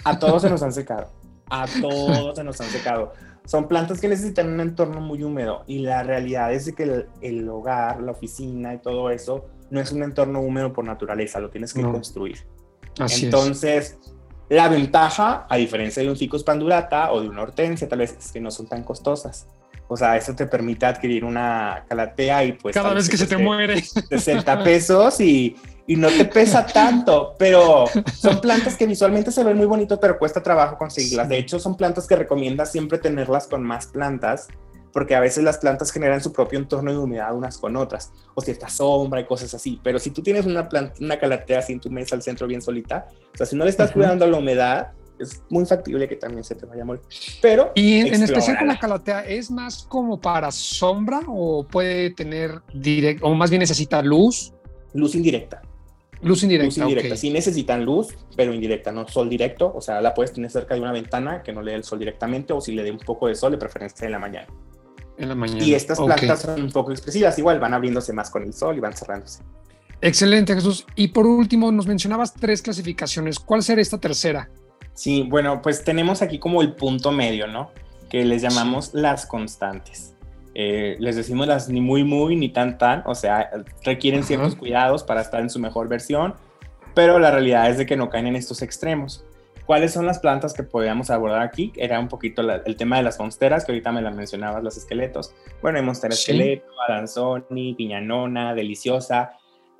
A 0.04 0.18
todos 0.18 0.42
se 0.42 0.50
nos 0.50 0.62
han 0.62 0.72
secado. 0.72 1.12
A 1.50 1.66
todos 1.80 2.36
se 2.36 2.44
nos 2.44 2.60
han 2.60 2.68
secado 2.68 3.12
son 3.48 3.66
plantas 3.66 3.98
que 3.98 4.08
necesitan 4.08 4.52
un 4.52 4.60
entorno 4.60 5.00
muy 5.00 5.22
húmedo 5.22 5.64
y 5.66 5.78
la 5.78 6.02
realidad 6.02 6.52
es 6.52 6.70
que 6.74 7.06
el, 7.22 7.48
hogar, 7.48 8.02
la 8.02 8.12
oficina 8.12 8.74
y 8.74 8.78
todo 8.78 9.08
eso 9.08 9.46
no 9.70 9.80
es 9.80 9.90
un 9.90 10.02
entorno 10.02 10.42
húmedo 10.42 10.74
por 10.74 10.84
naturaleza, 10.84 11.40
lo 11.40 11.48
tienes 11.48 11.72
que 11.72 11.80
construir. 11.80 12.44
Así 12.98 13.24
Entonces, 13.24 13.96
la 14.50 14.68
ventaja, 14.68 15.46
a 15.48 15.56
diferencia 15.56 16.02
de 16.02 16.10
un 16.10 16.16
ficus 16.16 16.44
pandurata 16.44 17.10
o 17.10 17.22
de 17.22 17.28
una 17.30 17.40
hortensia, 17.40 17.88
tal 17.88 18.00
vez 18.00 18.18
es 18.18 18.32
que 18.32 18.40
no 18.40 18.50
son 18.50 18.66
tan 18.66 18.82
costosas. 18.84 19.46
O 19.88 19.96
sea, 19.96 20.18
eso 20.18 20.34
te 20.34 20.44
permite 20.44 20.84
adquirir 20.84 21.24
una 21.24 21.86
calatea 21.88 22.44
y 22.44 22.52
pues... 22.52 22.74
Cada 22.74 22.92
vez 22.92 23.08
que 23.08 23.16
se 23.16 23.26
te 23.26 23.38
muere. 23.38 23.80
60 23.80 24.62
pesos 24.62 25.20
y, 25.22 25.56
y 25.88 25.96
no 25.96 26.08
te 26.08 26.26
pesa 26.26 26.66
tanto, 26.66 27.34
pero 27.38 27.86
son 28.14 28.40
plantas 28.42 28.76
que 28.76 28.86
visualmente 28.86 29.32
se 29.32 29.42
ven 29.42 29.56
muy 29.56 29.64
bonitos, 29.64 29.98
pero 29.98 30.18
cuesta 30.18 30.42
trabajo 30.42 30.76
conseguirlas. 30.76 31.30
De 31.30 31.38
hecho, 31.38 31.58
son 31.58 31.78
plantas 31.78 32.06
que 32.06 32.14
recomiendas 32.14 32.70
siempre 32.70 32.98
tenerlas 32.98 33.46
con 33.46 33.62
más 33.62 33.86
plantas, 33.86 34.48
porque 34.92 35.14
a 35.14 35.20
veces 35.20 35.44
las 35.44 35.56
plantas 35.56 35.90
generan 35.90 36.22
su 36.22 36.30
propio 36.30 36.58
entorno 36.58 36.92
de 36.92 36.98
humedad 36.98 37.34
unas 37.34 37.56
con 37.56 37.74
otras, 37.74 38.12
o 38.34 38.42
cierta 38.42 38.68
sombra 38.68 39.22
y 39.22 39.24
cosas 39.24 39.54
así. 39.54 39.80
Pero 39.82 39.98
si 39.98 40.10
tú 40.10 40.22
tienes 40.22 40.44
una, 40.44 40.68
planta, 40.68 40.92
una 41.00 41.18
calatea 41.18 41.60
así 41.60 41.72
en 41.72 41.80
tu 41.80 41.88
mesa 41.88 42.16
al 42.16 42.22
centro 42.22 42.46
bien 42.46 42.60
solita, 42.60 43.08
o 43.32 43.36
sea, 43.38 43.46
si 43.46 43.56
no 43.56 43.64
le 43.64 43.70
estás 43.70 43.90
cuidando 43.90 44.26
la 44.26 44.36
humedad, 44.36 44.88
es 45.18 45.42
muy 45.48 45.64
factible 45.64 46.06
que 46.06 46.16
también 46.16 46.44
se 46.44 46.54
te 46.54 46.66
vaya 46.66 46.82
a 46.82 46.84
morir. 46.84 47.02
Pero. 47.40 47.72
Y 47.74 48.00
en, 48.00 48.22
especial 48.22 48.58
con 48.58 48.68
la 48.68 48.78
calatea, 48.78 49.20
¿es 49.20 49.50
más 49.50 49.84
como 49.84 50.20
para 50.20 50.50
sombra 50.50 51.22
o 51.26 51.66
puede 51.66 52.10
tener 52.10 52.60
directo, 52.74 53.24
o 53.24 53.34
más 53.34 53.48
bien 53.48 53.60
necesita 53.60 54.02
luz? 54.02 54.52
Luz 54.92 55.14
indirecta. 55.14 55.62
Luz 56.22 56.42
indirecta. 56.42 56.66
Luz 56.66 56.78
indirecta. 56.78 57.16
Sí 57.16 57.30
necesitan 57.30 57.84
luz, 57.84 58.08
pero 58.36 58.52
indirecta, 58.52 58.92
no 58.92 59.06
sol 59.06 59.28
directo. 59.28 59.72
O 59.74 59.80
sea, 59.80 60.00
la 60.00 60.14
puedes 60.14 60.32
tener 60.32 60.50
cerca 60.50 60.74
de 60.74 60.80
una 60.80 60.92
ventana 60.92 61.42
que 61.42 61.52
no 61.52 61.62
le 61.62 61.72
dé 61.72 61.76
el 61.76 61.84
sol 61.84 61.98
directamente 61.98 62.52
o 62.52 62.60
si 62.60 62.72
le 62.72 62.82
dé 62.82 62.90
un 62.90 62.98
poco 62.98 63.28
de 63.28 63.34
sol, 63.34 63.52
de 63.52 63.58
preferencia 63.58 64.06
en 64.06 64.12
la 64.12 64.18
mañana. 64.18 64.48
En 65.16 65.28
la 65.28 65.34
mañana. 65.34 65.62
Y 65.62 65.74
estas 65.74 65.98
plantas 65.98 66.42
son 66.42 66.62
un 66.62 66.70
poco 66.70 66.92
expresivas, 66.92 67.38
igual 67.38 67.58
van 67.60 67.74
abriéndose 67.74 68.12
más 68.12 68.30
con 68.30 68.42
el 68.42 68.52
sol 68.52 68.76
y 68.76 68.80
van 68.80 68.94
cerrándose. 68.94 69.42
Excelente, 70.00 70.54
Jesús. 70.54 70.86
Y 70.94 71.08
por 71.08 71.26
último, 71.26 71.72
nos 71.72 71.86
mencionabas 71.86 72.34
tres 72.34 72.62
clasificaciones. 72.62 73.38
¿Cuál 73.38 73.62
será 73.62 73.80
esta 73.80 73.98
tercera? 73.98 74.48
Sí, 74.94 75.24
bueno, 75.28 75.60
pues 75.62 75.84
tenemos 75.84 76.22
aquí 76.22 76.38
como 76.38 76.62
el 76.62 76.74
punto 76.74 77.12
medio, 77.12 77.46
¿no? 77.46 77.70
Que 78.08 78.24
les 78.24 78.42
llamamos 78.42 78.94
las 78.94 79.26
constantes. 79.26 80.14
Eh, 80.60 80.96
les 80.98 81.14
decimos 81.14 81.46
las 81.46 81.68
ni 81.68 81.80
muy 81.80 82.02
muy 82.02 82.34
ni 82.34 82.48
tan 82.48 82.78
tan, 82.78 83.04
o 83.06 83.14
sea, 83.14 83.48
requieren 83.84 84.24
ciertos 84.24 84.56
cuidados 84.56 85.04
para 85.04 85.20
estar 85.20 85.40
en 85.40 85.50
su 85.50 85.60
mejor 85.60 85.86
versión, 85.86 86.34
pero 86.96 87.20
la 87.20 87.30
realidad 87.30 87.70
es 87.70 87.78
de 87.78 87.86
que 87.86 87.96
no 87.96 88.10
caen 88.10 88.26
en 88.26 88.34
estos 88.34 88.60
extremos. 88.60 89.24
¿Cuáles 89.66 89.92
son 89.92 90.04
las 90.04 90.18
plantas 90.18 90.54
que 90.54 90.64
podríamos 90.64 91.10
abordar 91.10 91.42
aquí? 91.42 91.72
Era 91.76 92.00
un 92.00 92.08
poquito 92.08 92.42
el 92.42 92.74
tema 92.74 92.96
de 92.96 93.04
las 93.04 93.20
monsteras, 93.20 93.64
que 93.64 93.70
ahorita 93.70 93.92
me 93.92 94.02
las 94.02 94.16
mencionabas, 94.16 94.64
los 94.64 94.76
esqueletos. 94.76 95.32
Bueno, 95.62 95.78
hay 95.78 95.84
monstera 95.84 96.14
esqueleto, 96.14 96.66
adanzoni, 96.88 97.74
piñanona, 97.74 98.52
deliciosa. 98.52 99.34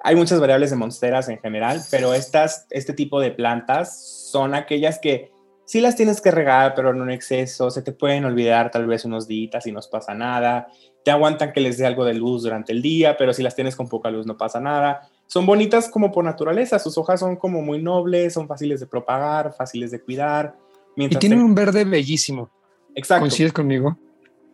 Hay 0.04 0.14
muchas 0.14 0.38
variables 0.38 0.70
de 0.70 0.76
monsteras 0.76 1.28
en 1.28 1.40
general, 1.40 1.80
pero 1.90 2.14
estas, 2.14 2.68
este 2.70 2.92
tipo 2.92 3.18
de 3.18 3.32
plantas 3.32 4.30
son 4.30 4.54
aquellas 4.54 5.00
que 5.00 5.32
sí 5.68 5.82
las 5.82 5.96
tienes 5.96 6.22
que 6.22 6.30
regar, 6.30 6.72
pero 6.74 6.94
no 6.94 7.04
en 7.04 7.10
exceso, 7.10 7.70
se 7.70 7.82
te 7.82 7.92
pueden 7.92 8.24
olvidar 8.24 8.70
tal 8.70 8.86
vez 8.86 9.04
unos 9.04 9.28
días 9.28 9.66
y 9.66 9.70
no 9.70 9.80
pasa 9.92 10.14
nada, 10.14 10.68
te 11.04 11.10
aguantan 11.10 11.52
que 11.52 11.60
les 11.60 11.76
dé 11.76 11.84
algo 11.84 12.06
de 12.06 12.14
luz 12.14 12.44
durante 12.44 12.72
el 12.72 12.80
día, 12.80 13.18
pero 13.18 13.34
si 13.34 13.42
las 13.42 13.54
tienes 13.54 13.76
con 13.76 13.86
poca 13.86 14.10
luz 14.10 14.26
no 14.26 14.38
pasa 14.38 14.60
nada, 14.60 15.10
son 15.26 15.44
bonitas 15.44 15.90
como 15.90 16.10
por 16.10 16.24
naturaleza, 16.24 16.78
sus 16.78 16.96
hojas 16.96 17.20
son 17.20 17.36
como 17.36 17.60
muy 17.60 17.82
nobles, 17.82 18.32
son 18.32 18.48
fáciles 18.48 18.80
de 18.80 18.86
propagar, 18.86 19.52
fáciles 19.52 19.90
de 19.90 20.00
cuidar. 20.00 20.56
Y 20.96 21.08
tienen 21.16 21.42
un 21.42 21.54
verde 21.54 21.84
bellísimo. 21.84 22.48
Exacto. 22.94 23.20
¿Coincides 23.20 23.52
conmigo? 23.52 23.98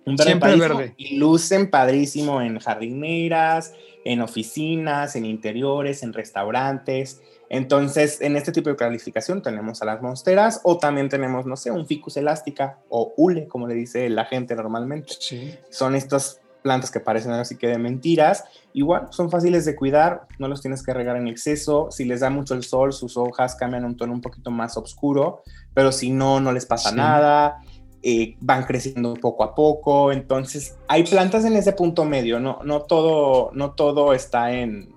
Un 0.05 0.17
verde 0.17 0.31
Siempre 0.31 0.57
verde. 0.57 0.95
Y 0.97 1.17
lucen 1.17 1.71
padrísimo 1.71 2.43
en 2.43 2.59
jardineras, 2.59 3.73
en 4.05 4.21
oficinas, 4.21 5.15
en 5.15 5.27
interiores, 5.27 6.03
en 6.03 6.13
restaurantes. 6.13 7.23
Entonces, 7.49 8.21
en 8.21 8.37
este 8.37 8.53
tipo 8.53 8.71
de 8.71 8.77
calificación 8.77 9.43
tenemos 9.43 9.83
a 9.83 9.85
las 9.85 10.03
monsteras 10.03 10.61
o 10.65 10.79
también 10.79 11.09
tenemos, 11.09 11.47
no 11.47 11.57
sé, 11.57 11.71
un 11.71 11.87
ficus 11.87 12.17
elástica 12.17 12.79
o 12.89 13.13
hule, 13.17 13.47
como 13.49 13.67
le 13.67 13.75
dice 13.75 14.09
la 14.09 14.25
gente 14.25 14.55
normalmente. 14.55 15.15
Sí. 15.19 15.55
Son 15.71 15.95
estas 15.95 16.41
plantas 16.63 16.91
que 16.91 16.99
parecen 16.99 17.31
así 17.33 17.57
que 17.57 17.69
de 17.69 17.79
mentiras. 17.79 18.45
Igual, 18.73 19.09
son 19.11 19.31
fáciles 19.31 19.67
de 19.67 19.77
cuidar, 19.77 20.27
no 20.39 20.49
los 20.49 20.63
tienes 20.63 20.83
que 20.83 20.95
regar 20.95 21.17
en 21.17 21.29
exceso. 21.29 21.89
Si 21.91 22.07
les 22.07 22.21
da 22.21 22.31
mucho 22.31 22.55
el 22.55 22.65
sol, 22.65 22.93
sus 22.93 23.17
hojas 23.19 23.55
cambian 23.55 23.85
un 23.85 23.97
tono 23.97 24.15
un 24.15 24.23
poquito 24.23 24.51
más 24.51 24.77
oscuro, 24.79 25.43
pero 25.75 25.93
si 25.93 26.11
no, 26.11 26.41
no 26.41 26.53
les 26.53 26.65
pasa 26.65 26.91
nada. 26.91 27.59
Eh, 28.03 28.37
van 28.41 28.65
creciendo 28.65 29.15
poco 29.15 29.45
a 29.45 29.55
poco. 29.55 30.11
Entonces, 30.11 30.77
hay 30.89 31.05
plantas 31.05 31.45
en 31.45 31.55
ese 31.55 31.73
punto 31.73 32.05
medio, 32.05 32.41
no, 32.41 32.59
no, 32.65 32.83
todo, 32.83 33.51
no 33.53 33.73
todo 33.73 34.15
está 34.15 34.53
en, 34.53 34.94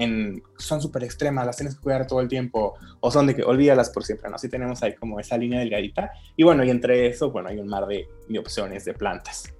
en 0.00 0.42
son 0.56 0.80
súper 0.80 1.04
extremas, 1.04 1.46
las 1.46 1.56
tienes 1.56 1.76
que 1.76 1.82
cuidar 1.82 2.06
todo 2.06 2.20
el 2.20 2.28
tiempo, 2.28 2.74
o 3.00 3.10
son 3.10 3.26
de 3.26 3.34
que 3.34 3.42
olvídalas 3.42 3.90
por 3.90 4.04
siempre, 4.04 4.30
¿no? 4.30 4.36
Así 4.36 4.48
tenemos 4.48 4.82
ahí 4.82 4.94
como 4.94 5.20
esa 5.20 5.36
línea 5.36 5.60
delgadita. 5.60 6.10
Y 6.36 6.42
bueno, 6.42 6.64
y 6.64 6.70
entre 6.70 7.06
eso, 7.06 7.30
bueno, 7.30 7.50
hay 7.50 7.58
un 7.58 7.68
mar 7.68 7.86
de, 7.86 8.08
de 8.28 8.38
opciones 8.38 8.84
de 8.84 8.94
plantas. 8.94 9.52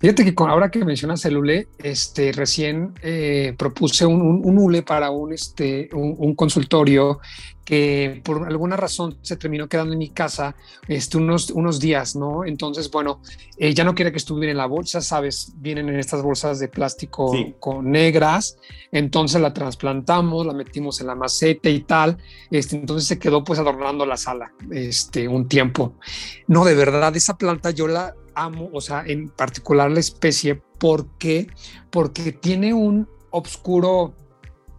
Fíjate 0.00 0.24
que 0.24 0.34
con, 0.34 0.48
ahora 0.48 0.70
que 0.70 0.84
mencionas 0.84 1.24
el 1.24 1.36
hule, 1.36 1.68
este, 1.78 2.30
recién 2.30 2.94
eh, 3.02 3.54
propuse 3.58 4.06
un, 4.06 4.20
un, 4.22 4.58
hule 4.58 4.82
para 4.82 5.10
un, 5.10 5.32
este, 5.32 5.88
un, 5.92 6.36
consultorio 6.36 7.18
que 7.64 8.22
por 8.24 8.46
alguna 8.46 8.76
razón 8.76 9.18
se 9.22 9.36
terminó 9.36 9.68
quedando 9.68 9.92
en 9.94 9.98
mi 9.98 10.10
casa 10.10 10.54
este, 10.86 11.18
unos, 11.18 11.50
unos 11.50 11.80
días, 11.80 12.14
¿no? 12.14 12.44
Entonces, 12.44 12.90
bueno, 12.92 13.20
eh, 13.58 13.74
ya 13.74 13.82
no 13.82 13.94
quería 13.96 14.12
que 14.12 14.18
estuviera 14.18 14.52
en 14.52 14.56
la 14.56 14.66
bolsa, 14.66 15.00
¿sabes? 15.00 15.52
Vienen 15.56 15.88
en 15.88 15.98
estas 15.98 16.22
bolsas 16.22 16.60
de 16.60 16.68
plástico 16.68 17.34
con 17.58 17.90
negras, 17.90 18.56
entonces 18.92 19.40
la 19.40 19.52
trasplantamos, 19.52 20.46
la 20.46 20.52
metimos 20.52 21.00
en 21.00 21.08
la 21.08 21.16
maceta 21.16 21.68
y 21.68 21.80
tal, 21.80 22.18
este, 22.52 22.76
entonces 22.76 23.08
se 23.08 23.18
quedó 23.18 23.42
pues 23.42 23.58
adornando 23.58 24.06
la 24.06 24.16
sala 24.16 24.52
este, 24.70 25.26
un 25.26 25.48
tiempo. 25.48 25.94
No, 26.46 26.64
de 26.64 26.76
verdad, 26.76 27.16
esa 27.16 27.36
planta 27.36 27.72
yo 27.72 27.88
la 27.88 28.14
amo, 28.38 28.70
o 28.72 28.80
sea, 28.80 29.02
en 29.06 29.28
particular 29.28 29.90
la 29.90 30.00
especie, 30.00 30.62
¿por 30.78 31.06
qué? 31.18 31.48
Porque 31.90 32.32
tiene 32.32 32.72
un 32.74 33.08
oscuro, 33.30 34.14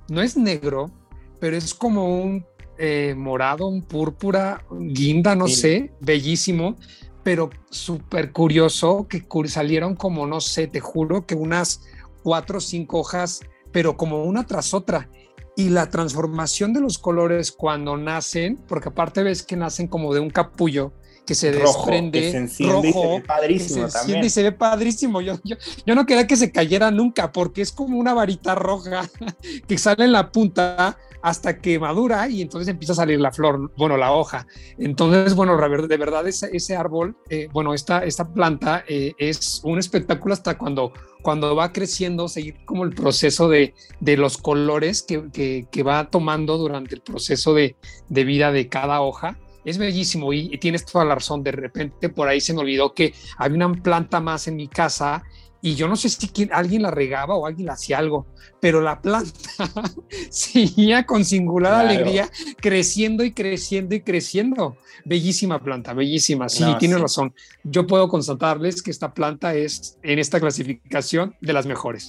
no 0.09 0.21
es 0.21 0.37
negro, 0.37 0.91
pero 1.39 1.55
es 1.55 1.73
como 1.73 2.21
un 2.21 2.45
eh, 2.77 3.13
morado, 3.17 3.67
un 3.67 3.81
púrpura, 3.81 4.63
guinda, 4.71 5.35
no 5.35 5.47
sé, 5.47 5.91
bellísimo, 5.99 6.77
pero 7.23 7.49
súper 7.69 8.31
curioso 8.31 9.07
que 9.07 9.25
salieron 9.47 9.95
como, 9.95 10.25
no 10.25 10.39
sé, 10.41 10.67
te 10.67 10.79
juro 10.79 11.25
que 11.25 11.35
unas 11.35 11.81
cuatro 12.23 12.59
o 12.59 12.61
cinco 12.61 12.99
hojas, 12.99 13.41
pero 13.71 13.97
como 13.97 14.23
una 14.23 14.45
tras 14.45 14.73
otra. 14.73 15.09
Y 15.55 15.69
la 15.69 15.89
transformación 15.89 16.71
de 16.71 16.79
los 16.79 16.97
colores 16.97 17.51
cuando 17.51 17.97
nacen, 17.97 18.57
porque 18.67 18.89
aparte 18.89 19.23
ves 19.23 19.43
que 19.43 19.57
nacen 19.57 19.87
como 19.87 20.13
de 20.13 20.21
un 20.21 20.29
capullo, 20.29 20.93
que 21.25 21.35
se 21.35 21.51
desprende 21.51 22.19
que 22.19 22.31
se 22.31 22.37
enciende 22.37 22.73
rojo, 22.73 22.87
y 22.87 22.93
se 22.93 23.07
ve 23.07 23.21
padrísimo 23.21 23.87
se 23.87 23.97
también. 23.97 24.25
y 24.25 24.29
se 24.29 24.43
ve 24.43 24.51
padrísimo. 24.51 25.21
Yo, 25.21 25.35
yo, 25.43 25.55
yo, 25.85 25.95
no 25.95 26.05
quería 26.05 26.27
que 26.27 26.35
se 26.35 26.51
cayera 26.51 26.91
nunca 26.91 27.31
porque 27.31 27.61
es 27.61 27.71
como 27.71 27.97
una 27.97 28.13
varita 28.13 28.55
roja 28.55 29.07
que 29.67 29.77
sale 29.77 30.05
en 30.05 30.11
la 30.11 30.31
punta 30.31 30.97
hasta 31.21 31.59
que 31.59 31.79
madura 31.79 32.29
y 32.29 32.41
entonces 32.41 32.67
empieza 32.67 32.93
a 32.93 32.97
salir 32.97 33.19
la 33.19 33.31
flor, 33.31 33.71
bueno, 33.77 33.97
la 33.97 34.11
hoja. 34.13 34.47
Entonces, 34.77 35.35
bueno, 35.35 35.57
de 35.57 35.97
verdad 35.97 36.27
ese, 36.27 36.49
ese 36.53 36.75
árbol, 36.75 37.17
eh, 37.29 37.49
bueno, 37.51 37.73
esta, 37.73 38.03
esta 38.05 38.33
planta 38.33 38.83
eh, 38.87 39.13
es 39.17 39.61
un 39.63 39.79
espectáculo 39.79 40.33
hasta 40.33 40.57
cuando, 40.57 40.93
cuando 41.21 41.55
va 41.55 41.73
creciendo, 41.73 42.27
seguir 42.27 42.63
como 42.65 42.83
el 42.83 42.93
proceso 42.95 43.49
de, 43.49 43.73
de 43.99 44.17
los 44.17 44.37
colores 44.37 45.03
que, 45.03 45.29
que, 45.31 45.67
que, 45.69 45.83
va 45.83 46.09
tomando 46.09 46.57
durante 46.57 46.95
el 46.95 47.01
proceso 47.01 47.53
de, 47.53 47.75
de 48.07 48.23
vida 48.23 48.51
de 48.51 48.69
cada 48.69 49.01
hoja 49.01 49.37
es 49.65 49.77
bellísimo 49.77 50.33
y, 50.33 50.57
tienes 50.57 50.85
toda 50.85 51.05
la 51.05 51.15
razón. 51.15 51.43
De 51.43 51.51
repente 51.51 52.09
por 52.09 52.27
ahí 52.27 52.41
se 52.41 52.53
me 52.53 52.61
olvidó 52.61 52.93
que 52.93 53.13
había 53.37 53.65
una 53.65 53.81
planta 53.81 54.19
más 54.19 54.47
en 54.47 54.55
mi 54.55 54.67
casa 54.67 55.23
y 55.61 55.75
yo 55.75 55.87
no 55.89 55.95
sé 55.97 56.07
si 56.09 56.29
alguien 56.51 56.83
la 56.83 56.91
regaba 56.91 57.35
o 57.35 57.45
alguien 57.45 57.67
la 57.67 57.73
hacía 57.73 57.97
algo, 57.97 58.27
pero 58.61 58.81
la 58.81 59.01
planta 59.01 59.31
seguía 60.29 61.05
con 61.05 61.25
singular 61.25 61.73
alegría 61.73 62.29
creciendo 62.61 63.25
y 63.25 63.33
creciendo 63.33 63.95
y 63.95 64.01
creciendo. 64.01 64.77
Bellísima 65.03 65.61
planta, 65.61 65.93
bellísima. 65.93 66.47
Sí, 66.47 66.63
tienes 66.79 67.01
razón. 67.01 67.33
Yo 67.63 67.87
puedo 67.87 68.07
constatarles 68.07 68.81
que 68.81 68.91
esta 68.91 69.13
planta 69.13 69.53
es 69.53 69.97
en 70.01 70.19
esta 70.19 70.39
clasificación 70.39 71.35
de 71.41 71.53
las 71.53 71.65
mejores. 71.65 72.07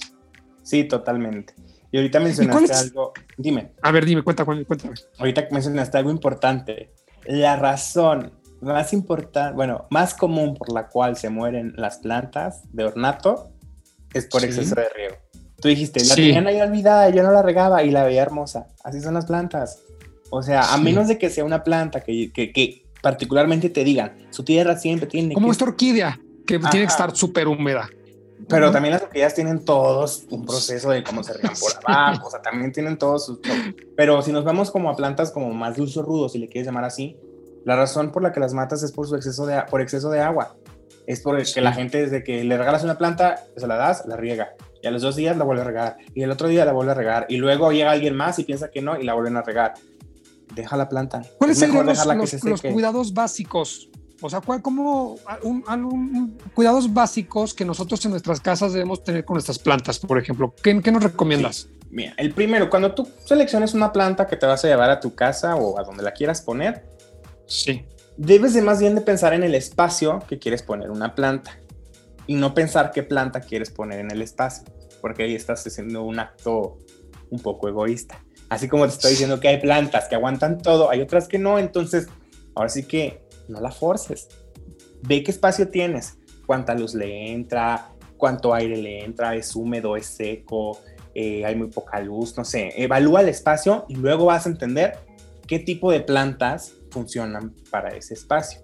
Sí, 0.63 0.85
totalmente. 0.85 1.53
Y 1.91 1.97
ahorita 1.97 2.21
mencionaste 2.21 2.73
algo. 2.73 3.11
Dime. 3.37 3.73
A 3.81 3.91
ver, 3.91 4.05
dime, 4.05 4.21
cuéntame, 4.23 4.63
cuéntame. 4.63 4.95
Ahorita 5.17 5.47
mencionaste 5.51 5.97
algo 5.97 6.11
importante 6.11 6.91
la 7.25 7.55
razón 7.55 8.31
más 8.61 8.93
importante, 8.93 9.55
bueno, 9.55 9.87
más 9.89 10.13
común 10.13 10.55
por 10.55 10.71
la 10.71 10.87
cual 10.87 11.17
se 11.17 11.29
mueren 11.29 11.73
las 11.77 11.97
plantas 11.97 12.61
de 12.71 12.85
ornato 12.85 13.51
es 14.13 14.25
por 14.25 14.43
exceso 14.43 14.75
de 14.75 14.87
riego. 14.95 15.15
Tú 15.59 15.67
dijiste, 15.67 16.03
la 16.05 16.15
tenían 16.15 16.47
ahí 16.47 16.59
olvidada, 16.59 17.09
yo 17.09 17.23
no 17.23 17.31
la 17.31 17.41
regaba 17.41 17.83
y 17.83 17.91
la 17.91 18.03
veía 18.03 18.23
hermosa. 18.23 18.67
Así 18.83 18.99
son 18.99 19.13
las 19.13 19.25
plantas. 19.25 19.79
O 20.31 20.41
sea, 20.41 20.73
a 20.73 20.77
menos 20.77 21.07
de 21.07 21.17
que 21.17 21.29
sea 21.29 21.43
una 21.43 21.63
planta 21.63 22.01
que, 22.01 22.31
que, 22.31 22.83
particularmente 23.01 23.69
te 23.69 23.83
digan, 23.83 24.13
su 24.31 24.43
tierra 24.43 24.77
siempre 24.77 25.07
tiene 25.07 25.33
Como 25.33 25.51
esta 25.51 25.65
orquídea, 25.65 26.19
que 26.47 26.57
tiene 26.57 26.85
que 26.85 26.91
estar 26.91 27.15
súper 27.15 27.47
húmeda. 27.47 27.89
Pero 28.47 28.71
también 28.71 28.93
las 28.93 29.03
orquídeas 29.03 29.33
tienen 29.33 29.63
todos 29.63 30.25
un 30.29 30.45
proceso 30.45 30.89
de 30.89 31.03
cómo 31.03 31.23
se 31.23 31.33
riegan 31.33 31.53
por 31.59 31.71
abajo, 31.85 32.27
o 32.27 32.31
sea, 32.31 32.41
también 32.41 32.71
tienen 32.71 32.97
todos 32.97 33.25
sus... 33.25 33.39
Pero 33.95 34.21
si 34.21 34.31
nos 34.31 34.43
vamos 34.43 34.71
como 34.71 34.89
a 34.89 34.95
plantas 34.95 35.31
como 35.31 35.53
más 35.53 35.75
de 35.75 35.83
uso 35.83 36.01
rudo, 36.01 36.29
si 36.29 36.39
le 36.39 36.47
quieres 36.47 36.65
llamar 36.65 36.83
así, 36.83 37.17
la 37.65 37.75
razón 37.75 38.11
por 38.11 38.23
la 38.23 38.31
que 38.31 38.39
las 38.39 38.53
matas 38.53 38.83
es 38.83 38.91
por 38.91 39.07
su 39.07 39.15
exceso 39.15 39.45
de, 39.45 39.61
por 39.69 39.81
exceso 39.81 40.09
de 40.09 40.21
agua. 40.21 40.55
Es 41.07 41.21
por 41.21 41.41
que 41.43 41.61
la 41.61 41.73
gente 41.73 42.01
desde 42.01 42.23
que 42.23 42.43
le 42.43 42.57
regalas 42.57 42.83
una 42.83 42.97
planta, 42.97 43.43
se 43.55 43.67
la 43.67 43.75
das, 43.75 44.05
la 44.05 44.15
riega. 44.17 44.53
Y 44.81 44.87
a 44.87 44.91
los 44.91 45.01
dos 45.01 45.15
días 45.15 45.37
la 45.37 45.43
vuelve 45.43 45.61
a 45.61 45.65
regar. 45.65 45.97
Y 46.13 46.23
el 46.23 46.31
otro 46.31 46.47
día 46.47 46.65
la 46.65 46.73
vuelve 46.73 46.91
a 46.91 46.95
regar. 46.95 47.25
Y 47.29 47.37
luego 47.37 47.71
llega 47.71 47.91
alguien 47.91 48.15
más 48.15 48.39
y 48.39 48.43
piensa 48.43 48.69
que 48.69 48.81
no 48.81 48.99
y 48.99 49.03
la 49.03 49.13
vuelven 49.13 49.37
a 49.37 49.41
regar. 49.41 49.73
Deja 50.55 50.77
la 50.77 50.89
planta. 50.89 51.21
¿Cuáles 51.37 51.59
son 51.59 51.85
los, 51.85 52.43
los 52.43 52.61
cuidados 52.61 53.13
básicos 53.13 53.90
o 54.21 54.29
sea, 54.29 54.39
¿cuál, 54.41 54.61
como 54.61 55.17
un, 55.41 56.37
cuidados 56.53 56.93
básicos 56.93 57.53
que 57.53 57.65
nosotros 57.65 58.03
en 58.05 58.11
nuestras 58.11 58.39
casas 58.39 58.71
debemos 58.73 59.03
tener 59.03 59.25
con 59.25 59.35
nuestras 59.35 59.57
plantas, 59.57 59.97
por 59.99 60.19
ejemplo? 60.19 60.53
¿Qué, 60.61 60.73
nos 60.73 61.03
recomiendas? 61.03 61.67
Mira, 61.89 62.13
el 62.17 62.31
primero, 62.33 62.69
cuando 62.69 62.93
tú 62.93 63.07
selecciones 63.25 63.73
una 63.73 63.91
planta 63.91 64.27
que 64.27 64.37
te 64.37 64.45
vas 64.45 64.63
a 64.63 64.67
llevar 64.67 64.91
a 64.91 64.99
tu 64.99 65.15
casa 65.15 65.55
o 65.55 65.79
a 65.79 65.83
donde 65.83 66.03
la 66.03 66.11
quieras 66.11 66.41
poner, 66.41 66.85
sí. 67.47 67.83
debes 68.15 68.53
de 68.53 68.61
más 68.61 68.79
bien 68.79 68.93
de 68.95 69.01
pensar 69.01 69.33
en 69.33 69.43
el 69.43 69.55
espacio 69.55 70.19
que 70.29 70.37
quieres 70.37 70.61
poner 70.61 70.91
una 70.91 71.15
planta 71.15 71.59
y 72.27 72.35
no 72.35 72.53
pensar 72.53 72.91
qué 72.91 73.01
planta 73.01 73.41
quieres 73.41 73.71
poner 73.71 73.99
en 73.99 74.11
el 74.11 74.21
espacio, 74.21 74.65
porque 75.01 75.23
ahí 75.23 75.35
estás 75.35 75.65
haciendo 75.65 76.03
un 76.03 76.19
acto 76.19 76.77
un 77.31 77.39
poco 77.39 77.67
egoísta. 77.67 78.23
Así 78.49 78.67
como 78.67 78.85
te 78.85 78.93
estoy 78.93 79.11
diciendo 79.11 79.39
que 79.39 79.47
hay 79.47 79.59
plantas 79.59 80.07
que 80.07 80.15
aguantan 80.15 80.61
todo, 80.61 80.91
hay 80.91 81.01
otras 81.01 81.27
que 81.27 81.39
no, 81.39 81.57
entonces 81.57 82.07
ahora 82.53 82.69
sí 82.69 82.83
que 82.83 83.30
no 83.51 83.61
la 83.61 83.71
forces. 83.71 84.27
Ve 85.03 85.23
qué 85.23 85.31
espacio 85.31 85.67
tienes, 85.67 86.17
cuánta 86.45 86.73
luz 86.73 86.93
le 86.93 87.31
entra, 87.31 87.91
cuánto 88.17 88.53
aire 88.53 88.77
le 88.77 89.03
entra, 89.03 89.35
es 89.35 89.55
húmedo, 89.55 89.95
es 89.95 90.05
seco, 90.05 90.79
eh, 91.13 91.45
hay 91.45 91.55
muy 91.55 91.67
poca 91.67 91.99
luz, 91.99 92.37
no 92.37 92.45
sé. 92.45 92.71
Evalúa 92.75 93.21
el 93.21 93.29
espacio 93.29 93.85
y 93.89 93.95
luego 93.95 94.25
vas 94.25 94.45
a 94.45 94.49
entender 94.49 94.99
qué 95.47 95.59
tipo 95.59 95.91
de 95.91 96.01
plantas 96.01 96.73
funcionan 96.91 97.55
para 97.69 97.89
ese 97.89 98.13
espacio. 98.13 98.61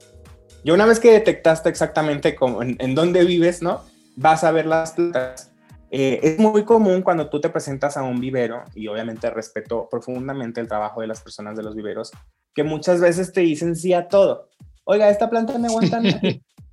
Y 0.64 0.72
una 0.72 0.86
vez 0.86 1.00
que 1.00 1.12
detectaste 1.12 1.70
exactamente 1.70 2.36
cómo, 2.36 2.62
en, 2.62 2.96
dónde 2.96 3.24
vives, 3.26 3.62
¿no? 3.62 3.82
Vas 4.16 4.44
a 4.44 4.52
ver 4.52 4.66
las 4.66 4.92
plantas. 4.92 5.52
Eh, 5.90 6.20
es 6.22 6.40
muy 6.40 6.66
común 6.66 7.02
cuando 7.02 7.30
tú 7.30 7.40
te 7.40 7.50
presentas 7.50 7.96
a 7.96 8.04
un 8.04 8.20
vivero, 8.20 8.64
y 8.76 8.88
obviamente 8.88 9.30
respeto 9.30 9.88
profundamente 9.90 10.60
el 10.60 10.68
trabajo 10.68 11.02
de 11.02 11.08
las 11.08 11.22
personas 11.22 11.56
de 11.56 11.64
los 11.64 11.76
viveros, 11.76 12.12
que 12.54 12.64
muchas 12.64 13.00
veces 13.00 13.32
te 13.32 13.42
dicen 13.42 13.76
sí 13.76 13.94
a 13.94 14.08
todo 14.08 14.50
oiga, 14.88 15.10
esta 15.10 15.30
planta 15.30 15.58
me 15.58 15.68
aguanta. 15.68 16.02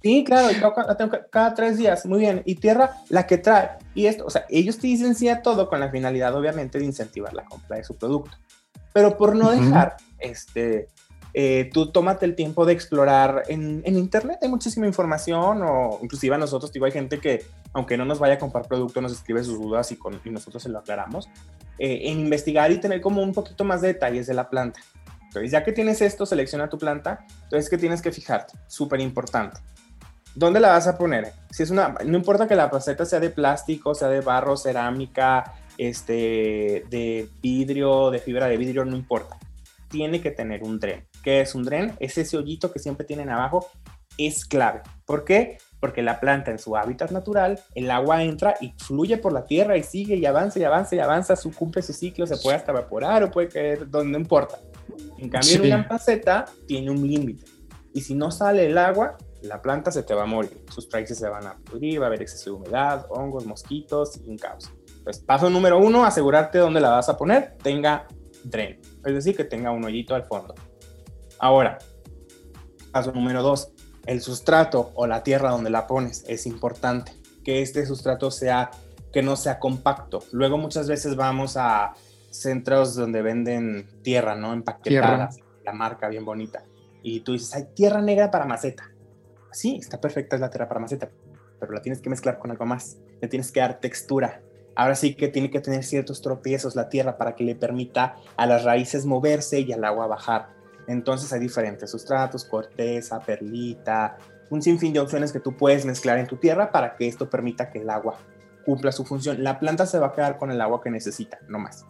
sí, 0.02 0.24
claro, 0.24 0.48
la 0.86 0.96
tengo 0.96 1.12
cada 1.30 1.52
tres 1.54 1.76
días, 1.76 2.06
muy 2.06 2.20
bien. 2.20 2.42
Y 2.46 2.54
tierra, 2.54 2.96
la 3.10 3.26
que 3.26 3.38
trae. 3.38 3.70
Y 3.94 4.06
esto, 4.06 4.24
o 4.24 4.30
sea, 4.30 4.46
ellos 4.48 4.78
te 4.78 4.86
dicen 4.86 5.14
sí 5.14 5.28
a 5.28 5.42
todo 5.42 5.68
con 5.68 5.80
la 5.80 5.90
finalidad, 5.90 6.34
obviamente, 6.34 6.78
de 6.78 6.84
incentivar 6.84 7.34
la 7.34 7.44
compra 7.44 7.76
de 7.76 7.84
su 7.84 7.96
producto. 7.96 8.36
Pero 8.92 9.16
por 9.16 9.34
no 9.34 9.50
dejar, 9.50 9.96
este, 10.20 10.86
eh, 11.34 11.68
tú 11.72 11.90
tómate 11.90 12.24
el 12.26 12.36
tiempo 12.36 12.64
de 12.64 12.72
explorar 12.72 13.42
en, 13.48 13.82
en, 13.84 13.98
internet, 13.98 14.38
hay 14.40 14.48
muchísima 14.48 14.86
información, 14.86 15.62
o 15.62 15.98
inclusive 16.00 16.36
a 16.36 16.38
nosotros, 16.38 16.72
digo, 16.72 16.86
hay 16.86 16.92
gente 16.92 17.18
que, 17.18 17.44
aunque 17.72 17.96
no 17.96 18.04
nos 18.04 18.20
vaya 18.20 18.34
a 18.34 18.38
comprar 18.38 18.68
producto, 18.68 19.00
nos 19.00 19.10
escribe 19.10 19.42
sus 19.42 19.60
dudas 19.60 19.90
y, 19.90 19.96
con, 19.96 20.20
y 20.24 20.30
nosotros 20.30 20.62
se 20.62 20.68
lo 20.68 20.78
aclaramos. 20.78 21.28
eh, 21.78 22.02
en 22.04 22.20
investigar 22.20 22.70
y 22.70 22.78
tener 22.78 23.00
como 23.00 23.20
un 23.20 23.32
poquito 23.32 23.64
más 23.64 23.80
de 23.80 23.88
detalles 23.88 24.28
de 24.28 24.34
la 24.34 24.48
planta. 24.48 24.78
Entonces, 25.34 25.50
ya 25.50 25.64
que 25.64 25.72
tienes 25.72 26.00
esto, 26.00 26.26
selecciona 26.26 26.68
tu 26.68 26.78
planta. 26.78 27.26
Entonces, 27.42 27.68
¿qué 27.68 27.76
tienes 27.76 28.00
que 28.00 28.12
fijarte? 28.12 28.56
Súper 28.68 29.00
importante. 29.00 29.60
¿Dónde 30.36 30.60
la 30.60 30.68
vas 30.68 30.86
a 30.86 30.96
poner? 30.96 31.32
Si 31.50 31.64
es 31.64 31.70
una, 31.70 31.96
no 32.06 32.16
importa 32.16 32.46
que 32.46 32.54
la 32.54 32.70
placeta 32.70 33.04
sea 33.04 33.18
de 33.18 33.30
plástico, 33.30 33.96
sea 33.96 34.06
de 34.08 34.20
barro, 34.20 34.56
cerámica, 34.56 35.54
este, 35.76 36.84
de 36.88 37.28
vidrio, 37.42 38.12
de 38.12 38.20
fibra 38.20 38.46
de 38.46 38.56
vidrio, 38.56 38.84
no 38.84 38.94
importa. 38.94 39.36
Tiene 39.88 40.20
que 40.20 40.30
tener 40.30 40.62
un 40.62 40.78
dren. 40.78 41.08
¿Qué 41.24 41.40
es 41.40 41.56
un 41.56 41.64
dren? 41.64 41.96
Es 41.98 42.16
ese 42.16 42.36
hoyito 42.36 42.72
que 42.72 42.78
siempre 42.78 43.04
tienen 43.04 43.28
abajo. 43.28 43.66
Es 44.16 44.44
clave. 44.44 44.82
¿Por 45.04 45.24
qué? 45.24 45.58
Porque 45.80 46.02
la 46.02 46.20
planta 46.20 46.52
en 46.52 46.60
su 46.60 46.76
hábitat 46.76 47.10
natural, 47.10 47.58
el 47.74 47.90
agua 47.90 48.22
entra 48.22 48.54
y 48.60 48.72
fluye 48.78 49.18
por 49.18 49.32
la 49.32 49.46
tierra 49.46 49.76
y 49.76 49.82
sigue 49.82 50.14
y 50.14 50.26
avanza 50.26 50.60
y 50.60 50.64
avanza 50.64 50.94
y 50.94 51.00
avanza, 51.00 51.34
su, 51.34 51.52
cumple 51.52 51.82
su 51.82 51.92
ciclo, 51.92 52.24
se 52.24 52.36
puede 52.36 52.56
hasta 52.56 52.70
evaporar 52.70 53.24
o 53.24 53.32
puede 53.32 53.48
caer 53.48 53.90
donde 53.90 54.12
no 54.12 54.18
importa. 54.18 54.58
En 55.18 55.28
cambio, 55.28 55.54
en 55.54 55.66
una 55.66 55.88
placeta 55.88 56.44
tiene 56.66 56.90
un 56.90 57.06
límite. 57.06 57.44
Y 57.92 58.00
si 58.00 58.14
no 58.14 58.30
sale 58.30 58.66
el 58.66 58.76
agua, 58.76 59.16
la 59.42 59.62
planta 59.62 59.90
se 59.92 60.02
te 60.02 60.14
va 60.14 60.24
a 60.24 60.26
morir. 60.26 60.64
Sus 60.70 60.90
raíces 60.90 61.18
se 61.18 61.28
van 61.28 61.46
a 61.46 61.56
pudrir, 61.56 62.00
va 62.00 62.06
a 62.06 62.08
haber 62.08 62.22
exceso 62.22 62.50
de 62.50 62.56
humedad, 62.56 63.06
hongos, 63.10 63.46
mosquitos 63.46 64.20
y 64.24 64.28
un 64.28 64.36
caos. 64.36 64.70
Pues 65.04 65.18
paso 65.18 65.50
número 65.50 65.78
uno, 65.78 66.04
asegurarte 66.04 66.58
dónde 66.58 66.80
la 66.80 66.90
vas 66.90 67.08
a 67.08 67.16
poner, 67.16 67.56
tenga 67.62 68.06
dren, 68.42 68.80
es 69.04 69.14
decir, 69.14 69.36
que 69.36 69.44
tenga 69.44 69.70
un 69.70 69.84
hoyito 69.84 70.14
al 70.14 70.24
fondo. 70.24 70.54
Ahora, 71.38 71.78
paso 72.90 73.12
número 73.12 73.42
dos, 73.42 73.72
el 74.06 74.20
sustrato 74.20 74.92
o 74.94 75.06
la 75.06 75.22
tierra 75.22 75.50
donde 75.50 75.70
la 75.70 75.86
pones 75.86 76.24
es 76.26 76.46
importante 76.46 77.12
que 77.44 77.60
este 77.62 77.84
sustrato 77.86 78.30
sea 78.30 78.70
que 79.12 79.22
no 79.22 79.36
sea 79.36 79.58
compacto. 79.58 80.24
Luego 80.32 80.58
muchas 80.58 80.88
veces 80.88 81.16
vamos 81.16 81.56
a 81.56 81.92
centros 82.34 82.94
donde 82.96 83.22
venden 83.22 83.88
tierra, 84.02 84.34
¿no? 84.34 84.52
Empaquetada, 84.52 85.30
la 85.64 85.72
marca 85.72 86.08
bien 86.08 86.24
bonita. 86.24 86.64
Y 87.02 87.20
tú 87.20 87.32
dices, 87.32 87.54
hay 87.54 87.64
tierra 87.74 88.02
negra 88.02 88.30
para 88.30 88.44
maceta. 88.44 88.90
Sí, 89.52 89.76
está 89.80 90.00
perfecta 90.00 90.36
es 90.36 90.40
la 90.40 90.50
tierra 90.50 90.68
para 90.68 90.80
maceta, 90.80 91.10
pero 91.60 91.72
la 91.72 91.80
tienes 91.80 92.00
que 92.00 92.10
mezclar 92.10 92.38
con 92.38 92.50
algo 92.50 92.66
más. 92.66 92.98
Le 93.20 93.28
tienes 93.28 93.52
que 93.52 93.60
dar 93.60 93.78
textura. 93.78 94.42
Ahora 94.74 94.96
sí 94.96 95.14
que 95.14 95.28
tiene 95.28 95.50
que 95.50 95.60
tener 95.60 95.84
ciertos 95.84 96.20
tropiezos 96.22 96.74
la 96.74 96.88
tierra 96.88 97.16
para 97.16 97.36
que 97.36 97.44
le 97.44 97.54
permita 97.54 98.16
a 98.36 98.46
las 98.46 98.64
raíces 98.64 99.06
moverse 99.06 99.60
y 99.60 99.72
al 99.72 99.84
agua 99.84 100.08
bajar. 100.08 100.48
Entonces 100.88 101.32
hay 101.32 101.40
diferentes 101.40 101.90
sustratos, 101.90 102.44
corteza, 102.44 103.20
perlita, 103.20 104.18
un 104.50 104.60
sinfín 104.60 104.92
de 104.92 105.00
opciones 105.00 105.32
que 105.32 105.40
tú 105.40 105.56
puedes 105.56 105.86
mezclar 105.86 106.18
en 106.18 106.26
tu 106.26 106.36
tierra 106.36 106.72
para 106.72 106.96
que 106.96 107.06
esto 107.06 107.30
permita 107.30 107.70
que 107.70 107.80
el 107.80 107.90
agua 107.90 108.18
cumpla 108.64 108.90
su 108.90 109.04
función. 109.04 109.44
La 109.44 109.60
planta 109.60 109.86
se 109.86 109.98
va 110.00 110.08
a 110.08 110.12
quedar 110.12 110.36
con 110.36 110.50
el 110.50 110.60
agua 110.60 110.82
que 110.82 110.90
necesita, 110.90 111.38
no 111.48 111.60
más. 111.60 111.86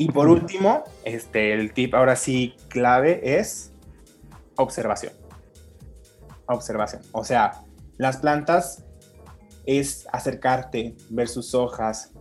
Y 0.00 0.10
por 0.10 0.28
último, 0.28 0.82
este, 1.04 1.52
el 1.52 1.74
tip 1.74 1.94
ahora 1.94 2.16
sí 2.16 2.56
clave 2.68 3.38
es 3.38 3.70
observación. 4.56 5.12
Observación. 6.46 7.02
O 7.12 7.22
sea, 7.22 7.60
las 7.98 8.16
plantas 8.16 8.82
es 9.66 10.06
acercarte, 10.10 10.96
ver 11.10 11.28
sus 11.28 11.54
hojas, 11.54 12.12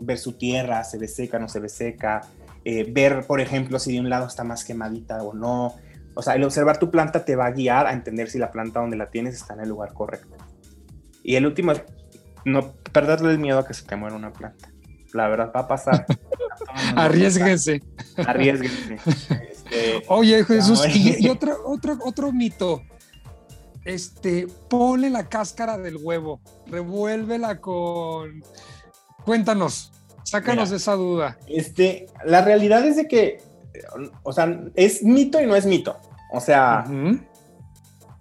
ver 0.00 0.16
su 0.16 0.38
tierra, 0.38 0.82
se 0.84 0.96
ve 0.96 1.06
seca, 1.06 1.38
no 1.38 1.50
se 1.50 1.60
ve 1.60 1.68
seca, 1.68 2.22
eh, 2.64 2.90
ver, 2.90 3.26
por 3.26 3.42
ejemplo, 3.42 3.78
si 3.78 3.92
de 3.92 4.00
un 4.00 4.08
lado 4.08 4.26
está 4.26 4.42
más 4.42 4.64
quemadita 4.64 5.22
o 5.22 5.34
no. 5.34 5.74
O 6.14 6.22
sea, 6.22 6.34
el 6.34 6.44
observar 6.44 6.78
tu 6.78 6.90
planta 6.90 7.26
te 7.26 7.36
va 7.36 7.44
a 7.44 7.50
guiar 7.50 7.86
a 7.86 7.92
entender 7.92 8.30
si 8.30 8.38
la 8.38 8.50
planta 8.50 8.80
donde 8.80 8.96
la 8.96 9.10
tienes 9.10 9.34
está 9.34 9.52
en 9.52 9.60
el 9.60 9.68
lugar 9.68 9.92
correcto. 9.92 10.34
Y 11.22 11.36
el 11.36 11.44
último 11.44 11.72
es 11.72 11.82
no 12.46 12.72
perderle 12.90 13.32
el 13.32 13.38
miedo 13.38 13.58
a 13.58 13.66
que 13.66 13.74
se 13.74 13.84
te 13.84 13.96
muera 13.96 14.16
una 14.16 14.32
planta. 14.32 14.72
La 15.12 15.28
verdad 15.28 15.52
va 15.54 15.60
a 15.60 15.68
pasar. 15.68 16.06
Arriesguense. 16.96 17.82
Arriesguense. 18.16 18.98
Este, 19.50 20.02
Oye, 20.08 20.44
Jesús, 20.44 20.84
y, 20.94 21.24
y 21.24 21.28
otro, 21.28 21.56
otro, 21.66 21.98
otro 22.02 22.32
mito. 22.32 22.82
Este, 23.84 24.46
ponle 24.68 25.08
la 25.08 25.28
cáscara 25.28 25.78
del 25.78 25.96
huevo, 25.96 26.40
revuélvela 26.66 27.60
con. 27.60 28.42
Cuéntanos, 29.24 29.92
sácanos 30.24 30.70
de 30.70 30.76
esa 30.76 30.92
duda. 30.92 31.38
Este, 31.46 32.06
la 32.24 32.42
realidad 32.42 32.84
es 32.86 32.96
de 32.96 33.08
que, 33.08 33.42
o 34.22 34.32
sea, 34.32 34.60
es 34.74 35.02
mito 35.02 35.40
y 35.40 35.46
no 35.46 35.56
es 35.56 35.64
mito. 35.64 35.96
O 36.32 36.40
sea, 36.40 36.84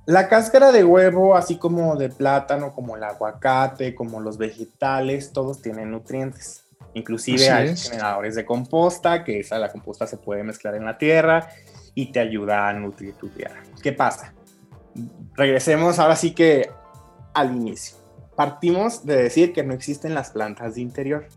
la 0.05 0.29
cáscara 0.29 0.71
de 0.71 0.85
huevo, 0.85 1.35
así 1.35 1.57
como 1.57 1.97
de 1.97 2.09
plátano, 2.09 2.73
como 2.73 2.95
el 2.95 3.03
aguacate, 3.03 3.93
como 3.93 4.21
los 4.21 4.37
vegetales, 4.37 5.33
todos 5.33 5.61
tienen 5.61 5.91
nutrientes. 5.91 6.66
Inclusive 6.97 7.49
hay 7.49 7.77
generadores 7.77 8.35
de 8.35 8.45
composta, 8.45 9.23
que 9.23 9.39
esa 9.39 9.59
la 9.59 9.71
composta 9.71 10.07
se 10.07 10.17
puede 10.17 10.43
mezclar 10.43 10.75
en 10.75 10.85
la 10.85 10.97
tierra 10.97 11.49
y 11.93 12.11
te 12.11 12.19
ayuda 12.19 12.67
a 12.67 12.73
nutrir 12.73 13.13
tu 13.13 13.29
tierra. 13.29 13.61
¿Qué 13.81 13.93
pasa? 13.93 14.33
Regresemos 15.35 15.99
ahora 15.99 16.15
sí 16.15 16.31
que 16.31 16.69
al 17.33 17.55
inicio. 17.55 17.97
Partimos 18.35 19.05
de 19.05 19.15
decir 19.15 19.53
que 19.53 19.63
no 19.63 19.73
existen 19.73 20.13
las 20.13 20.31
plantas 20.31 20.75
de 20.75 20.81
interior. 20.81 21.27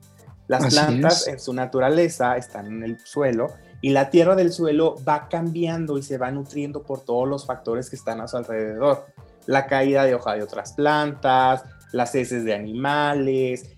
Las 0.49 0.75
plantas 0.75 1.29
en 1.29 1.39
su 1.39 1.53
naturaleza 1.53 2.37
están 2.37 2.67
en 2.67 2.83
el 2.83 2.99
suelo 3.01 3.49
y 3.81 3.91
la 3.91 4.11
tierra 4.11 4.35
del 4.35 4.53
suelo 4.53 4.97
va 5.09 5.29
cambiando 5.29 5.97
y 5.97 6.03
se 6.03 6.19
va 6.19 6.31
nutriendo 6.31 6.83
por 6.83 7.05
todos 7.05 7.29
los 7.29 7.47
factores 7.47 7.89
que 7.89 7.97
están 7.97 8.21
a 8.21 8.29
su 8.29 8.37
alrededor. 8.37 9.07
La 9.47 9.67
caída 9.67 10.05
de 10.05 10.15
hoja 10.15 10.35
de 10.35 10.43
otras 10.43 10.73
plantas, 10.73 11.65
las 11.93 12.15
heces 12.15 12.45
de 12.45 12.55
animales, 12.55 13.71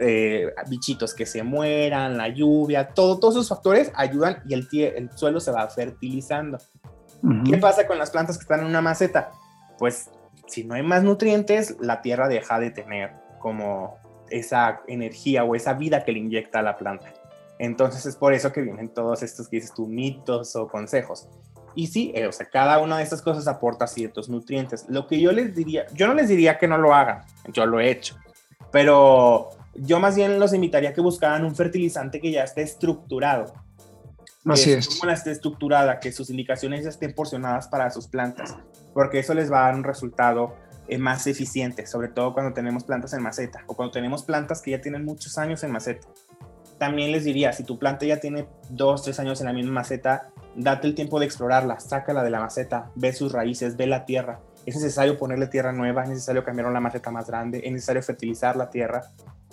eh, 0.00 0.52
bichitos 0.68 1.14
que 1.14 1.26
se 1.26 1.42
mueran, 1.42 2.16
la 2.16 2.28
lluvia, 2.28 2.88
todo, 2.88 3.18
todos 3.18 3.34
esos 3.34 3.48
factores 3.48 3.92
ayudan 3.94 4.42
y 4.48 4.54
el, 4.54 4.66
el 4.72 5.10
suelo 5.12 5.40
se 5.40 5.50
va 5.50 5.68
fertilizando. 5.68 6.58
¿Qué 7.44 7.58
pasa 7.58 7.86
con 7.86 7.98
las 7.98 8.10
plantas 8.10 8.38
que 8.38 8.42
están 8.42 8.60
en 8.60 8.66
una 8.66 8.80
maceta? 8.80 9.30
Pues 9.78 10.10
si 10.46 10.64
no 10.64 10.74
hay 10.74 10.82
más 10.82 11.02
nutrientes, 11.02 11.76
la 11.80 12.00
tierra 12.00 12.28
deja 12.28 12.58
de 12.58 12.70
tener 12.70 13.12
como 13.38 13.98
esa 14.30 14.80
energía 14.86 15.44
o 15.44 15.54
esa 15.54 15.74
vida 15.74 16.04
que 16.04 16.12
le 16.12 16.20
inyecta 16.20 16.60
a 16.60 16.62
la 16.62 16.76
planta. 16.76 17.12
Entonces 17.58 18.06
es 18.06 18.16
por 18.16 18.32
eso 18.32 18.52
que 18.52 18.62
vienen 18.62 18.88
todos 18.88 19.22
estos 19.22 19.48
que 19.48 19.56
dices 19.56 19.74
tú, 19.74 19.86
mitos 19.86 20.56
o 20.56 20.66
consejos. 20.66 21.28
Y 21.74 21.88
sí, 21.88 22.10
eh, 22.14 22.26
o 22.26 22.32
sea, 22.32 22.46
cada 22.46 22.78
una 22.78 22.96
de 22.96 23.04
estas 23.04 23.22
cosas 23.22 23.46
aporta 23.46 23.86
ciertos 23.86 24.28
nutrientes. 24.28 24.86
Lo 24.88 25.06
que 25.06 25.20
yo 25.20 25.30
les 25.30 25.54
diría, 25.54 25.86
yo 25.92 26.06
no 26.06 26.14
les 26.14 26.28
diría 26.28 26.58
que 26.58 26.66
no 26.66 26.78
lo 26.78 26.94
hagan, 26.94 27.22
yo 27.52 27.66
lo 27.66 27.78
he 27.78 27.90
hecho, 27.90 28.16
pero 28.72 29.50
yo 29.74 30.00
más 30.00 30.16
bien 30.16 30.38
los 30.38 30.52
invitaría 30.52 30.90
a 30.90 30.92
que 30.92 31.00
buscaran 31.00 31.44
un 31.44 31.54
fertilizante 31.54 32.20
que 32.20 32.30
ya 32.30 32.44
esté 32.44 32.62
estructurado. 32.62 33.52
Así 34.44 34.72
es. 34.72 34.98
Como 34.98 35.12
esté 35.12 35.32
estructurada, 35.32 36.00
que 36.00 36.12
sus 36.12 36.30
indicaciones 36.30 36.84
ya 36.84 36.90
estén 36.90 37.14
porcionadas 37.14 37.68
para 37.68 37.90
sus 37.90 38.08
plantas, 38.08 38.56
porque 38.94 39.18
eso 39.18 39.34
les 39.34 39.52
va 39.52 39.64
a 39.64 39.66
dar 39.66 39.74
un 39.74 39.84
resultado 39.84 40.54
eh, 40.88 40.98
más 40.98 41.26
eficiente, 41.26 41.86
sobre 41.86 42.08
todo 42.08 42.32
cuando 42.32 42.54
tenemos 42.54 42.84
plantas 42.84 43.12
en 43.12 43.22
maceta 43.22 43.64
o 43.66 43.74
cuando 43.74 43.92
tenemos 43.92 44.22
plantas 44.22 44.62
que 44.62 44.70
ya 44.72 44.80
tienen 44.80 45.04
muchos 45.04 45.36
años 45.36 45.62
en 45.62 45.72
maceta 45.72 46.08
también 46.80 47.12
les 47.12 47.24
diría, 47.24 47.52
si 47.52 47.62
tu 47.62 47.78
planta 47.78 48.06
ya 48.06 48.20
tiene 48.20 48.48
dos, 48.70 49.02
tres 49.02 49.20
años 49.20 49.38
en 49.40 49.46
la 49.46 49.52
misma 49.52 49.72
maceta, 49.72 50.30
date 50.56 50.86
el 50.86 50.94
tiempo 50.94 51.20
de 51.20 51.26
explorarla, 51.26 51.78
sácala 51.78 52.24
de 52.24 52.30
la 52.30 52.40
maceta, 52.40 52.90
ve 52.94 53.12
sus 53.12 53.32
raíces, 53.32 53.76
ve 53.76 53.86
la 53.86 54.06
tierra. 54.06 54.40
Es 54.64 54.76
necesario 54.76 55.18
ponerle 55.18 55.46
tierra 55.46 55.72
nueva, 55.72 56.04
es 56.04 56.08
necesario 56.08 56.42
cambiar 56.42 56.68
una 56.68 56.80
maceta 56.80 57.10
más 57.10 57.26
grande, 57.26 57.60
es 57.62 57.70
necesario 57.70 58.02
fertilizar 58.02 58.56
la 58.56 58.70
tierra. 58.70 59.02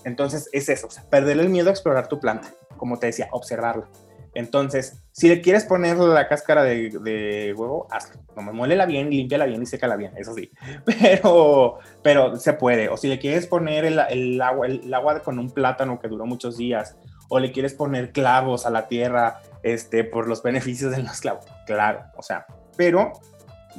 Entonces 0.04 0.50
es 0.52 0.70
eso, 0.70 0.88
o 0.88 1.16
el 1.16 1.50
miedo 1.50 1.70
a 1.70 1.72
explorar 1.72 2.08
tu 2.08 2.20
planta, 2.20 2.54
como 2.78 2.98
te 3.00 3.08
decía, 3.08 3.28
observarla. 3.32 3.90
Entonces, 4.34 5.02
si 5.14 5.30
le 5.30 5.42
quieres 5.42 5.66
poner 5.66 5.98
la 5.98 6.28
cáscara 6.28 6.62
de, 6.62 7.54
huevo, 7.58 7.88
hazlo. 7.90 8.22
No, 8.36 8.54
muélela 8.54 8.86
bien, 8.86 9.10
límpiala 9.10 9.48
bien 9.48 9.64
y 9.64 9.66
sécala 9.66 9.96
bien, 9.96 10.14
eso 10.16 10.36
sí. 10.36 10.52
Pero, 10.86 11.80
pero 12.04 12.36
se 12.36 12.54
puede. 12.54 12.88
O 12.90 12.98
si 12.98 13.08
le 13.08 13.18
quieres 13.18 13.48
poner 13.48 13.84
el, 13.86 14.00
el, 14.10 14.40
agua, 14.40 14.68
el 14.68 14.94
agua 14.94 15.22
con 15.22 15.40
un 15.40 15.50
plátano 15.50 16.00
que 16.00 16.08
duró 16.08 16.28
muchos 16.28 16.56
días, 16.56 16.98
o 17.30 17.40
le 17.40 17.52
quieres 17.52 17.74
poner 17.74 18.12
clavos 18.12 18.66
a 18.68 18.70
la 18.70 18.88
tierra 18.88 19.42
este, 19.64 20.04
por 20.04 20.28
los 20.28 20.44
beneficios 20.44 20.96
de 20.96 21.02
los 21.02 21.20
clavos. 21.20 21.46
Claro, 21.66 22.04
o 22.16 22.22
sea, 22.22 22.46
pero 22.76 23.14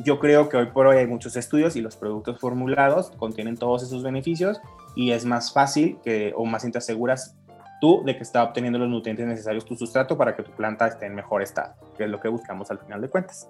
yo 0.03 0.19
creo 0.19 0.49
que 0.49 0.57
hoy 0.57 0.67
por 0.67 0.87
hoy 0.87 0.97
hay 0.97 1.07
muchos 1.07 1.37
estudios 1.37 1.77
y 1.77 1.81
los 1.81 1.97
productos 1.97 2.39
formulados 2.41 3.11
contienen 3.13 3.57
todos 3.57 3.83
esos 3.83 4.03
beneficios 4.03 4.61
y 4.95 5.13
es 5.13 5.25
más 5.25 5.53
fácil 5.53 5.99
que, 6.03 6.33
o 6.37 6.45
más 6.45 6.63
te 6.71 6.79
aseguras 6.79 7.37
tú 7.81 8.03
de 8.05 8.17
que 8.17 8.23
está 8.23 8.43
obteniendo 8.43 8.79
los 8.79 8.89
nutrientes 8.89 9.27
necesarios 9.27 9.65
tu 9.65 9.77
sustrato 9.77 10.17
para 10.17 10.35
que 10.35 10.43
tu 10.43 10.51
planta 10.53 10.89
esté 10.89 11.07
en 11.07 11.15
mejor 11.15 11.43
estado, 11.43 11.75
que 11.97 12.05
es 12.05 12.11
lo 12.11 12.21
que 12.21 12.29
buscamos 12.29 12.71
al 12.71 12.79
final 12.79 13.01
de 13.01 13.09
cuentas. 13.09 13.49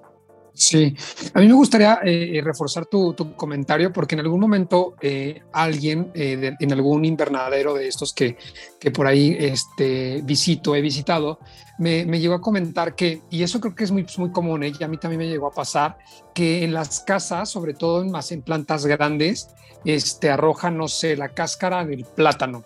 Sí, 0.58 0.92
a 1.34 1.38
mí 1.38 1.46
me 1.46 1.52
gustaría 1.52 2.00
eh, 2.02 2.36
eh, 2.36 2.40
reforzar 2.42 2.84
tu, 2.86 3.14
comentario 3.36 3.92
porque 3.92 4.16
en 4.16 4.22
algún 4.22 4.40
momento 4.40 4.96
eh, 5.00 5.42
alguien 5.52 6.10
en 6.14 6.72
algún 6.72 7.04
invernadero 7.04 7.74
de 7.74 7.86
estos 7.86 8.12
que, 8.12 8.36
que 8.80 8.90
por 8.90 9.06
ahí 9.06 9.36
este, 9.38 10.20
visito, 10.24 10.74
he 10.74 10.80
visitado, 10.80 11.38
me, 11.78 12.04
me, 12.06 12.18
llegó 12.18 12.34
a 12.34 12.40
comentar 12.40 12.96
que, 12.96 13.22
y 13.30 13.44
eso 13.44 13.60
creo 13.60 13.76
que 13.76 13.84
es 13.84 13.92
muy, 13.92 14.04
muy 14.16 14.32
común, 14.32 14.64
y 14.64 14.82
a 14.82 14.88
mí 14.88 14.98
también 14.98 15.20
me 15.20 15.28
llegó 15.28 15.46
a 15.46 15.52
pasar, 15.52 15.96
que 16.34 16.64
en 16.64 16.74
las 16.74 16.98
casas, 17.00 17.48
sobre 17.48 17.74
todo 17.74 18.02
en, 18.02 18.10
más 18.10 18.32
en 18.32 18.42
plantas 18.42 18.84
grandes, 18.84 19.50
este, 19.84 20.28
arrojan, 20.28 20.76
no 20.76 20.88
sé, 20.88 21.16
la 21.16 21.28
cáscara 21.28 21.84
del 21.84 22.04
plátano, 22.04 22.64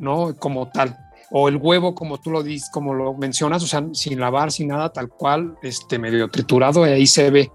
¿no? 0.00 0.34
Como 0.34 0.68
tal 0.68 0.98
o 1.30 1.48
el 1.48 1.56
huevo, 1.56 1.94
como 1.94 2.18
tú 2.18 2.30
lo 2.30 2.42
dices, 2.42 2.68
como 2.70 2.94
lo 2.94 3.14
mencionas, 3.14 3.62
o 3.62 3.66
sea, 3.66 3.84
sin 3.92 4.18
lavar, 4.18 4.50
sin 4.52 4.68
nada, 4.68 4.92
tal 4.92 5.08
cual, 5.08 5.56
este 5.62 5.98
medio 5.98 6.28
triturado, 6.28 6.86
y 6.86 6.90
ahí 6.90 7.06
se 7.06 7.30
ve. 7.30 7.50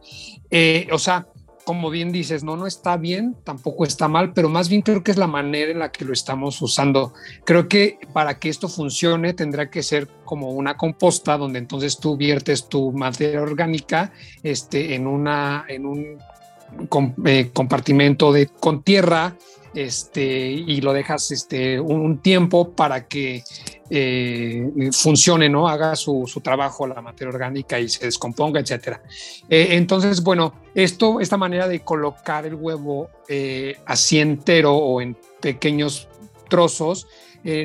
Eh, 0.49 0.87
o 0.91 0.99
sea, 0.99 1.27
como 1.65 1.89
bien 1.89 2.11
dices, 2.11 2.43
no, 2.43 2.55
no 2.55 2.67
está 2.67 2.95
bien, 2.95 3.35
tampoco 3.43 3.83
está 3.85 4.07
mal, 4.07 4.33
pero 4.33 4.49
más 4.49 4.69
bien 4.69 4.83
creo 4.83 5.03
que 5.03 5.11
es 5.11 5.17
la 5.17 5.27
manera 5.27 5.71
en 5.71 5.79
la 5.79 5.91
que 5.91 6.05
lo 6.05 6.13
estamos 6.13 6.61
usando. 6.61 7.11
Creo 7.43 7.67
que 7.67 7.97
para 8.13 8.39
que 8.39 8.49
esto 8.49 8.69
funcione 8.69 9.33
tendrá 9.33 9.69
que 9.69 9.81
ser 9.81 10.07
como 10.23 10.51
una 10.51 10.77
composta 10.77 11.37
donde 11.37 11.59
entonces 11.59 11.97
tú 11.97 12.15
viertes 12.15 12.69
tu 12.69 12.91
materia 12.91 13.41
orgánica 13.41 14.13
este, 14.43 14.93
en, 14.93 15.07
una, 15.07 15.65
en 15.67 15.87
un 15.87 16.19
eh, 17.25 17.49
compartimento 17.51 18.31
de, 18.31 18.47
con 18.47 18.83
tierra 18.83 19.35
este, 19.75 20.25
y 20.25 20.81
lo 20.81 20.93
dejas 20.93 21.31
este, 21.31 21.79
un, 21.79 22.19
tiempo 22.19 22.71
para 22.71 23.07
que 23.07 23.43
eh, 23.89 24.89
funcione, 24.93 25.49
¿no? 25.49 25.67
Haga 25.67 25.95
su, 25.95 26.25
trabajo 26.41 26.87
la 26.87 27.01
materia 27.01 27.33
orgánica 27.33 27.79
y 27.79 27.89
se 27.89 28.05
descomponga, 28.05 28.59
etcétera. 28.59 29.01
Eh, 29.49 29.67
entonces, 29.71 30.23
bueno, 30.23 30.53
esto, 30.73 31.19
esta 31.19 31.37
manera 31.37 31.67
de 31.67 31.81
colocar 31.81 32.45
el 32.45 32.55
huevo 32.55 33.09
eh, 33.27 33.77
así 33.85 34.19
entero 34.19 34.73
o 34.73 35.01
en 35.01 35.17
pequeños 35.41 36.07
trozos 36.49 37.07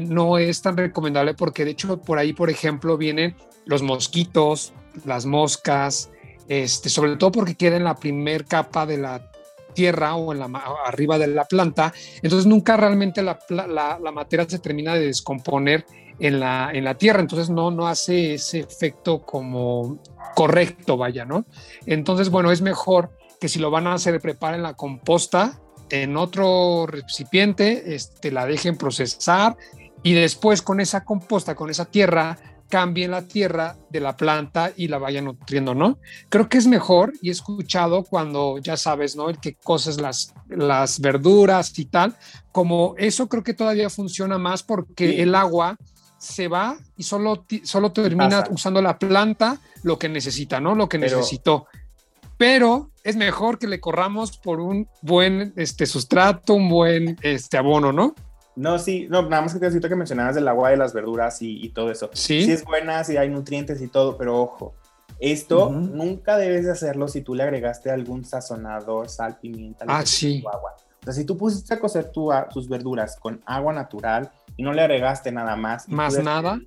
no 0.02 0.36
es 0.36 0.60
tan 0.60 0.76
recomendable 0.76 1.32
porque 1.32 1.64
de 1.64 1.70
hecho 1.70 1.96
por 1.96 2.18
ahí, 2.18 2.34
por 2.34 2.50
ejemplo, 2.50 2.98
vienen 2.98 3.34
los 3.64 3.80
mosquitos, 3.80 4.74
las 5.06 5.24
moscas, 5.24 6.10
este, 6.48 6.90
sobre 6.90 7.16
todo 7.16 7.32
porque 7.32 7.54
queda 7.54 7.76
en 7.76 7.84
la 7.84 7.94
primer 7.94 8.44
capa 8.44 8.84
de 8.84 8.98
la 8.98 9.29
tierra 9.72 10.14
o 10.14 10.32
en 10.32 10.38
la, 10.38 10.46
arriba 10.84 11.18
de 11.18 11.26
la 11.28 11.44
planta, 11.44 11.92
entonces 12.22 12.46
nunca 12.46 12.76
realmente 12.76 13.22
la, 13.22 13.38
la, 13.48 14.12
materia 14.12 14.46
se 14.48 14.58
termina 14.58 14.94
de 14.94 15.06
descomponer 15.06 15.84
en 16.18 16.40
la, 16.40 16.70
en 16.72 16.84
la 16.84 16.94
tierra, 16.94 17.20
entonces 17.20 17.50
no, 17.50 17.70
no 17.70 17.88
hace 17.88 18.34
ese 18.34 18.60
efecto 18.60 19.22
como 19.22 19.98
correcto, 20.34 20.96
vaya, 20.96 21.24
¿no? 21.24 21.44
Entonces, 21.86 22.30
bueno, 22.30 22.52
es 22.52 22.60
mejor 22.60 23.10
que 23.40 23.48
si 23.48 23.58
lo 23.58 23.70
van 23.70 23.86
a 23.86 23.94
hacer, 23.94 24.20
preparen 24.20 24.62
la 24.62 24.74
composta 24.74 25.60
en 25.90 26.16
otro 26.16 26.86
recipiente, 26.86 27.94
este, 27.94 28.30
la 28.30 28.46
dejen 28.46 28.76
procesar 28.76 29.56
y 30.02 30.14
después 30.14 30.62
con 30.62 30.80
esa 30.80 31.04
composta, 31.04 31.54
con 31.54 31.70
esa 31.70 31.86
tierra, 31.86 32.38
cambien 32.70 33.10
la 33.10 33.26
tierra 33.28 33.76
de 33.90 34.00
la 34.00 34.16
planta 34.16 34.72
y 34.74 34.88
la 34.88 34.96
vayan 34.96 35.26
nutriendo, 35.26 35.74
¿no? 35.74 35.98
Creo 36.30 36.48
que 36.48 36.56
es 36.56 36.66
mejor 36.66 37.12
y 37.20 37.28
he 37.28 37.32
escuchado 37.32 38.04
cuando 38.04 38.56
ya 38.58 38.78
sabes, 38.78 39.16
¿no? 39.16 39.28
El 39.28 39.38
que 39.38 39.56
coces 39.56 40.00
las, 40.00 40.32
las 40.48 41.00
verduras 41.00 41.78
y 41.78 41.84
tal, 41.84 42.16
como 42.52 42.94
eso 42.96 43.28
creo 43.28 43.42
que 43.42 43.52
todavía 43.52 43.90
funciona 43.90 44.38
más 44.38 44.62
porque 44.62 45.22
el 45.22 45.34
agua 45.34 45.76
se 46.16 46.48
va 46.48 46.78
y 46.96 47.02
solo, 47.02 47.44
solo 47.64 47.92
termina 47.92 48.44
usando 48.50 48.80
la 48.80 48.98
planta 48.98 49.58
lo 49.82 49.98
que 49.98 50.08
necesita, 50.08 50.60
¿no? 50.60 50.74
Lo 50.74 50.88
que 50.88 50.98
necesitó. 50.98 51.66
Pero 52.36 52.90
es 53.04 53.16
mejor 53.16 53.58
que 53.58 53.66
le 53.66 53.80
corramos 53.80 54.38
por 54.38 54.60
un 54.60 54.88
buen 55.02 55.52
este, 55.56 55.86
sustrato, 55.86 56.54
un 56.54 56.68
buen 56.68 57.18
este, 57.22 57.58
abono, 57.58 57.92
¿no? 57.92 58.14
No, 58.60 58.78
sí, 58.78 59.06
no, 59.08 59.22
nada 59.22 59.40
más 59.40 59.54
que 59.54 59.58
te 59.58 59.64
necesito 59.64 59.88
que 59.88 59.96
mencionabas 59.96 60.34
del 60.34 60.46
agua 60.46 60.68
de 60.68 60.76
las 60.76 60.92
verduras 60.92 61.38
y, 61.40 61.70
todo 61.70 61.90
eso. 61.90 62.10
Sí. 62.12 62.44
Sí 62.44 62.52
es 62.52 62.62
buena, 62.62 63.02
sí 63.04 63.16
hay 63.16 63.30
nutrientes 63.30 63.80
y 63.80 63.88
todo, 63.88 64.18
pero 64.18 64.38
ojo, 64.38 64.74
esto 65.18 65.70
nunca 65.70 66.36
debes 66.36 66.66
de 66.66 66.72
hacerlo 66.72 67.08
si 67.08 67.22
tú 67.22 67.34
le 67.34 67.42
agregaste 67.42 67.90
algún 67.90 68.22
sazonador, 68.22 69.08
sal, 69.08 69.38
pimienta, 69.40 69.86
ah, 69.88 70.04
sí. 70.04 70.44
agua. 70.52 70.76
O 71.00 71.04
sea, 71.04 71.14
si 71.14 71.24
tú 71.24 71.38
pusiste 71.38 71.72
a 71.72 71.80
cocer 71.80 72.10
tu, 72.10 72.30
tus 72.52 72.68
verduras 72.68 73.16
con 73.18 73.40
agua 73.46 73.72
natural 73.72 74.30
y 74.58 74.62
no 74.62 74.74
le 74.74 74.82
agregaste 74.82 75.32
nada 75.32 75.56
más. 75.56 75.88
Más 75.88 76.22
nada. 76.22 76.60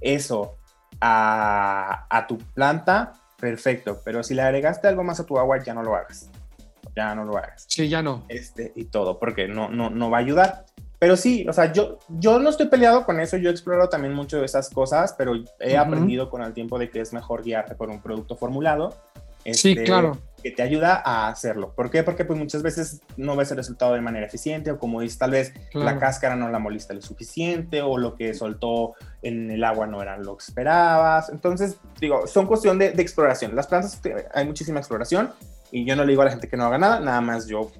Eso 0.00 0.58
a, 1.00 2.06
a 2.08 2.26
tu 2.28 2.38
planta, 2.38 3.14
perfecto. 3.36 4.00
Pero 4.04 4.22
si 4.22 4.34
le 4.34 4.42
agregaste 4.42 4.86
algo 4.86 5.02
más 5.02 5.18
a 5.18 5.26
tu 5.26 5.40
agua, 5.40 5.58
ya 5.60 5.74
no 5.74 5.82
lo 5.82 5.96
hagas. 5.96 6.30
Ya 6.94 7.16
no 7.16 7.24
lo 7.24 7.36
hagas. 7.36 7.64
Sí, 7.66 7.88
ya 7.88 8.00
no. 8.00 8.24
Este, 8.28 8.72
y 8.76 8.84
todo, 8.84 9.18
porque 9.18 9.48
no, 9.48 9.70
no, 9.70 9.90
no 9.90 10.08
va 10.08 10.18
a 10.18 10.20
ayudar. 10.20 10.66
Pero 11.00 11.16
sí, 11.16 11.46
o 11.48 11.52
sea, 11.54 11.72
yo, 11.72 11.98
yo 12.08 12.38
no 12.38 12.50
estoy 12.50 12.66
peleado 12.66 13.06
con 13.06 13.20
eso, 13.20 13.38
yo 13.38 13.48
he 13.48 13.52
explorado 13.52 13.88
también 13.88 14.12
mucho 14.12 14.38
de 14.38 14.44
esas 14.44 14.68
cosas, 14.68 15.14
pero 15.16 15.32
he 15.58 15.78
aprendido 15.78 16.28
con 16.28 16.42
el 16.42 16.52
tiempo 16.52 16.78
de 16.78 16.90
que 16.90 17.00
es 17.00 17.14
mejor 17.14 17.42
guiarte 17.42 17.74
por 17.74 17.88
un 17.88 18.02
producto 18.02 18.36
formulado. 18.36 18.94
sí, 19.46 19.70
este, 19.70 19.84
claro. 19.84 20.18
Que 20.42 20.50
te 20.50 20.62
ayuda 20.62 21.00
a 21.02 21.28
hacerlo. 21.28 21.72
¿Por 21.74 21.90
qué? 21.90 22.02
Porque 22.02 22.26
pues 22.26 22.38
muchas 22.38 22.62
veces 22.62 23.00
no 23.16 23.34
ves 23.34 23.50
el 23.50 23.56
resultado 23.56 23.94
de 23.94 24.02
manera 24.02 24.26
eficiente 24.26 24.70
o 24.72 24.78
como 24.78 25.00
dices, 25.00 25.16
tal 25.16 25.30
vez 25.30 25.54
la 25.72 25.98
cáscara 25.98 26.36
no 26.36 26.50
la 26.50 26.58
moliste 26.58 26.92
lo 26.92 27.00
suficiente 27.00 27.80
o 27.80 27.96
lo 27.96 28.14
que 28.14 28.34
soltó 28.34 28.92
en 29.22 29.50
el 29.50 29.64
agua 29.64 29.86
no 29.86 30.02
era 30.02 30.18
lo 30.18 30.36
que 30.36 30.44
esperabas. 30.44 31.30
Entonces, 31.30 31.78
digo, 31.98 32.26
son 32.26 32.46
cuestión 32.46 32.78
de, 32.78 32.90
de 32.90 33.00
exploración. 33.00 33.56
Las 33.56 33.68
plantas, 33.68 33.98
hay 34.34 34.46
muchísima 34.46 34.80
exploración 34.80 35.32
y 35.72 35.86
yo 35.86 35.96
no 35.96 36.04
le 36.04 36.10
digo 36.10 36.20
a 36.20 36.26
la 36.26 36.30
gente 36.30 36.46
que 36.48 36.58
no 36.58 36.66
haga 36.66 36.76
nada, 36.76 37.00
nada 37.00 37.22
más 37.22 37.46
yo 37.46 37.70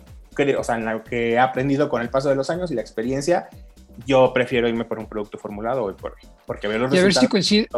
o 0.59 0.65
sea, 0.65 0.77
en 0.77 0.85
lo 0.85 1.05
que 1.05 1.33
he 1.33 1.39
aprendido 1.39 1.89
con 1.89 2.03
el 2.03 2.11
paso 2.11 2.29
de 2.29 2.35
los 2.35 2.51
años 2.51 2.71
y 2.71 2.75
la 2.75 2.81
experiencia, 2.81 3.49
yo 4.07 4.33
prefiero 4.33 4.69
irme 4.69 4.85
por 4.85 4.99
un 4.99 5.07
producto 5.07 5.39
formulado 5.39 5.85
hoy 5.85 5.95
por 5.95 6.17
porque 6.47 6.69
veo 6.69 6.79
los 6.79 6.95
y 6.95 6.99
a 6.99 7.03
ver 7.03 7.15
si 7.15 7.29
coincide. 7.29 7.69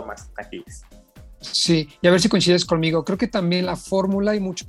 Sí, 1.41 1.89
y 2.01 2.07
a 2.07 2.11
ver 2.13 2.21
si 2.21 2.29
coincides 2.29 2.65
conmigo. 2.65 3.05
Creo 3.05 3.19
que 3.19 3.27
también 3.27 3.67
la 3.67 3.75
fórmula 3.75 4.37
y 4.37 4.41
mucho, 4.41 4.65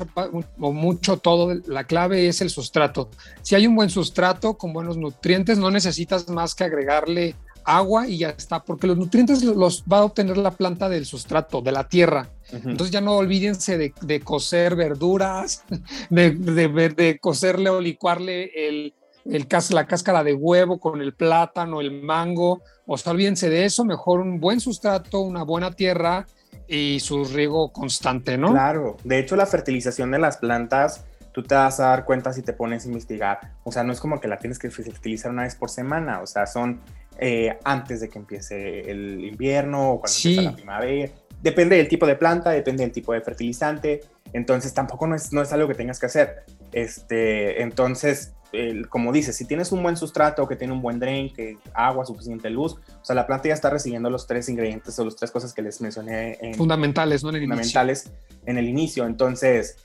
o 0.60 0.72
mucho 0.72 1.18
todo, 1.18 1.54
la 1.68 1.84
clave 1.84 2.28
es 2.28 2.42
el 2.42 2.50
sustrato. 2.50 3.12
Si 3.44 3.54
hay 3.54 3.68
un 3.68 3.76
buen 3.76 3.92
sustrato 3.92 4.58
con 4.58 4.74
buenos 4.74 4.98
nutrientes, 4.98 5.60
no 5.60 5.70
necesitas 5.70 6.28
más 6.30 6.56
que 6.56 6.64
agregarle 6.64 7.36
agua 7.66 8.08
y 8.08 8.20
ya 8.20 8.30
está, 8.30 8.64
porque 8.64 8.88
los 8.88 8.98
nutrientes 8.98 9.44
los 9.44 9.84
va 9.92 10.00
a 10.00 10.06
obtener 10.06 10.38
la 10.38 10.52
planta 10.52 10.90
del 10.90 11.06
sustrato, 11.06 11.62
de 11.62 11.72
la 11.72 11.88
tierra. 11.88 12.30
Entonces 12.52 12.92
ya 12.92 13.02
no 13.02 13.18
olvídense 13.18 13.78
de, 13.78 13.94
de 14.02 14.20
cocer 14.20 14.76
verduras, 14.76 15.64
de, 16.10 16.32
de, 16.32 16.90
de, 16.90 17.20
cocerle 17.20 17.70
o 17.70 17.82
licuarle 17.82 18.52
el, 18.56 18.94
el, 19.26 19.48
la 19.72 19.88
cáscara 19.88 20.24
de 20.24 20.34
huevo 20.34 20.80
con 20.80 21.02
el 21.02 21.14
plátano, 21.14 21.82
el 21.82 22.04
mango. 22.04 22.62
O 22.86 22.98
sea, 22.98 23.14
olvídense 23.14 23.50
de 23.50 23.66
eso, 23.66 23.86
mejor 23.86 24.20
un 24.20 24.40
buen 24.40 24.60
sustrato, 24.60 25.22
una 25.22 25.44
buena 25.44 25.72
tierra 25.72 26.28
y 26.68 27.00
su 27.00 27.26
riego 27.26 27.72
constante, 27.72 28.38
¿no? 28.38 28.52
Claro, 28.52 28.98
de 29.04 29.20
hecho 29.20 29.36
la 29.36 29.46
fertilización 29.46 30.12
de 30.12 30.20
las 30.20 30.38
plantas 30.38 31.06
tú 31.34 31.44
te 31.44 31.56
vas 31.56 31.80
a 31.80 31.88
dar 31.88 32.06
cuenta 32.06 32.32
si 32.32 32.44
te 32.44 32.54
pones 32.54 32.86
a 32.86 32.88
investigar. 32.88 33.40
O 33.64 33.72
sea, 33.72 33.84
no 33.84 33.92
es 33.92 34.00
como 34.00 34.22
que 34.22 34.28
la 34.28 34.38
tienes 34.38 34.60
que 34.60 34.70
fertilizar 34.70 35.32
una 35.32 35.44
vez 35.44 35.56
por 35.56 35.70
semana, 35.70 36.22
o 36.22 36.28
sea, 36.28 36.46
son 36.46 36.80
eh, 37.20 37.58
antes 37.64 38.02
de 38.02 38.10
que 38.10 38.20
empiece 38.20 38.90
el 38.90 39.24
invierno 39.24 39.94
o 39.94 40.00
cuando 40.00 40.16
empieza 40.16 40.42
la 40.42 40.56
primavera. 40.56 41.12
Depende 41.42 41.76
del 41.76 41.88
tipo 41.88 42.06
de 42.06 42.16
planta, 42.16 42.52
depende 42.52 42.84
del 42.84 42.92
tipo 42.92 43.14
de 43.14 43.22
fertilizante, 43.22 44.02
entonces 44.32 44.74
tampoco 44.74 45.08
no 45.08 45.16
es, 45.16 45.34
no 45.34 45.42
es 45.42 45.52
algo 45.52 45.68
que 45.68 45.76
tengas 45.76 46.00
que 46.00 46.06
hacer. 46.06 46.44
Este, 46.72 47.62
entonces, 47.62 48.34
como 48.90 49.12
dices, 49.12 49.36
si 49.36 49.46
tienes 49.46 49.72
un 49.72 49.84
buen 49.84 49.98
sustrato, 49.98 50.48
que 50.48 50.56
tiene 50.56 50.74
un 50.74 50.82
buen 50.82 51.00
drain, 51.00 51.34
que 51.34 51.58
agua, 51.74 52.06
suficiente 52.06 52.50
luz, 52.50 52.74
o 52.74 53.06
sea, 53.06 53.16
la 53.16 53.28
planta 53.28 53.50
ya 53.50 53.56
está 53.56 53.70
recibiendo 53.70 54.10
los 54.10 54.26
tres 54.26 54.48
ingredientes 54.48 54.98
o 55.00 55.06
las 55.06 55.16
tres 55.16 55.32
cosas 55.32 55.54
que 55.54 55.62
les 55.62 55.82
mencioné. 55.82 56.38
En, 56.40 56.56
fundamentales, 56.56 57.24
¿no? 57.24 57.30
En 57.30 57.36
el 57.36 57.42
fundamentales 57.42 58.12
en 58.46 58.58
el 58.58 58.68
inicio. 58.68 59.06
Entonces, 59.06 59.78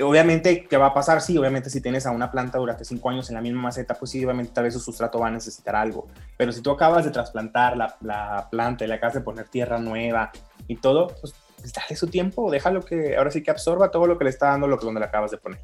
Obviamente, 0.00 0.66
¿qué 0.66 0.76
va 0.76 0.86
a 0.86 0.94
pasar? 0.94 1.22
Sí, 1.22 1.38
obviamente 1.38 1.70
si 1.70 1.80
tienes 1.80 2.04
a 2.06 2.10
una 2.10 2.30
planta 2.30 2.58
durante 2.58 2.84
cinco 2.84 3.08
años 3.08 3.28
en 3.30 3.36
la 3.36 3.40
misma 3.40 3.62
maceta, 3.62 3.94
pues 3.94 4.10
sí, 4.10 4.22
obviamente 4.24 4.52
tal 4.52 4.64
vez 4.64 4.74
su 4.74 4.80
sustrato 4.80 5.18
va 5.18 5.28
a 5.28 5.30
necesitar 5.30 5.74
algo. 5.74 6.06
Pero 6.36 6.52
si 6.52 6.60
tú 6.60 6.70
acabas 6.70 7.04
de 7.04 7.10
trasplantar 7.10 7.76
la, 7.76 7.96
la 8.02 8.48
planta 8.50 8.84
y 8.84 8.88
le 8.88 8.94
acabas 8.94 9.14
de 9.14 9.20
poner 9.22 9.48
tierra 9.48 9.78
nueva 9.78 10.30
y 10.68 10.76
todo, 10.76 11.08
pues, 11.20 11.34
pues 11.58 11.72
dale 11.72 11.96
su 11.96 12.08
tiempo, 12.08 12.50
déjalo 12.50 12.82
que 12.82 13.16
ahora 13.16 13.30
sí 13.30 13.42
que 13.42 13.50
absorba 13.50 13.90
todo 13.90 14.06
lo 14.06 14.18
que 14.18 14.24
le 14.24 14.30
está 14.30 14.48
dando 14.48 14.66
lo 14.66 14.78
que 14.78 14.84
donde 14.84 15.00
le 15.00 15.06
acabas 15.06 15.30
de 15.30 15.38
poner. 15.38 15.60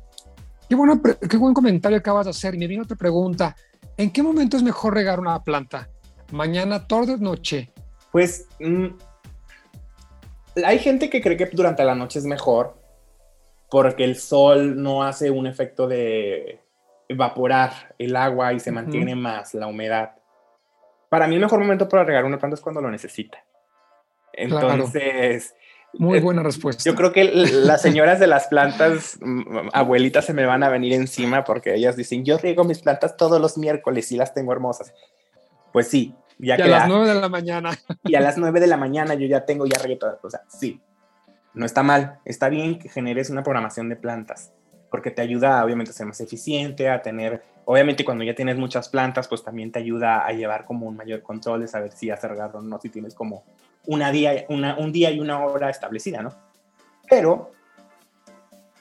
Qué, 0.68 0.76
bueno, 0.76 1.00
qué 1.02 1.36
buen 1.36 1.52
comentario 1.52 1.98
acabas 1.98 2.24
de 2.24 2.30
hacer. 2.30 2.54
Y 2.54 2.58
me 2.58 2.66
viene 2.66 2.84
otra 2.84 2.96
pregunta. 2.96 3.54
¿En 3.98 4.10
qué 4.10 4.22
momento 4.22 4.56
es 4.56 4.62
mejor 4.62 4.94
regar 4.94 5.20
una 5.20 5.42
planta? 5.44 5.90
¿Mañana, 6.30 6.86
tarde 6.86 7.14
o 7.14 7.16
noche? 7.18 7.70
Pues 8.10 8.46
mm, 8.58 8.86
hay 10.64 10.78
gente 10.78 11.10
que 11.10 11.20
cree 11.20 11.36
que 11.36 11.46
durante 11.52 11.84
la 11.84 11.94
noche 11.94 12.18
es 12.18 12.24
mejor, 12.24 12.78
porque 13.72 14.04
el 14.04 14.16
sol 14.16 14.82
no 14.82 15.02
hace 15.02 15.30
un 15.30 15.46
efecto 15.46 15.88
de 15.88 16.60
evaporar 17.08 17.94
el 17.98 18.14
agua 18.16 18.52
y 18.52 18.60
se 18.60 18.70
mantiene 18.70 19.14
más 19.14 19.54
la 19.54 19.66
humedad. 19.66 20.12
Para 21.08 21.26
mí 21.26 21.36
el 21.36 21.40
mejor 21.40 21.58
momento 21.58 21.88
para 21.88 22.04
regar 22.04 22.26
una 22.26 22.38
planta 22.38 22.56
es 22.56 22.60
cuando 22.60 22.82
lo 22.82 22.90
necesita. 22.90 23.42
Entonces... 24.34 25.54
Muy 25.94 26.18
eh, 26.18 26.20
buena 26.20 26.42
respuesta. 26.42 26.82
Yo 26.84 26.94
creo 26.94 27.12
que 27.12 27.24
las 27.24 27.80
señoras 27.80 28.20
de 28.20 28.26
las 28.26 28.46
plantas, 28.48 29.18
abuelitas, 29.72 30.26
se 30.26 30.34
me 30.34 30.44
van 30.44 30.62
a 30.62 30.68
venir 30.68 30.92
encima 30.92 31.42
porque 31.42 31.74
ellas 31.74 31.96
dicen, 31.96 32.26
yo 32.26 32.36
riego 32.36 32.64
mis 32.64 32.80
plantas 32.80 33.16
todos 33.16 33.40
los 33.40 33.56
miércoles 33.56 34.12
y 34.12 34.16
las 34.16 34.34
tengo 34.34 34.52
hermosas. 34.52 34.92
Pues 35.72 35.88
sí, 35.88 36.14
ya 36.38 36.58
que... 36.58 36.64
a 36.64 36.66
las 36.66 36.88
nueve 36.88 37.08
de 37.08 37.18
la 37.18 37.30
mañana. 37.30 37.70
Y 38.04 38.16
a 38.16 38.20
las 38.20 38.36
nueve 38.36 38.60
de 38.60 38.66
la 38.66 38.76
mañana 38.76 39.14
yo 39.14 39.26
ya 39.26 39.46
tengo, 39.46 39.64
ya 39.64 39.78
regué 39.78 39.96
todas. 39.96 40.22
O 40.22 40.28
sea, 40.28 40.42
sí, 40.46 40.78
no 41.54 41.66
está 41.66 41.82
mal, 41.82 42.18
está 42.24 42.48
bien 42.48 42.78
que 42.78 42.88
generes 42.88 43.30
una 43.30 43.42
programación 43.42 43.88
de 43.88 43.96
plantas. 43.96 44.52
porque 44.90 45.10
te 45.10 45.22
ayuda 45.22 45.64
obviamente 45.64 45.90
a 45.90 45.94
ser 45.94 46.04
más 46.04 46.20
eficiente, 46.20 46.90
a 46.90 47.00
tener, 47.00 47.42
obviamente 47.64 48.04
cuando 48.04 48.24
ya 48.24 48.34
tienes 48.34 48.58
muchas 48.58 48.90
plantas, 48.90 49.26
pues 49.26 49.42
también 49.42 49.72
te 49.72 49.78
ayuda 49.78 50.26
a 50.26 50.32
llevar 50.32 50.66
como 50.66 50.86
un 50.86 50.98
mayor 50.98 51.22
control 51.22 51.62
de 51.62 51.68
saber 51.68 51.92
si 51.92 52.10
has 52.10 52.22
regado 52.22 52.58
o 52.58 52.60
no, 52.60 52.78
si 52.78 52.90
tienes 52.90 53.14
como 53.14 53.42
una 53.86 54.12
día, 54.12 54.44
una, 54.50 54.76
un 54.76 54.92
día 54.92 55.10
y 55.10 55.18
una 55.18 55.42
hora 55.46 55.70
establecida, 55.70 56.20
¿no? 56.20 56.34
Pero, 57.08 57.52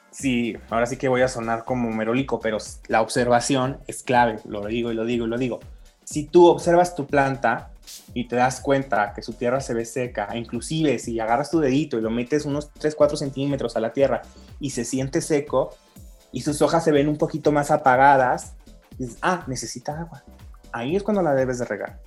sí, 0.10 0.58
ahora 0.70 0.86
sí 0.86 0.98
que 0.98 1.08
voy 1.08 1.22
a 1.22 1.30
sonar 1.30 1.64
como 1.64 1.90
merolico, 1.92 2.42
pero 2.42 2.58
la 2.90 3.02
observación 3.02 3.80
es 3.88 4.04
clave, 4.04 4.40
lo 4.44 4.66
digo 4.66 4.92
y 4.92 4.96
lo 4.96 5.06
digo 5.06 5.26
y 5.26 5.30
lo 5.30 5.38
digo. 5.38 5.62
Si 6.04 6.26
tú 6.26 6.48
observas 6.48 6.94
tu 6.94 7.08
planta 7.08 7.71
y 8.14 8.28
te 8.28 8.36
das 8.36 8.62
cuenta 8.62 9.14
que 9.14 9.22
su 9.22 9.34
tierra 9.34 9.60
se 9.60 9.74
ve 9.74 9.86
seca, 9.86 10.30
inclusive 10.36 11.00
si 11.00 11.20
agarras 11.20 11.50
tu 11.50 11.60
dedito 11.60 11.98
y 11.98 12.02
lo 12.02 12.10
metes 12.10 12.46
unos 12.46 12.72
3, 12.74 12.96
4 12.96 13.18
centímetros 13.18 13.76
a 13.76 13.80
la 13.80 13.94
tierra 13.94 14.22
y 14.60 14.72
se 14.72 14.86
siente 14.86 15.22
seco 15.22 15.76
y 16.32 16.42
sus 16.42 16.62
hojas 16.62 16.84
se 16.84 16.92
ven 16.92 17.10
un 17.10 17.18
poquito 17.18 17.52
más 17.52 17.72
apagadas, 17.72 18.54
dices, 18.98 19.18
ah, 19.22 19.44
necesita 19.48 20.00
agua. 20.00 20.24
Ahí 20.72 20.96
es 20.96 21.04
cuando 21.04 21.22
la 21.22 21.34
debes 21.34 21.60
de 21.60 21.66
regar. 21.66 22.00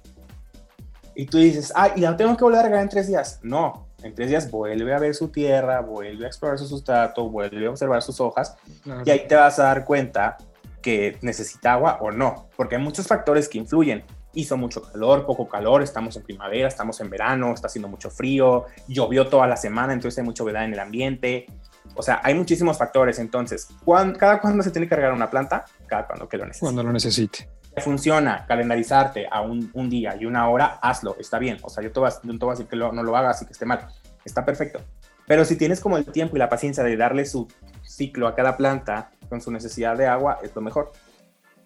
Y 1.15 1.27
tú 1.27 1.39
dices, 1.39 1.73
ah, 1.77 1.91
¿y 1.95 2.01
la 2.01 2.17
tengo 2.17 2.37
que 2.37 2.45
volver 2.45 2.61
a 2.61 2.63
regar 2.65 2.81
en 2.81 2.89
tres 2.89 3.07
días? 3.07 3.39
No, 3.43 3.87
en 4.03 4.15
tres 4.15 4.29
días 4.29 4.51
vuelve 4.51 4.93
a 4.95 4.99
ver 4.99 5.15
su 5.15 5.29
tierra, 5.29 5.81
vuelve 5.81 6.25
a 6.25 6.29
explorar 6.29 6.59
su 6.59 6.67
sustrato, 6.67 7.29
vuelve 7.29 7.67
a 7.67 7.71
observar 7.71 8.03
sus 8.03 8.21
hojas 8.21 8.57
y 9.05 9.11
ahí 9.11 9.27
te 9.29 9.35
vas 9.35 9.59
a 9.59 9.65
dar 9.65 9.85
cuenta 9.85 10.37
que 10.83 11.19
necesita 11.23 11.73
agua 11.75 11.99
o 12.01 12.11
no, 12.11 12.49
porque 12.57 12.77
hay 12.77 12.83
muchos 12.83 13.07
factores 13.07 13.49
que 13.49 13.59
influyen. 13.59 14.05
Hizo 14.35 14.57
mucho 14.57 14.83
calor, 14.83 15.27
poco 15.27 15.49
calor, 15.49 15.83
estamos 15.83 16.17
en 16.17 16.23
primavera, 16.23 16.69
estamos 16.69 17.01
en 17.01 17.11
verano, 17.11 17.55
está 17.55 17.69
haciendo 17.69 17.89
mucho 17.89 18.11
frío, 18.11 18.65
llovió 18.89 19.29
toda 19.29 19.47
la 19.47 19.57
semana, 19.57 19.93
entonces 19.93 20.19
hay 20.19 20.25
mucha 20.25 20.43
humedad 20.43 20.65
en 20.65 20.73
el 20.73 20.81
ambiente. 20.81 21.47
O 21.95 22.03
sea, 22.03 22.21
hay 22.23 22.35
muchísimos 22.35 22.79
factores. 22.79 23.19
Entonces, 23.19 23.69
¿cada 24.19 24.41
cuándo 24.41 24.63
se 24.63 24.71
tiene 24.71 24.87
que 24.87 24.91
cargar 24.91 25.13
una 25.13 25.31
planta? 25.31 25.65
Cada 25.87 26.07
cuando 26.07 26.29
que 26.29 26.37
lo 26.37 26.47
necesite. 26.47 26.65
Cuando 26.65 26.83
lo 26.83 26.93
necesite. 26.93 27.49
Funciona 27.79 28.47
calendarizarte 28.47 29.27
a 29.31 29.41
un, 29.41 29.71
día 29.91 30.17
y 30.19 30.27
una 30.27 30.49
hora, 30.49 30.79
hazlo, 30.81 31.17
está 31.19 31.39
bien. 31.39 31.59
O 31.63 31.69
sea, 31.69 31.83
yo 31.83 31.91
te 31.91 32.01
voy 32.01 32.09
a, 32.09 32.51
decir 32.53 32.67
que 32.67 32.77
no 32.77 33.03
lo 33.03 33.17
hagas 33.17 33.43
y 33.43 33.47
que 33.47 33.53
esté 33.53 33.67
mal. 33.67 33.89
Está 34.25 34.45
perfecto. 34.45 34.81
Pero 35.27 35.45
si 35.45 35.57
tienes 35.57 35.81
como 35.81 35.97
el 35.97 36.05
tiempo 36.05 36.37
y 36.37 36.39
la 36.39 36.49
paciencia 36.49 36.85
de 36.85 36.97
darle 36.97 37.25
su 37.25 37.49
ciclo 37.83 38.29
a 38.29 38.35
cada 38.35 38.57
planta, 38.57 39.11
con 39.29 39.41
su 39.41 39.51
necesidad 39.51 39.97
de 39.97 40.07
agua 40.07 40.39
es 40.43 40.55
lo 40.55 40.63
mejor. 40.63 40.93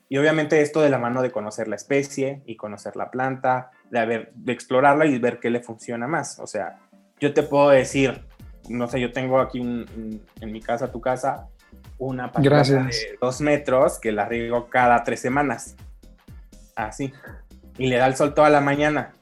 Y 0.08 0.16
obviamente 0.16 0.60
esto 0.62 0.80
de 0.80 0.90
la 0.90 0.98
mano 0.98 1.22
de 1.22 1.30
conocer 1.30 1.68
la 1.68 1.76
especie 1.76 2.42
y 2.46 2.56
conocer 2.56 2.96
la 2.96 3.10
planta, 3.10 3.70
de, 3.90 3.98
haber, 3.98 4.32
de 4.34 4.52
explorarla 4.52 5.06
y 5.06 5.18
ver 5.18 5.38
qué 5.38 5.50
le 5.50 5.60
funciona 5.60 6.06
más. 6.06 6.38
O 6.38 6.46
sea, 6.46 6.78
yo 7.20 7.34
te 7.34 7.42
puedo 7.42 7.68
decir, 7.70 8.24
no 8.68 8.88
sé, 8.88 9.00
yo 9.00 9.12
tengo 9.12 9.40
aquí 9.40 9.60
en 9.60 10.52
mi 10.52 10.60
casa, 10.60 10.90
tu 10.90 11.00
casa, 11.00 11.48
una 11.98 12.30
planta 12.30 12.62
de 12.62 13.18
dos 13.20 13.40
metros 13.40 13.98
que 13.98 14.12
la 14.12 14.26
riego 14.26 14.68
cada 14.68 15.02
tres 15.02 15.20
semanas. 15.20 15.76
Así. 16.74 17.12
Y 17.76 17.88
le 17.88 17.96
da 17.96 18.06
el 18.06 18.16
sol 18.16 18.34
toda 18.34 18.50
la 18.50 18.60
mañana. 18.60 19.12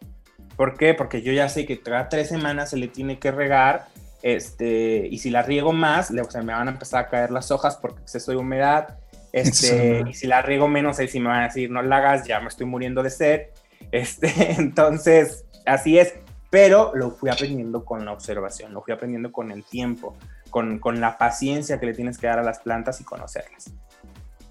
¿Por 0.56 0.76
qué? 0.76 0.94
Porque 0.94 1.22
yo 1.22 1.32
ya 1.32 1.48
sé 1.48 1.66
que 1.66 1.80
cada 1.80 2.08
tres 2.08 2.28
semanas 2.28 2.70
se 2.70 2.76
le 2.76 2.88
tiene 2.88 3.18
que 3.18 3.30
regar 3.30 3.86
este, 4.22 5.06
y 5.10 5.18
si 5.18 5.30
la 5.30 5.42
riego 5.42 5.72
más, 5.72 6.10
le, 6.10 6.22
me 6.42 6.52
van 6.52 6.68
a 6.68 6.72
empezar 6.72 7.04
a 7.04 7.08
caer 7.08 7.30
las 7.30 7.50
hojas 7.50 7.76
porque 7.76 8.02
exceso 8.02 8.32
de 8.32 8.38
humedad. 8.38 8.98
Este, 9.36 10.02
y 10.08 10.14
si 10.14 10.26
la 10.26 10.40
riego 10.40 10.66
menos, 10.66 10.98
ahí 10.98 11.08
sí 11.08 11.20
me 11.20 11.28
van 11.28 11.42
a 11.42 11.46
decir, 11.48 11.70
no 11.70 11.82
la 11.82 11.98
hagas, 11.98 12.26
ya 12.26 12.40
me 12.40 12.48
estoy 12.48 12.66
muriendo 12.66 13.02
de 13.02 13.10
sed. 13.10 13.40
Este, 13.92 14.52
entonces, 14.58 15.44
así 15.64 15.98
es. 15.98 16.14
Pero 16.50 16.92
lo 16.94 17.10
fui 17.10 17.28
aprendiendo 17.30 17.84
con 17.84 18.04
la 18.04 18.12
observación, 18.12 18.72
lo 18.72 18.82
fui 18.82 18.92
aprendiendo 18.94 19.30
con 19.30 19.52
el 19.52 19.62
tiempo, 19.64 20.16
con, 20.50 20.78
con 20.78 21.00
la 21.00 21.18
paciencia 21.18 21.78
que 21.78 21.86
le 21.86 21.92
tienes 21.92 22.18
que 22.18 22.26
dar 22.26 22.38
a 22.38 22.42
las 22.42 22.60
plantas 22.60 23.00
y 23.00 23.04
conocerlas. 23.04 23.70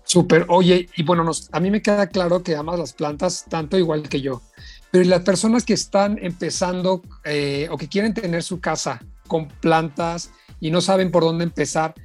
Súper. 0.04 0.46
Oye, 0.50 0.88
y 0.96 1.04
bueno, 1.04 1.24
nos, 1.24 1.50
a 1.52 1.60
mí 1.60 1.72
me 1.72 1.82
queda 1.82 2.08
claro 2.08 2.44
que 2.44 2.56
amas 2.56 2.78
las 2.80 2.94
plantas 2.94 3.46
tanto 3.50 3.78
igual 3.78 4.08
que 4.08 4.22
yo. 4.22 4.42
Pero 4.92 5.10
las 5.10 5.22
personas 5.22 5.66
que 5.66 5.74
están 5.74 6.20
empezando 6.22 7.02
eh, 7.24 7.68
o 7.72 7.78
que 7.78 7.90
quieren 7.90 8.14
tener 8.14 8.44
su 8.44 8.62
casa 8.62 9.02
con 9.28 9.48
plantas 9.48 10.32
y 10.60 10.72
no 10.72 10.80
saben 10.80 11.12
por 11.12 11.24
dónde 11.24 11.44
empezar. 11.44 11.96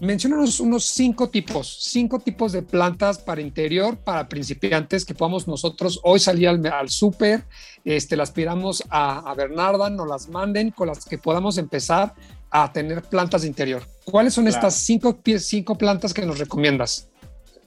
Menciónanos 0.00 0.60
unos 0.60 0.84
cinco 0.84 1.28
tipos, 1.28 1.76
cinco 1.80 2.20
tipos 2.20 2.52
de 2.52 2.62
plantas 2.62 3.18
para 3.18 3.40
interior, 3.40 3.96
para 3.96 4.28
principiantes 4.28 5.04
que 5.04 5.12
podamos 5.14 5.48
nosotros 5.48 5.98
hoy 6.04 6.20
salir 6.20 6.48
al, 6.48 6.64
al 6.66 6.88
súper, 6.88 7.44
este, 7.84 8.16
las 8.16 8.30
pidamos 8.30 8.84
a, 8.90 9.28
a 9.28 9.34
Bernarda, 9.34 9.90
nos 9.90 10.06
las 10.06 10.28
manden 10.28 10.70
con 10.70 10.86
las 10.86 11.04
que 11.04 11.18
podamos 11.18 11.58
empezar 11.58 12.14
a 12.50 12.72
tener 12.72 13.02
plantas 13.02 13.42
de 13.42 13.48
interior. 13.48 13.82
¿Cuáles 14.04 14.34
son 14.34 14.46
estas 14.46 14.74
cinco, 14.74 15.18
cinco 15.38 15.76
plantas 15.76 16.14
que 16.14 16.24
nos 16.24 16.38
recomiendas? 16.38 17.08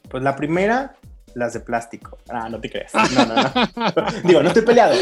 Pues 0.09 0.23
la 0.23 0.35
primera 0.35 0.95
las 1.33 1.53
de 1.53 1.59
plástico. 1.59 2.17
Ah, 2.29 2.49
no 2.49 2.59
te 2.59 2.69
creas. 2.69 2.91
No, 3.13 3.25
no, 3.25 3.35
no. 3.35 3.51
Digo, 4.23 4.41
no 4.41 4.47
estoy 4.49 4.63
peleado. 4.63 4.95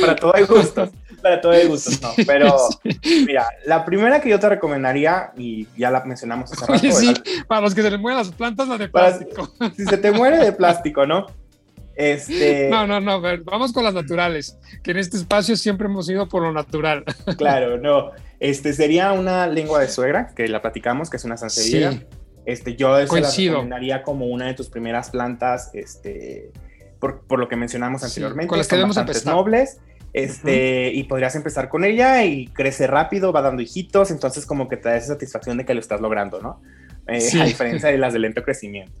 para 0.00 0.16
todo 0.16 0.34
hay 0.34 0.44
gustos. 0.44 0.90
Para 1.22 1.40
todo 1.40 1.52
hay 1.52 1.66
gustos, 1.66 2.00
no. 2.00 2.10
Pero 2.26 2.56
mira, 3.26 3.46
la 3.66 3.84
primera 3.84 4.20
que 4.20 4.28
yo 4.28 4.38
te 4.38 4.48
recomendaría, 4.48 5.32
y 5.36 5.66
ya 5.76 5.90
la 5.90 6.04
mencionamos 6.04 6.52
hace 6.52 6.66
rato. 6.66 6.92
sí, 6.92 7.14
para 7.46 7.60
los 7.60 7.74
que 7.74 7.82
se 7.82 7.90
les 7.90 8.00
mueren 8.00 8.18
las 8.18 8.30
plantas, 8.30 8.68
las 8.68 8.78
de 8.78 8.88
plástico. 8.88 9.52
si 9.76 9.84
se 9.84 9.98
te 9.98 10.12
muere 10.12 10.38
de 10.38 10.52
plástico, 10.52 11.06
¿no? 11.06 11.26
Este... 11.94 12.68
No, 12.70 12.86
no, 12.86 13.00
no, 13.00 13.20
vamos 13.44 13.72
con 13.72 13.84
las 13.84 13.92
naturales, 13.92 14.56
que 14.82 14.92
en 14.92 14.98
este 14.98 15.18
espacio 15.18 15.56
siempre 15.56 15.86
hemos 15.86 16.08
ido 16.08 16.28
por 16.28 16.42
lo 16.42 16.52
natural. 16.52 17.04
Claro, 17.36 17.78
no. 17.78 18.12
Este 18.38 18.72
sería 18.72 19.12
una 19.12 19.46
lengua 19.46 19.80
de 19.80 19.88
suegra, 19.88 20.32
que 20.34 20.48
la 20.48 20.62
platicamos, 20.62 21.10
que 21.10 21.18
es 21.18 21.24
una 21.24 21.36
sansevieria. 21.36 21.92
Sí 21.92 22.06
este, 22.44 22.76
yo 22.76 22.98
eso 22.98 23.16
la 23.16 23.30
recomendaría 23.30 24.02
como 24.02 24.26
una 24.26 24.46
de 24.46 24.54
tus 24.54 24.68
primeras 24.68 25.10
plantas, 25.10 25.70
este, 25.74 26.50
por, 26.98 27.20
por 27.22 27.38
lo 27.38 27.48
que 27.48 27.56
mencionamos 27.56 28.02
anteriormente. 28.02 28.48
con 28.48 28.58
las 28.58 28.68
que 28.68 28.76
debemos 28.76 28.96
empezar. 28.96 29.34
nobles. 29.34 29.78
Este, 30.12 30.92
y 30.92 31.04
podrías 31.04 31.36
empezar 31.36 31.68
con 31.68 31.84
ella 31.84 32.24
y 32.24 32.46
crece 32.48 32.86
rápido, 32.86 33.32
va 33.32 33.42
dando 33.42 33.62
hijitos, 33.62 34.10
entonces 34.10 34.44
como 34.44 34.68
que 34.68 34.76
te 34.76 34.88
da 34.88 34.96
esa 34.96 35.08
satisfacción 35.08 35.56
de 35.56 35.64
que 35.64 35.74
lo 35.74 35.80
estás 35.80 36.00
logrando, 36.00 36.40
¿no? 36.40 36.60
Eh, 37.06 37.28
a 37.40 37.44
diferencia 37.44 37.90
de 37.90 37.98
las 37.98 38.12
de 38.12 38.18
lento 38.18 38.42
crecimiento. 38.42 38.92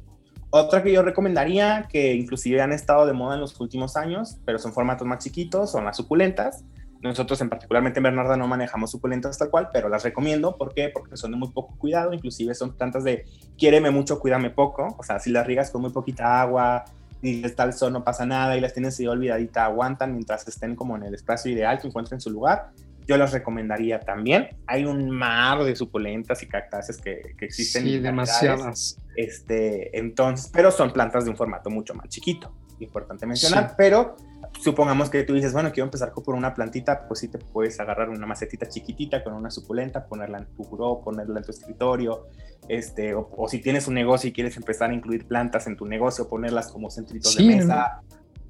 Otra 0.50 0.82
que 0.82 0.92
yo 0.92 1.02
recomendaría, 1.02 1.86
que 1.88 2.14
inclusive 2.14 2.60
han 2.60 2.72
estado 2.72 3.06
de 3.06 3.12
moda 3.12 3.34
en 3.34 3.40
los 3.40 3.58
últimos 3.60 3.96
años, 3.96 4.38
pero 4.44 4.58
son 4.58 4.72
formatos 4.72 5.06
más 5.06 5.22
chiquitos, 5.22 5.70
son 5.70 5.84
las 5.84 5.96
suculentas. 5.96 6.64
Nosotros 7.02 7.40
en 7.40 7.48
particularmente 7.48 8.00
en 8.00 8.04
Bernarda 8.04 8.36
no 8.36 8.46
manejamos 8.46 8.90
suculentas 8.90 9.38
tal 9.38 9.48
cual, 9.48 9.68
pero 9.72 9.88
las 9.88 10.02
recomiendo. 10.02 10.56
¿Por 10.56 10.74
qué? 10.74 10.90
Porque 10.92 11.16
son 11.16 11.30
de 11.30 11.36
muy 11.36 11.50
poco 11.50 11.76
cuidado, 11.78 12.12
inclusive 12.12 12.54
son 12.54 12.76
plantas 12.76 13.04
de 13.04 13.24
quiéreme 13.56 13.90
mucho, 13.90 14.18
cuídame 14.18 14.50
poco. 14.50 14.96
O 14.98 15.02
sea, 15.02 15.18
si 15.20 15.30
las 15.30 15.46
riegas 15.46 15.70
con 15.70 15.82
muy 15.82 15.92
poquita 15.92 16.42
agua 16.42 16.84
y 17.22 17.44
está 17.44 17.64
el 17.64 17.72
sol 17.72 17.92
no 17.92 18.04
pasa 18.04 18.24
nada 18.24 18.56
y 18.56 18.60
las 18.60 18.72
tienes 18.72 18.98
ahí 18.98 19.06
olvidadita, 19.06 19.64
aguantan 19.64 20.12
mientras 20.12 20.46
estén 20.48 20.74
como 20.74 20.96
en 20.96 21.04
el 21.04 21.14
espacio 21.14 21.52
ideal 21.52 21.78
que 21.78 21.88
encuentren 21.88 22.20
su 22.20 22.30
lugar. 22.30 22.70
Yo 23.06 23.16
las 23.16 23.32
recomendaría 23.32 24.00
también. 24.00 24.50
Hay 24.66 24.84
un 24.84 25.10
mar 25.10 25.64
de 25.64 25.74
suculentas 25.74 26.42
y 26.42 26.46
cactáceas 26.46 26.98
que, 26.98 27.34
que 27.36 27.46
existen. 27.46 27.82
Sí, 27.82 27.98
demasiadas. 27.98 28.98
Este, 29.16 29.98
entonces, 29.98 30.50
pero 30.52 30.70
son 30.70 30.92
plantas 30.92 31.24
de 31.24 31.30
un 31.30 31.36
formato 31.36 31.70
mucho 31.70 31.94
más 31.94 32.08
chiquito, 32.08 32.54
importante 32.78 33.26
mencionar, 33.26 33.74
pero 33.76 34.16
supongamos 34.58 35.10
que 35.10 35.22
tú 35.22 35.34
dices, 35.34 35.52
bueno, 35.52 35.72
quiero 35.72 35.86
empezar 35.86 36.12
por 36.12 36.34
una 36.34 36.54
plantita, 36.54 37.06
pues 37.06 37.20
sí 37.20 37.28
te 37.28 37.38
puedes 37.38 37.78
agarrar 37.80 38.08
una 38.10 38.26
macetita 38.26 38.68
chiquitita 38.68 39.22
con 39.22 39.34
una 39.34 39.50
suculenta, 39.50 40.06
ponerla 40.06 40.38
en 40.38 40.46
tu 40.46 40.64
buró, 40.64 41.00
ponerla 41.02 41.38
en 41.38 41.44
tu 41.44 41.50
escritorio, 41.50 42.26
este, 42.68 43.14
o, 43.14 43.48
si 43.48 43.60
tienes 43.60 43.88
un 43.88 43.94
negocio 43.94 44.28
y 44.28 44.32
quieres 44.32 44.56
empezar 44.56 44.90
a 44.90 44.94
incluir 44.94 45.26
plantas 45.26 45.66
en 45.66 45.76
tu 45.76 45.86
negocio, 45.86 46.28
ponerlas 46.28 46.70
como 46.70 46.90
centritos 46.90 47.36
de 47.36 47.44
mesa. 47.44 48.02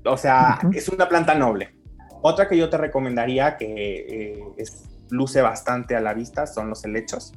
O 0.04 0.16
sea, 0.16 0.58
es 0.72 0.88
una 0.88 1.08
planta 1.08 1.34
noble. 1.34 1.74
Otra 2.22 2.48
que 2.48 2.56
yo 2.56 2.68
te 2.68 2.76
recomendaría 2.76 3.56
que 3.56 4.34
eh, 4.36 4.44
es, 4.56 4.84
luce 5.10 5.42
bastante 5.42 5.96
a 5.96 6.00
la 6.00 6.14
vista 6.14 6.46
son 6.46 6.68
los 6.68 6.84
helechos. 6.84 7.32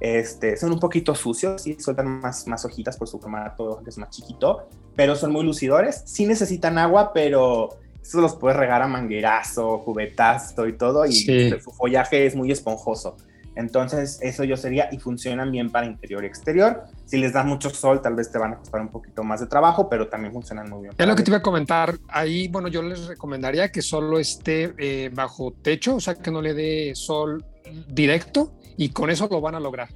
Este, 0.00 0.56
son 0.56 0.72
un 0.72 0.80
poquito 0.80 1.14
sucios 1.14 1.66
y 1.66 1.78
sueltan 1.78 2.20
más, 2.20 2.46
más 2.46 2.64
hojitas 2.64 2.96
por 2.96 3.08
su 3.08 3.20
formato 3.20 3.80
que 3.82 3.90
es 3.90 3.98
más 3.98 4.10
chiquito, 4.10 4.68
pero 4.96 5.16
son 5.16 5.32
muy 5.32 5.44
lucidores. 5.44 6.02
Sí 6.06 6.26
necesitan 6.26 6.78
agua, 6.78 7.12
pero 7.12 7.78
estos 8.04 8.20
los 8.20 8.36
puedes 8.36 8.58
regar 8.58 8.82
a 8.82 8.86
manguerazo, 8.86 9.80
cubetazo 9.82 10.68
y 10.68 10.74
todo, 10.74 11.06
y 11.06 11.12
su 11.14 11.70
follaje 11.72 12.26
es 12.26 12.36
muy 12.36 12.52
esponjoso. 12.52 13.16
Entonces, 13.56 14.18
eso 14.20 14.44
yo 14.44 14.58
sería, 14.58 14.90
y 14.92 14.98
funcionan 14.98 15.50
bien 15.50 15.70
para 15.70 15.86
interior 15.86 16.22
y 16.22 16.26
exterior. 16.26 16.84
Si 17.06 17.16
les 17.16 17.32
das 17.32 17.46
mucho 17.46 17.70
sol, 17.70 18.02
tal 18.02 18.14
vez 18.14 18.30
te 18.30 18.36
van 18.36 18.52
a 18.52 18.56
costar 18.58 18.82
un 18.82 18.88
poquito 18.88 19.24
más 19.24 19.40
de 19.40 19.46
trabajo, 19.46 19.88
pero 19.88 20.08
también 20.08 20.34
funcionan 20.34 20.68
muy 20.68 20.82
bien. 20.82 20.94
Es 20.98 21.06
lo 21.06 21.16
que 21.16 21.22
te 21.22 21.30
iba 21.30 21.38
a 21.38 21.42
comentar. 21.42 21.94
Ahí, 22.08 22.48
bueno, 22.48 22.68
yo 22.68 22.82
les 22.82 23.06
recomendaría 23.06 23.72
que 23.72 23.80
solo 23.80 24.18
esté 24.18 24.74
eh, 24.76 25.10
bajo 25.14 25.54
techo, 25.62 25.96
o 25.96 26.00
sea, 26.00 26.14
que 26.16 26.30
no 26.30 26.42
le 26.42 26.52
dé 26.52 26.92
sol 26.94 27.42
directo, 27.88 28.52
y 28.76 28.90
con 28.90 29.08
eso 29.08 29.28
lo 29.30 29.40
van 29.40 29.54
a 29.54 29.60
lograr. 29.60 29.88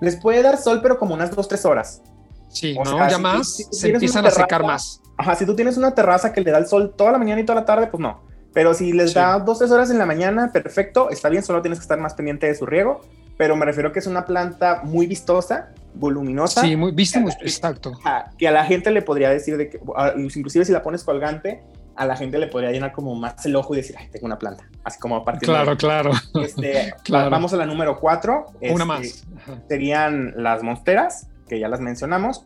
Les 0.00 0.16
puede 0.16 0.42
dar 0.42 0.56
sol, 0.58 0.80
pero 0.82 0.98
como 0.98 1.14
unas 1.14 1.30
dos, 1.30 1.46
tres 1.46 1.64
horas. 1.64 2.02
Sí, 2.48 2.76
no, 2.82 3.08
ya 3.08 3.18
más 3.18 3.68
se 3.70 3.90
empiezan 3.90 4.26
a 4.26 4.30
secar 4.30 4.62
más. 4.62 5.02
Ajá, 5.18 5.34
si 5.34 5.46
tú 5.46 5.54
tienes 5.54 5.76
una 5.76 5.94
terraza 5.94 6.32
que 6.32 6.40
le 6.40 6.50
da 6.50 6.58
el 6.58 6.66
sol 6.66 6.94
toda 6.96 7.12
la 7.12 7.18
mañana 7.18 7.40
y 7.40 7.44
toda 7.44 7.60
la 7.60 7.66
tarde, 7.66 7.86
pues 7.86 8.00
no. 8.00 8.22
Pero 8.52 8.72
si 8.72 8.92
les 8.92 9.12
da 9.12 9.38
dos, 9.38 9.58
tres 9.58 9.70
horas 9.70 9.90
en 9.90 9.98
la 9.98 10.06
mañana, 10.06 10.50
perfecto, 10.52 11.10
está 11.10 11.28
bien, 11.28 11.42
solo 11.42 11.60
tienes 11.60 11.78
que 11.78 11.82
estar 11.82 11.98
más 11.98 12.14
pendiente 12.14 12.46
de 12.46 12.54
su 12.54 12.64
riego. 12.64 13.02
Pero 13.36 13.54
me 13.54 13.66
refiero 13.66 13.92
que 13.92 13.98
es 13.98 14.06
una 14.06 14.24
planta 14.24 14.80
muy 14.82 15.06
vistosa 15.06 15.74
voluminosa. 15.94 16.62
Sí, 16.62 16.76
muy, 16.76 16.92
viste 16.92 17.20
muy 17.20 17.32
exacto. 17.40 17.92
Que 18.38 18.48
a 18.48 18.50
la 18.50 18.64
gente 18.64 18.90
le 18.90 19.02
podría 19.02 19.30
decir, 19.30 19.56
de 19.56 19.68
que, 19.68 19.80
inclusive 20.16 20.64
si 20.64 20.72
la 20.72 20.82
pones 20.82 21.04
colgante, 21.04 21.62
a 21.96 22.06
la 22.06 22.16
gente 22.16 22.38
le 22.38 22.46
podría 22.46 22.70
llenar 22.70 22.92
como 22.92 23.14
más 23.14 23.44
el 23.46 23.56
ojo 23.56 23.74
y 23.74 23.78
decir, 23.78 23.96
ay, 23.98 24.08
tengo 24.10 24.26
una 24.26 24.38
planta. 24.38 24.68
Así 24.84 24.98
como 24.98 25.16
a 25.16 25.24
partir 25.24 25.48
claro, 25.48 25.72
de... 25.72 25.76
Claro, 25.76 26.10
este, 26.42 26.94
claro. 27.04 27.30
Vamos 27.30 27.52
a 27.52 27.56
la 27.56 27.66
número 27.66 27.98
cuatro. 27.98 28.46
Una 28.60 28.70
este, 28.70 28.84
más. 28.84 29.26
Serían 29.68 30.34
las 30.36 30.62
monsteras, 30.62 31.28
que 31.48 31.58
ya 31.58 31.68
las 31.68 31.80
mencionamos. 31.80 32.44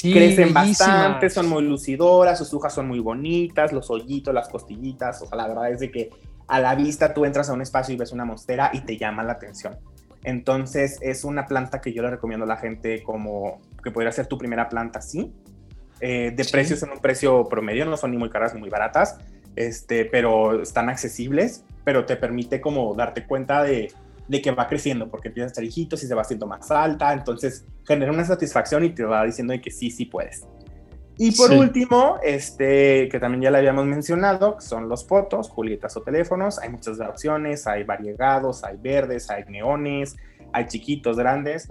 Crecen 0.00 0.54
bastante, 0.54 1.28
son 1.28 1.48
muy 1.48 1.62
lucidoras, 1.62 2.38
sus 2.38 2.54
hojas 2.54 2.72
son 2.72 2.88
muy 2.88 3.00
bonitas, 3.00 3.72
los 3.72 3.90
hoyitos, 3.90 4.32
las 4.32 4.48
costillitas. 4.48 5.20
O 5.22 5.26
sea, 5.26 5.36
la 5.36 5.48
verdad 5.48 5.70
es 5.70 5.80
de 5.80 5.90
que 5.90 6.10
a 6.48 6.58
la 6.58 6.74
vista 6.74 7.12
tú 7.12 7.24
entras 7.24 7.50
a 7.50 7.52
un 7.52 7.60
espacio 7.60 7.94
y 7.94 7.98
ves 7.98 8.12
una 8.12 8.24
monstera 8.24 8.70
y 8.72 8.80
te 8.80 8.96
llama 8.96 9.22
la 9.22 9.32
atención. 9.32 9.78
Entonces 10.24 10.98
es 11.00 11.24
una 11.24 11.46
planta 11.46 11.80
que 11.80 11.92
yo 11.92 12.02
le 12.02 12.10
recomiendo 12.10 12.44
a 12.44 12.48
la 12.48 12.56
gente 12.56 13.02
como 13.02 13.60
que 13.82 13.90
podría 13.90 14.12
ser 14.12 14.26
tu 14.26 14.38
primera 14.38 14.68
planta, 14.68 15.00
sí. 15.00 15.32
Eh, 16.00 16.32
de 16.34 16.44
precios 16.46 16.82
en 16.82 16.90
un 16.90 16.98
precio 16.98 17.44
promedio, 17.44 17.84
no 17.84 17.96
son 17.96 18.10
ni 18.10 18.16
muy 18.16 18.30
caras 18.30 18.54
ni 18.54 18.60
muy 18.60 18.70
baratas, 18.70 19.18
este, 19.54 20.06
pero 20.06 20.62
están 20.62 20.88
accesibles, 20.88 21.64
pero 21.84 22.06
te 22.06 22.16
permite 22.16 22.60
como 22.60 22.94
darte 22.94 23.26
cuenta 23.26 23.62
de, 23.62 23.92
de 24.30 24.40
que 24.40 24.52
va 24.52 24.68
creciendo, 24.68 25.10
porque 25.10 25.26
empieza 25.26 25.46
a 25.46 25.48
estar 25.48 25.64
hijitos 25.64 26.04
y 26.04 26.06
se 26.06 26.14
va 26.14 26.22
haciendo 26.22 26.46
más 26.46 26.70
alta, 26.70 27.12
entonces 27.12 27.66
genera 27.84 28.12
una 28.12 28.24
satisfacción 28.24 28.84
y 28.84 28.90
te 28.90 29.02
va 29.02 29.24
diciendo 29.24 29.52
de 29.52 29.60
que 29.60 29.72
sí, 29.72 29.90
sí 29.90 30.04
puedes. 30.04 30.46
Y 31.18 31.32
por 31.32 31.50
último, 31.50 32.18
este, 32.22 33.08
que 33.08 33.18
también 33.18 33.42
ya 33.42 33.50
le 33.50 33.58
habíamos 33.58 33.86
mencionado, 33.86 34.60
son 34.60 34.88
los 34.88 35.06
fotos, 35.06 35.48
julietas 35.50 35.94
o 35.96 36.02
teléfonos. 36.02 36.60
Hay 36.60 36.70
muchas 36.70 36.98
opciones, 37.00 37.66
hay 37.66 37.82
variegados, 37.82 38.64
hay 38.64 38.78
verdes, 38.78 39.28
hay 39.28 39.44
neones, 39.46 40.16
hay 40.52 40.66
chiquitos, 40.66 41.18
grandes. 41.18 41.68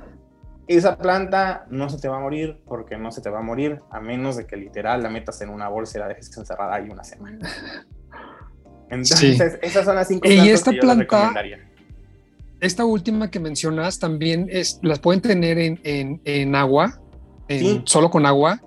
Esa 0.68 0.98
planta 0.98 1.66
no 1.70 1.90
se 1.90 1.98
te 1.98 2.10
va 2.10 2.18
a 2.18 2.20
morir 2.20 2.62
porque 2.68 2.98
no 2.98 3.12
se 3.12 3.22
te 3.22 3.30
va 3.32 3.40
a 3.40 3.42
morir 3.42 3.80
a 3.90 4.02
menos 4.02 4.36
de 4.36 4.46
que 4.46 4.58
literal 4.58 5.02
la 5.02 5.10
metas 5.10 5.42
en 5.42 5.50
una 5.50 5.70
bolsa 5.70 5.98
y 5.98 6.02
la 6.02 6.10
dejes 6.10 6.38
encerrada 6.38 6.76
ahí 6.76 6.90
una 6.90 7.06
semana. 7.06 7.40
Entonces, 8.92 9.58
esas 9.62 9.86
son 9.86 9.96
las 9.96 10.10
cinco 10.10 10.22
plantas 10.28 10.46
y 10.46 10.50
esta 10.52 10.72
que 10.72 10.78
yo 10.78 10.82
planta, 10.82 11.04
recomendaría. 11.04 11.69
Esta 12.62 12.86
última 12.86 13.32
que 13.32 13.40
mencionas 13.40 14.00
también 14.00 14.48
es, 14.52 14.80
las 14.82 15.00
pueden 15.00 15.22
tener 15.22 15.58
en, 15.58 15.80
en, 15.84 16.22
en 16.26 16.56
agua, 16.56 17.00
en, 17.48 17.88
solo 17.88 18.10
con 18.10 18.26
agua, 18.26 18.62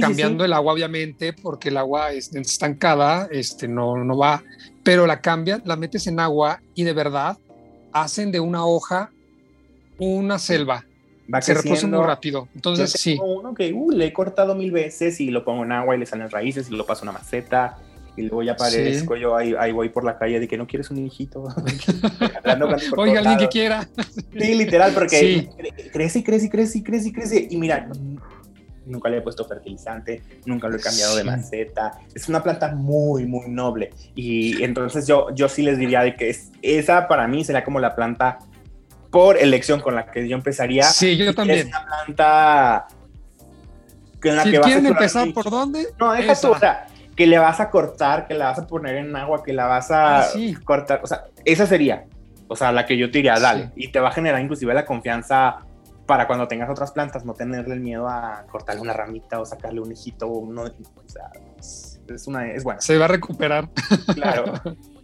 cambiando 0.00 0.44
el 0.44 0.52
agua 0.52 0.74
obviamente 0.74 1.32
porque 1.32 1.70
el 1.70 1.78
agua 1.78 2.12
es 2.12 2.34
estancada, 2.34 3.26
este, 3.30 3.66
no, 3.66 4.04
no 4.04 4.18
va, 4.18 4.42
pero 4.82 5.06
la 5.06 5.20
cambias, 5.20 5.62
la 5.64 5.76
metes 5.76 6.06
en 6.06 6.20
agua 6.20 6.60
y 6.74 6.84
de 6.84 6.92
verdad 6.92 7.38
hacen 7.92 8.30
de 8.30 8.40
una 8.40 8.66
hoja 8.66 9.10
una 9.98 10.38
selva. 10.38 10.84
Va 11.32 11.42
se 11.42 11.52
reproduce 11.52 11.86
muy 11.86 12.04
rápido. 12.04 12.48
Entonces, 12.54 12.92
sí. 12.92 13.18
uno 13.22 13.52
que 13.52 13.72
uh, 13.72 13.90
le 13.90 14.06
he 14.06 14.12
cortado 14.12 14.54
mil 14.54 14.70
veces 14.70 15.20
y 15.20 15.30
lo 15.30 15.44
pongo 15.44 15.64
en 15.64 15.72
agua 15.72 15.94
y 15.94 15.98
le 15.98 16.06
salen 16.06 16.30
raíces 16.30 16.70
y 16.70 16.76
lo 16.76 16.86
paso 16.86 17.02
a 17.02 17.02
una 17.04 17.12
maceta 17.12 17.78
y 18.16 18.22
luego 18.22 18.42
ya 18.42 18.52
aparezco 18.52 19.16
yo 19.16 19.36
ahí, 19.36 19.54
ahí, 19.58 19.72
voy 19.72 19.88
por 19.88 20.04
la 20.04 20.18
calle 20.18 20.40
de 20.40 20.48
que 20.48 20.56
no 20.56 20.66
quieres 20.66 20.90
un 20.90 20.98
hijito. 20.98 21.44
Oiga, 22.96 23.18
alguien 23.20 23.38
que 23.38 23.48
quiera. 23.48 23.88
Sí, 24.32 24.54
literal, 24.54 24.92
porque 24.92 25.48
crece 25.92 26.20
y 26.20 26.22
crece 26.22 26.46
y 26.46 26.50
crece 26.50 26.78
y 26.78 26.82
crece 26.82 27.08
y 27.08 27.12
crece. 27.12 27.48
Y 27.50 27.56
mira, 27.56 27.88
nunca 28.86 29.08
le 29.08 29.18
he 29.18 29.20
puesto 29.20 29.44
fertilizante, 29.44 30.22
nunca 30.46 30.68
lo 30.68 30.76
he 30.76 30.80
cambiado 30.80 31.16
de 31.16 31.24
maceta. 31.24 32.00
Es 32.14 32.28
una 32.28 32.42
planta 32.42 32.74
muy, 32.74 33.26
muy 33.26 33.48
noble. 33.48 33.90
Y 34.14 34.62
entonces 34.62 35.06
yo, 35.06 35.32
yo 35.34 35.48
sí 35.48 35.62
les 35.62 35.78
diría 35.78 36.02
de 36.02 36.16
que 36.16 36.30
es, 36.30 36.50
esa 36.62 37.06
para 37.06 37.28
mí 37.28 37.44
sería 37.44 37.64
como 37.64 37.78
la 37.78 37.94
planta 37.94 38.38
por 39.10 39.38
elección 39.38 39.80
con 39.80 39.94
la 39.94 40.10
que 40.10 40.28
yo 40.28 40.36
empezaría. 40.36 40.84
Sí, 40.84 41.16
yo 41.16 41.34
también. 41.34 41.60
Es 41.60 41.66
una 41.66 41.86
planta 41.86 42.88
con 44.20 44.36
la 44.36 44.42
si 44.42 44.50
que 44.50 44.60
quieren 44.60 44.86
empezar 44.86 45.32
por 45.32 45.50
dónde? 45.50 45.86
No, 45.98 46.12
deja 46.12 46.34
tú, 46.34 46.50
o 46.50 46.58
sea, 46.58 46.86
que 47.18 47.26
le 47.26 47.36
vas 47.36 47.58
a 47.58 47.68
cortar, 47.68 48.28
que 48.28 48.34
la 48.34 48.44
vas 48.44 48.60
a 48.60 48.66
poner 48.68 48.94
en 48.94 49.16
agua, 49.16 49.42
que 49.42 49.52
la 49.52 49.66
vas 49.66 49.90
a 49.90 50.20
ah, 50.20 50.26
cortar, 50.64 51.00
o 51.02 51.06
sea, 51.08 51.24
esa 51.44 51.66
sería, 51.66 52.04
o 52.46 52.54
sea, 52.54 52.70
la 52.70 52.86
que 52.86 52.96
yo 52.96 53.10
te 53.10 53.18
diría, 53.18 53.34
dale, 53.40 53.72
y 53.74 53.88
te 53.88 53.98
va 53.98 54.10
a 54.10 54.12
generar 54.12 54.40
inclusive 54.40 54.72
la 54.72 54.86
confianza 54.86 55.58
para 56.06 56.28
cuando 56.28 56.46
tengas 56.46 56.70
otras 56.70 56.92
plantas, 56.92 57.24
no 57.24 57.34
tenerle 57.34 57.74
el 57.74 57.80
miedo 57.80 58.08
a 58.08 58.44
cortarle 58.48 58.82
una 58.82 58.92
ramita 58.92 59.40
o 59.40 59.44
sacarle 59.44 59.80
un 59.80 59.90
hijito. 59.90 60.28
Uno, 60.28 60.62
o 60.62 61.08
sea, 61.08 61.28
es, 61.58 61.98
una, 62.28 62.52
es 62.52 62.62
bueno. 62.62 62.80
Se 62.80 62.96
va 62.96 63.06
a 63.06 63.08
recuperar. 63.08 63.68
Claro. 64.14 64.52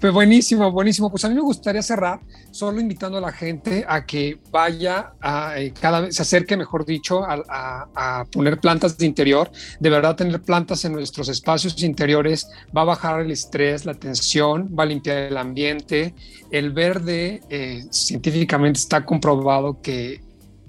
Pues 0.00 0.12
buenísimo, 0.12 0.72
buenísimo. 0.72 1.10
Pues 1.10 1.24
a 1.24 1.28
mí 1.28 1.34
me 1.34 1.40
gustaría 1.40 1.82
cerrar 1.82 2.20
solo 2.50 2.80
invitando 2.80 3.18
a 3.18 3.20
la 3.20 3.32
gente 3.32 3.84
a 3.86 4.04
que 4.04 4.38
vaya 4.50 5.12
a 5.20 5.60
eh, 5.60 5.72
cada 5.78 6.00
vez, 6.00 6.16
se 6.16 6.22
acerque, 6.22 6.56
mejor 6.56 6.84
dicho, 6.84 7.22
a, 7.24 8.26
poner 8.32 8.58
plantas 8.58 8.98
de 8.98 9.06
interior. 9.06 9.50
De 9.78 9.90
verdad, 9.90 10.16
tener 10.16 10.42
plantas 10.42 10.84
en 10.84 10.92
nuestros 10.92 11.28
espacios 11.28 11.80
interiores 11.82 12.48
va 12.76 12.82
a 12.82 12.86
bajar 12.86 13.20
el 13.20 13.30
estrés, 13.30 13.84
la 13.84 13.94
tensión, 13.94 14.74
va 14.76 14.82
a 14.82 14.86
limpiar 14.86 15.18
el 15.18 15.36
ambiente. 15.36 16.14
El 16.50 16.72
verde, 16.72 17.42
eh, 17.48 17.84
científicamente 17.90 18.80
está 18.80 19.04
comprobado 19.04 19.80
que 19.80 20.20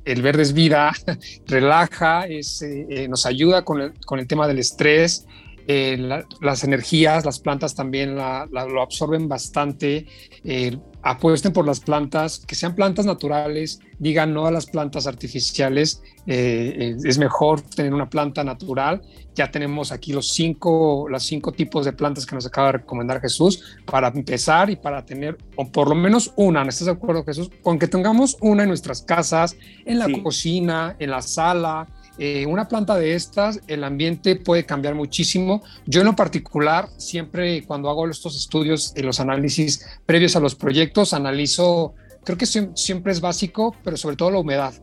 el 0.05 0.21
verde 0.21 0.43
es 0.43 0.53
vida, 0.53 0.91
relaja, 1.47 2.27
es, 2.27 2.61
eh, 2.61 3.07
nos 3.07 3.25
ayuda 3.25 3.63
con 3.63 3.81
el, 3.81 3.93
con 4.05 4.19
el 4.19 4.27
tema 4.27 4.47
del 4.47 4.59
estrés 4.59 5.25
eh, 5.67 6.23
las 6.41 6.63
energías, 6.63 7.25
las 7.25 7.39
plantas 7.39 7.75
también 7.75 8.15
lo 8.15 8.81
absorben 8.81 9.27
bastante. 9.27 10.07
Eh, 10.43 10.77
apuesten 11.01 11.51
por 11.51 11.65
las 11.65 11.81
plantas, 11.81 12.39
que 12.45 12.55
sean 12.55 12.75
plantas 12.75 13.05
naturales, 13.05 13.79
digan 13.99 14.33
no 14.33 14.45
a 14.45 14.51
las 14.51 14.65
plantas 14.65 15.05
artificiales. 15.05 16.01
Eh, 16.27 16.95
es 17.03 17.17
mejor 17.17 17.61
tener 17.61 17.93
una 17.93 18.09
planta 18.09 18.43
natural. 18.43 19.01
Ya 19.35 19.51
tenemos 19.51 19.91
aquí 19.91 20.13
los 20.13 20.33
cinco, 20.33 21.07
los 21.09 21.23
cinco 21.23 21.51
tipos 21.51 21.85
de 21.85 21.93
plantas 21.93 22.25
que 22.25 22.35
nos 22.35 22.45
acaba 22.45 22.67
de 22.67 22.73
recomendar 22.79 23.19
Jesús 23.19 23.77
para 23.85 24.07
empezar 24.09 24.69
y 24.69 24.75
para 24.75 25.05
tener 25.05 25.37
o 25.55 25.69
por 25.69 25.89
lo 25.89 25.95
menos 25.95 26.33
una. 26.37 26.63
¿No 26.63 26.69
estás 26.69 26.85
de 26.85 26.93
acuerdo, 26.93 27.23
Jesús? 27.23 27.49
Con 27.61 27.79
que 27.79 27.87
tengamos 27.87 28.37
una 28.41 28.63
en 28.63 28.69
nuestras 28.69 29.01
casas, 29.01 29.57
en 29.85 29.99
la 29.99 30.07
cocina, 30.23 30.95
en 30.99 31.11
la 31.11 31.21
sala 31.21 31.87
eh, 32.19 32.45
una 32.45 32.67
planta 32.67 32.97
de 32.97 33.15
estas, 33.15 33.59
el 33.67 33.83
ambiente 33.83 34.35
puede 34.35 34.65
cambiar 34.65 34.93
muchísimo. 34.93 35.63
Yo 35.85 36.01
en 36.01 36.07
lo 36.07 36.15
particular, 36.15 36.89
siempre 36.97 37.63
cuando 37.65 37.89
hago 37.89 38.07
estos 38.07 38.35
estudios 38.35 38.93
y 38.95 39.01
los 39.01 39.19
análisis 39.19 39.85
previos 40.05 40.35
a 40.35 40.39
los 40.39 40.55
proyectos, 40.55 41.13
analizo, 41.13 41.95
creo 42.23 42.37
que 42.37 42.45
siempre 42.45 43.11
es 43.11 43.21
básico, 43.21 43.75
pero 43.83 43.97
sobre 43.97 44.15
todo 44.15 44.31
la 44.31 44.39
humedad. 44.39 44.73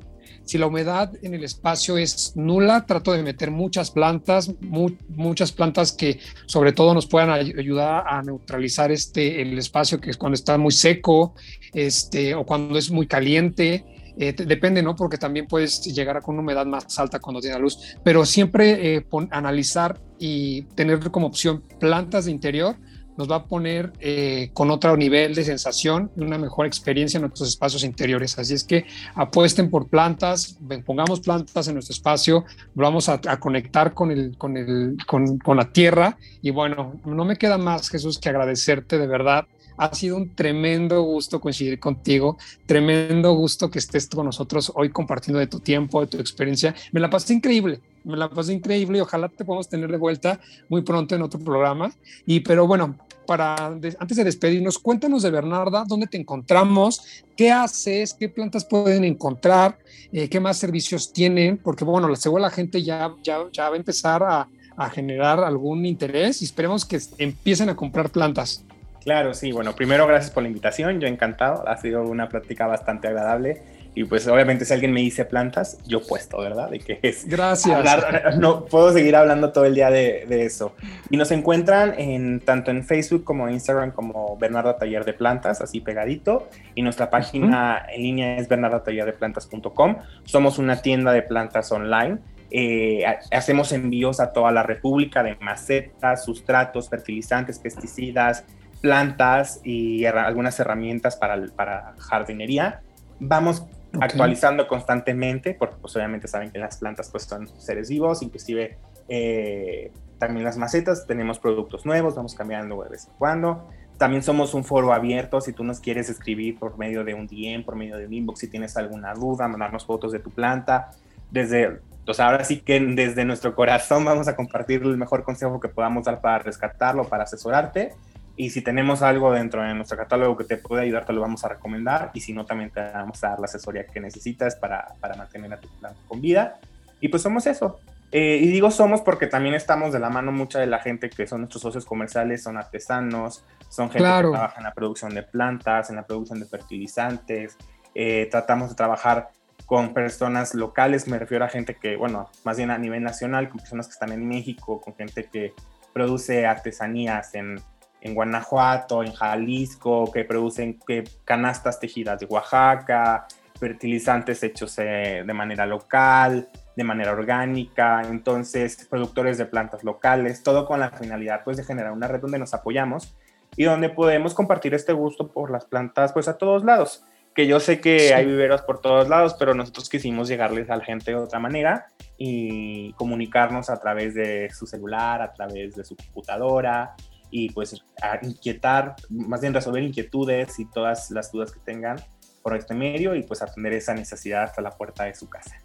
Si 0.45 0.59
la 0.59 0.67
humedad 0.67 1.13
en 1.23 1.35
el 1.35 1.45
espacio 1.45 1.97
es 1.97 2.33
nula, 2.35 2.85
trato 2.85 3.13
de 3.13 3.23
meter 3.23 3.53
muchas 3.53 3.93
plantas, 3.93 4.53
muchas 4.61 5.53
plantas 5.53 5.93
que 5.93 6.19
sobre 6.47 6.73
todo 6.73 6.93
nos 6.93 7.07
puedan 7.07 7.31
ayudar 7.31 8.05
a 8.09 8.21
neutralizar 8.23 8.91
este, 8.91 9.43
el 9.43 9.57
espacio 9.57 10.01
que 10.01 10.11
es 10.11 10.17
cuando 10.17 10.35
está 10.35 10.59
muy 10.59 10.73
seco 10.73 11.35
este, 11.73 12.35
o 12.35 12.45
cuando 12.45 12.79
es 12.79 12.91
muy 12.91 13.07
caliente. 13.07 13.85
Eh, 14.19 14.33
depende, 14.33 14.83
¿no? 14.83 14.97
Porque 14.97 15.19
también 15.19 15.47
puedes 15.47 15.83
llegar 15.83 16.17
a 16.17 16.21
con 16.21 16.35
una 16.35 16.43
humedad 16.43 16.67
más 16.67 16.99
alta 16.99 17.19
cuando 17.19 17.41
tiene 17.41 17.59
luz, 17.59 17.97
pero 18.03 18.25
siempre 18.27 18.97
eh, 18.97 19.07
analizar 19.31 20.01
y 20.19 20.63
tener 20.75 21.11
como 21.11 21.27
opción 21.27 21.63
plantas 21.79 22.27
de 22.27 22.31
interior 22.31 22.77
nos 23.17 23.31
va 23.31 23.37
a 23.37 23.45
poner 23.45 23.93
eh, 24.01 24.51
con 24.55 24.71
otro 24.71 24.97
nivel 24.97 25.35
de 25.35 25.45
sensación 25.45 26.11
una 26.17 26.39
mejor 26.39 26.67
experiencia 26.67 27.19
en 27.19 27.23
nuestros 27.23 27.51
espacios 27.51 27.85
interiores. 27.85 28.39
Así 28.39 28.55
es 28.55 28.65
que 28.65 28.87
apuesten 29.15 29.69
por 29.69 29.89
plantas, 29.89 30.57
pongamos 30.87 31.21
plantas 31.21 31.69
en 31.69 31.75
nuestro 31.75 31.93
espacio, 31.93 32.45
vamos 32.75 33.11
a, 33.11 33.21
conectar 33.39 33.93
con, 33.93 34.11
el, 34.11 34.39
con, 34.39 34.57
el, 34.57 34.97
con 35.07 35.57
la 35.57 35.71
tierra 35.71 36.17
y 36.41 36.51
bueno, 36.51 36.99
no 37.05 37.25
me 37.27 37.37
queda 37.37 37.59
más, 37.59 37.91
Jesús, 37.91 38.19
que 38.19 38.31
agradecerte 38.31 38.97
de 38.97 39.07
verdad 39.07 39.47
ha 39.81 39.95
sido 39.95 40.19
un 40.19 40.35
tremendo 40.35 41.01
gusto 41.01 41.41
coincidir 41.41 41.81
contigo, 41.81 42.37
tremendo 42.67 43.33
gusto 43.33 43.71
que 43.71 43.79
estés 43.79 44.07
con 44.09 44.27
nosotros 44.27 44.71
hoy 44.75 44.91
compartiendo 44.91 45.39
de 45.39 45.47
tu 45.47 45.59
tiempo, 45.59 46.03
de 46.03 46.07
tu 46.07 46.19
experiencia. 46.19 46.75
Me 46.93 47.01
la 47.01 47.09
pasé 47.09 47.33
increíble, 47.33 47.81
me 48.05 48.19
la 48.19 48.29
pasé 48.29 48.53
increíble 48.53 48.99
y 48.99 49.01
ojalá 49.01 49.31
te 49.31 49.43
podamos 49.43 49.71
tener 49.71 49.91
de 49.91 49.97
vuelta 49.97 50.39
muy 50.69 50.83
pronto 50.83 51.15
en 51.15 51.23
otro 51.23 51.41
programa. 51.41 51.91
Y 52.27 52.41
pero 52.41 52.67
bueno, 52.67 52.95
para 53.27 53.55
antes 53.69 54.17
de 54.19 54.25
despedirnos, 54.25 54.79
cuéntanos 54.79 55.23
de 55.23 55.31
Bernarda, 55.31 55.85
dónde 55.89 56.07
te 56.09 56.19
encontramos, 56.19 57.25
qué 57.35 57.51
haces, 57.51 58.13
qué 58.13 58.29
plantas 58.29 58.67
pueden 58.67 59.05
encontrar, 59.05 59.79
eh, 60.13 60.29
qué 60.29 60.41
más 60.41 60.59
servicios 60.59 61.11
tienen, 61.11 61.57
porque 61.57 61.87
bueno, 61.87 62.07
la 62.07 62.17
seguro 62.17 62.43
la 62.43 62.51
gente 62.51 62.83
ya, 62.83 63.15
ya, 63.23 63.47
ya 63.51 63.71
va 63.71 63.77
a 63.77 63.79
empezar 63.79 64.23
a, 64.25 64.47
a 64.77 64.91
generar 64.91 65.41
algún 65.41 65.87
interés 65.87 66.43
y 66.43 66.45
esperemos 66.45 66.85
que 66.85 67.01
empiecen 67.17 67.71
a 67.71 67.77
comprar 67.77 68.11
plantas. 68.11 68.63
Claro, 69.03 69.33
sí. 69.35 69.53
Bueno, 69.53 69.75
primero 69.75 70.07
gracias 70.07 70.31
por 70.31 70.43
la 70.43 70.49
invitación. 70.49 71.01
Yo 71.01 71.09
encantado. 71.09 71.67
Ha 71.67 71.77
sido 71.79 72.03
una 72.03 72.29
plática 72.29 72.67
bastante 72.67 73.09
agradable 73.09 73.63
Y 73.95 74.05
pues 74.05 74.29
obviamente 74.29 74.65
si 74.65 74.73
alguien 74.73 74.93
me 74.93 75.01
dice 75.01 75.25
plantas, 75.25 75.79
yo 75.87 76.07
puesto, 76.07 76.39
¿verdad? 76.39 76.71
De 76.71 76.79
que 76.79 76.99
es 77.03 77.27
Gracias. 77.27 78.37
no 78.39 78.67
puedo 78.67 78.93
seguir 78.93 79.17
hablando 79.17 79.53
todo 79.53 79.65
el 79.65 79.75
día 79.75 79.91
de, 79.91 80.27
de, 80.29 80.45
eso. 80.45 80.75
Y 81.09 81.17
nos 81.17 81.31
encuentran 81.31 81.95
en 81.99 82.41
tanto 82.41 82.71
en 82.71 82.85
Facebook 82.85 83.25
como 83.25 83.49
en 83.49 83.55
Instagram 83.55 83.93
como 83.93 84.37
Bernardo 84.37 84.75
Taller 84.77 85.05
de 85.05 85.15
Plantas, 85.15 85.61
así 85.61 85.81
pegadito. 85.81 86.49
Y 86.75 86.83
nuestra 86.83 87.11
página 87.11 87.87
en 87.93 88.03
línea 88.03 88.37
es 88.37 88.49
bernardotallerdeplantas.com. 88.49 89.97
Somos 90.25 90.59
una 90.59 90.83
tienda 90.83 91.13
de 91.13 91.23
plantas 91.23 91.73
online. 91.73 92.19
Eh, 92.53 93.05
hacemos 93.31 93.73
envíos 93.73 94.21
a 94.21 94.33
toda 94.33 94.51
la 94.51 94.63
República 94.63 95.23
de 95.23 95.37
macetas, 95.37 96.25
sustratos, 96.25 96.89
fertilizantes, 96.89 97.59
pesticidas, 97.59 98.45
plantas 98.81 99.61
y 99.63 100.05
algunas 100.07 100.59
herramientas 100.59 101.17
para, 101.17 101.47
para 101.55 101.95
jardinería. 101.99 102.81
Vamos 103.19 103.65
actualizando 104.01 104.67
constantemente, 104.69 105.55
porque 105.55 105.77
pues 105.81 105.97
obviamente 105.97 106.29
saben 106.29 106.51
que 106.51 106.59
las 106.59 106.79
plantas 106.79 107.11
pues 107.11 107.25
son 107.25 107.49
seres 107.61 107.89
vivos, 107.89 108.23
inclusive 108.23 108.79
eh, 109.09 109.93
también 110.19 110.45
las 110.45 110.57
macetas, 110.57 111.07
tenemos 111.07 111.39
productos 111.39 111.85
nuevos, 111.85 112.15
vamos 112.15 112.35
cambiando 112.35 112.83
de 112.83 112.89
vez 112.91 113.07
en 113.07 113.15
cuando. 113.19 113.69
También 113.99 114.23
somos 114.23 114.55
un 114.55 114.65
foro 114.65 114.95
abierto, 114.95 115.41
si 115.41 115.53
tú 115.53 115.63
nos 115.63 115.81
quieres 115.81 116.09
escribir 116.09 116.59
por 116.59 116.79
medio 116.79 117.05
de 117.05 117.13
un 117.13 117.27
DM, 117.27 117.65
por 117.65 117.77
medio 117.77 117.99
de 117.99 118.07
un 118.07 118.13
inbox, 118.15 118.41
si 118.41 118.49
tienes 118.49 118.77
alguna 118.77 119.13
duda, 119.13 119.47
mandarnos 119.47 119.85
fotos 119.85 120.13
de 120.13 120.21
tu 120.21 120.31
planta. 120.31 120.91
Desde, 121.31 121.81
pues 122.07 122.19
ahora 122.19 122.45
sí 122.45 122.61
que 122.61 122.81
desde 122.81 123.27
nuestro 123.27 123.55
corazón 123.55 124.07
vamos 124.07 124.27
a 124.27 124.37
compartir 124.37 124.83
el 124.83 124.97
mejor 124.97 125.23
consejo 125.23 125.61
que 125.61 125.69
podamos 125.69 126.05
dar 126.05 126.23
para 126.23 126.39
rescatarlo, 126.39 127.09
para 127.09 127.25
asesorarte 127.25 127.93
y 128.41 128.49
si 128.49 128.63
tenemos 128.63 129.03
algo 129.03 129.33
dentro 129.33 129.63
de 129.63 129.75
nuestro 129.75 129.99
catálogo 129.99 130.35
que 130.35 130.45
te 130.45 130.57
puede 130.57 130.85
ayudar, 130.85 131.05
te 131.05 131.13
lo 131.13 131.21
vamos 131.21 131.45
a 131.45 131.49
recomendar. 131.49 132.11
Y 132.15 132.23
si 132.23 132.33
no, 132.33 132.47
también 132.47 132.71
te 132.71 132.81
vamos 132.81 133.23
a 133.23 133.29
dar 133.29 133.39
la 133.39 133.45
asesoría 133.45 133.85
que 133.85 134.01
necesitas 134.01 134.57
para, 134.57 134.95
para 134.99 135.15
mantener 135.15 135.53
a 135.53 135.61
tu 135.61 135.69
planta 135.69 136.01
con 136.09 136.23
vida. 136.23 136.59
Y 137.03 137.09
pues 137.09 137.23
somos 137.23 137.47
eso. 137.47 137.81
Eh, 138.13 138.39
y 138.41 138.47
digo 138.47 138.71
somos 138.71 139.03
porque 139.03 139.27
también 139.27 139.55
estamos 139.55 139.93
de 139.93 139.99
la 139.99 140.09
mano 140.09 140.33
mucha 140.33 140.59
de 140.59 140.67
la 140.67 140.79
gente 140.79 141.11
que 141.11 141.27
son 141.27 141.43
nuestros 141.43 141.61
socios 141.61 141.85
comerciales, 141.85 142.43
son 142.43 142.57
artesanos, 142.57 143.45
son 143.69 143.91
gente 143.91 144.09
que 144.09 144.31
trabaja 144.31 144.55
en 144.57 144.65
la 144.65 144.73
producción 144.73 145.15
de 145.15 145.23
plantas, 145.23 145.91
en 145.91 145.97
la 145.97 146.07
producción 146.07 146.41
de 146.41 146.47
fertilizantes. 146.47 147.59
Eh, 147.95 148.27
tratamos 148.31 148.71
de 148.71 148.75
trabajar 148.75 149.29
con 149.67 149.93
personas 149.93 150.55
locales, 150.55 151.07
me 151.09 151.19
refiero 151.19 151.45
a 151.45 151.49
gente 151.49 151.75
que, 151.75 151.97
bueno, 151.97 152.31
más 152.45 152.57
bien 152.57 152.71
a 152.71 152.79
nivel 152.79 153.03
nacional, 153.03 153.51
con 153.51 153.59
personas 153.59 153.87
que 153.87 153.93
están 153.93 154.13
en 154.13 154.27
México, 154.27 154.81
con 154.81 154.95
gente 154.95 155.29
que 155.31 155.53
produce 155.93 156.47
artesanías 156.47 157.35
en, 157.35 157.61
en 158.01 158.15
Guanajuato, 158.15 159.03
en 159.03 159.13
Jalisco, 159.13 160.11
que 160.13 160.25
producen 160.25 160.79
que 160.87 161.05
canastas 161.25 161.79
tejidas 161.79 162.21
de 162.21 162.27
Oaxaca, 162.27 163.27
fertilizantes 163.59 164.43
hechos 164.43 164.77
eh, 164.79 165.23
de 165.27 165.35
manera 165.35 165.67
local, 165.67 166.49
de 166.75 166.85
manera 166.85 167.13
orgánica, 167.13 168.03
entonces 168.09 168.87
productores 168.89 169.37
de 169.37 169.45
plantas 169.45 169.85
locales, 169.85 170.43
todo 170.43 170.67
con 170.67 170.81
la 170.81 170.91
finalidad 170.91 171.43
pues 171.45 171.59
de 171.59 171.65
generar 171.65 171.93
una 171.93 172.09
red 172.09 172.21
donde 172.21 172.39
nos 172.39 172.55
apoyamos 172.55 173.15
y 173.57 173.65
donde 173.65 173.91
podemos 173.91 174.33
compartir 174.33 174.73
este 174.75 174.95
gusto 174.95 175.29
por 175.29 175.51
las 175.51 175.67
plantas 175.67 176.13
pues 176.15 176.27
a 176.27 176.39
todos 176.39 176.65
lados, 176.65 177.05
que 177.35 177.47
yo 177.47 177.61
sé 177.61 177.81
que 177.81 178.15
hay 178.15 178.25
viveros 178.25 178.63
por 178.63 178.81
todos 178.81 179.09
lados, 179.09 179.35
pero 179.39 179.55
nosotros 179.55 179.91
quisimos 179.91 180.29
llegarles 180.29 180.71
a 180.71 180.77
la 180.77 180.85
gente 180.85 181.11
de 181.11 181.19
otra 181.19 181.39
manera 181.39 181.89
y 182.17 182.93
comunicarnos 182.95 183.69
a 183.69 183.79
través 183.79 184.15
de 184.15 184.49
su 184.51 184.67
celular, 184.67 185.21
a 185.21 185.33
través 185.33 185.77
de 185.77 185.85
su 185.85 185.97
computadora, 185.97 186.95
y 187.31 187.51
pues 187.51 187.81
a 188.03 188.25
inquietar, 188.25 188.97
más 189.09 189.41
bien 189.41 189.55
resolver 189.55 189.83
inquietudes 189.83 190.59
y 190.59 190.65
todas 190.67 191.11
las 191.11 191.31
dudas 191.33 191.53
que 191.53 191.61
tengan 191.61 191.97
por 192.43 192.57
este 192.57 192.75
medio 192.75 193.15
y 193.15 193.23
pues 193.23 193.43
atender 193.43 193.73
esa 193.75 193.95
necesidad 193.95 194.45
hasta 194.45 194.63
la 194.63 194.71
puerta 194.71 195.05
de 195.05 195.15
su 195.15 195.29
casa. 195.29 195.57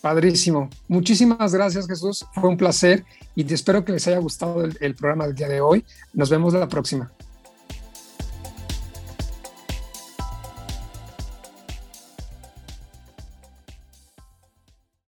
Padrísimo. 0.00 0.70
Muchísimas 0.88 1.54
gracias 1.54 1.86
Jesús. 1.86 2.24
Fue 2.32 2.48
un 2.48 2.56
placer 2.56 3.04
y 3.34 3.44
te 3.44 3.54
espero 3.54 3.84
que 3.84 3.92
les 3.92 4.06
haya 4.06 4.18
gustado 4.18 4.64
el, 4.64 4.76
el 4.80 4.94
programa 4.94 5.26
del 5.26 5.34
día 5.34 5.48
de 5.48 5.60
hoy. 5.60 5.84
Nos 6.12 6.30
vemos 6.30 6.54
la 6.54 6.68
próxima. 6.68 7.10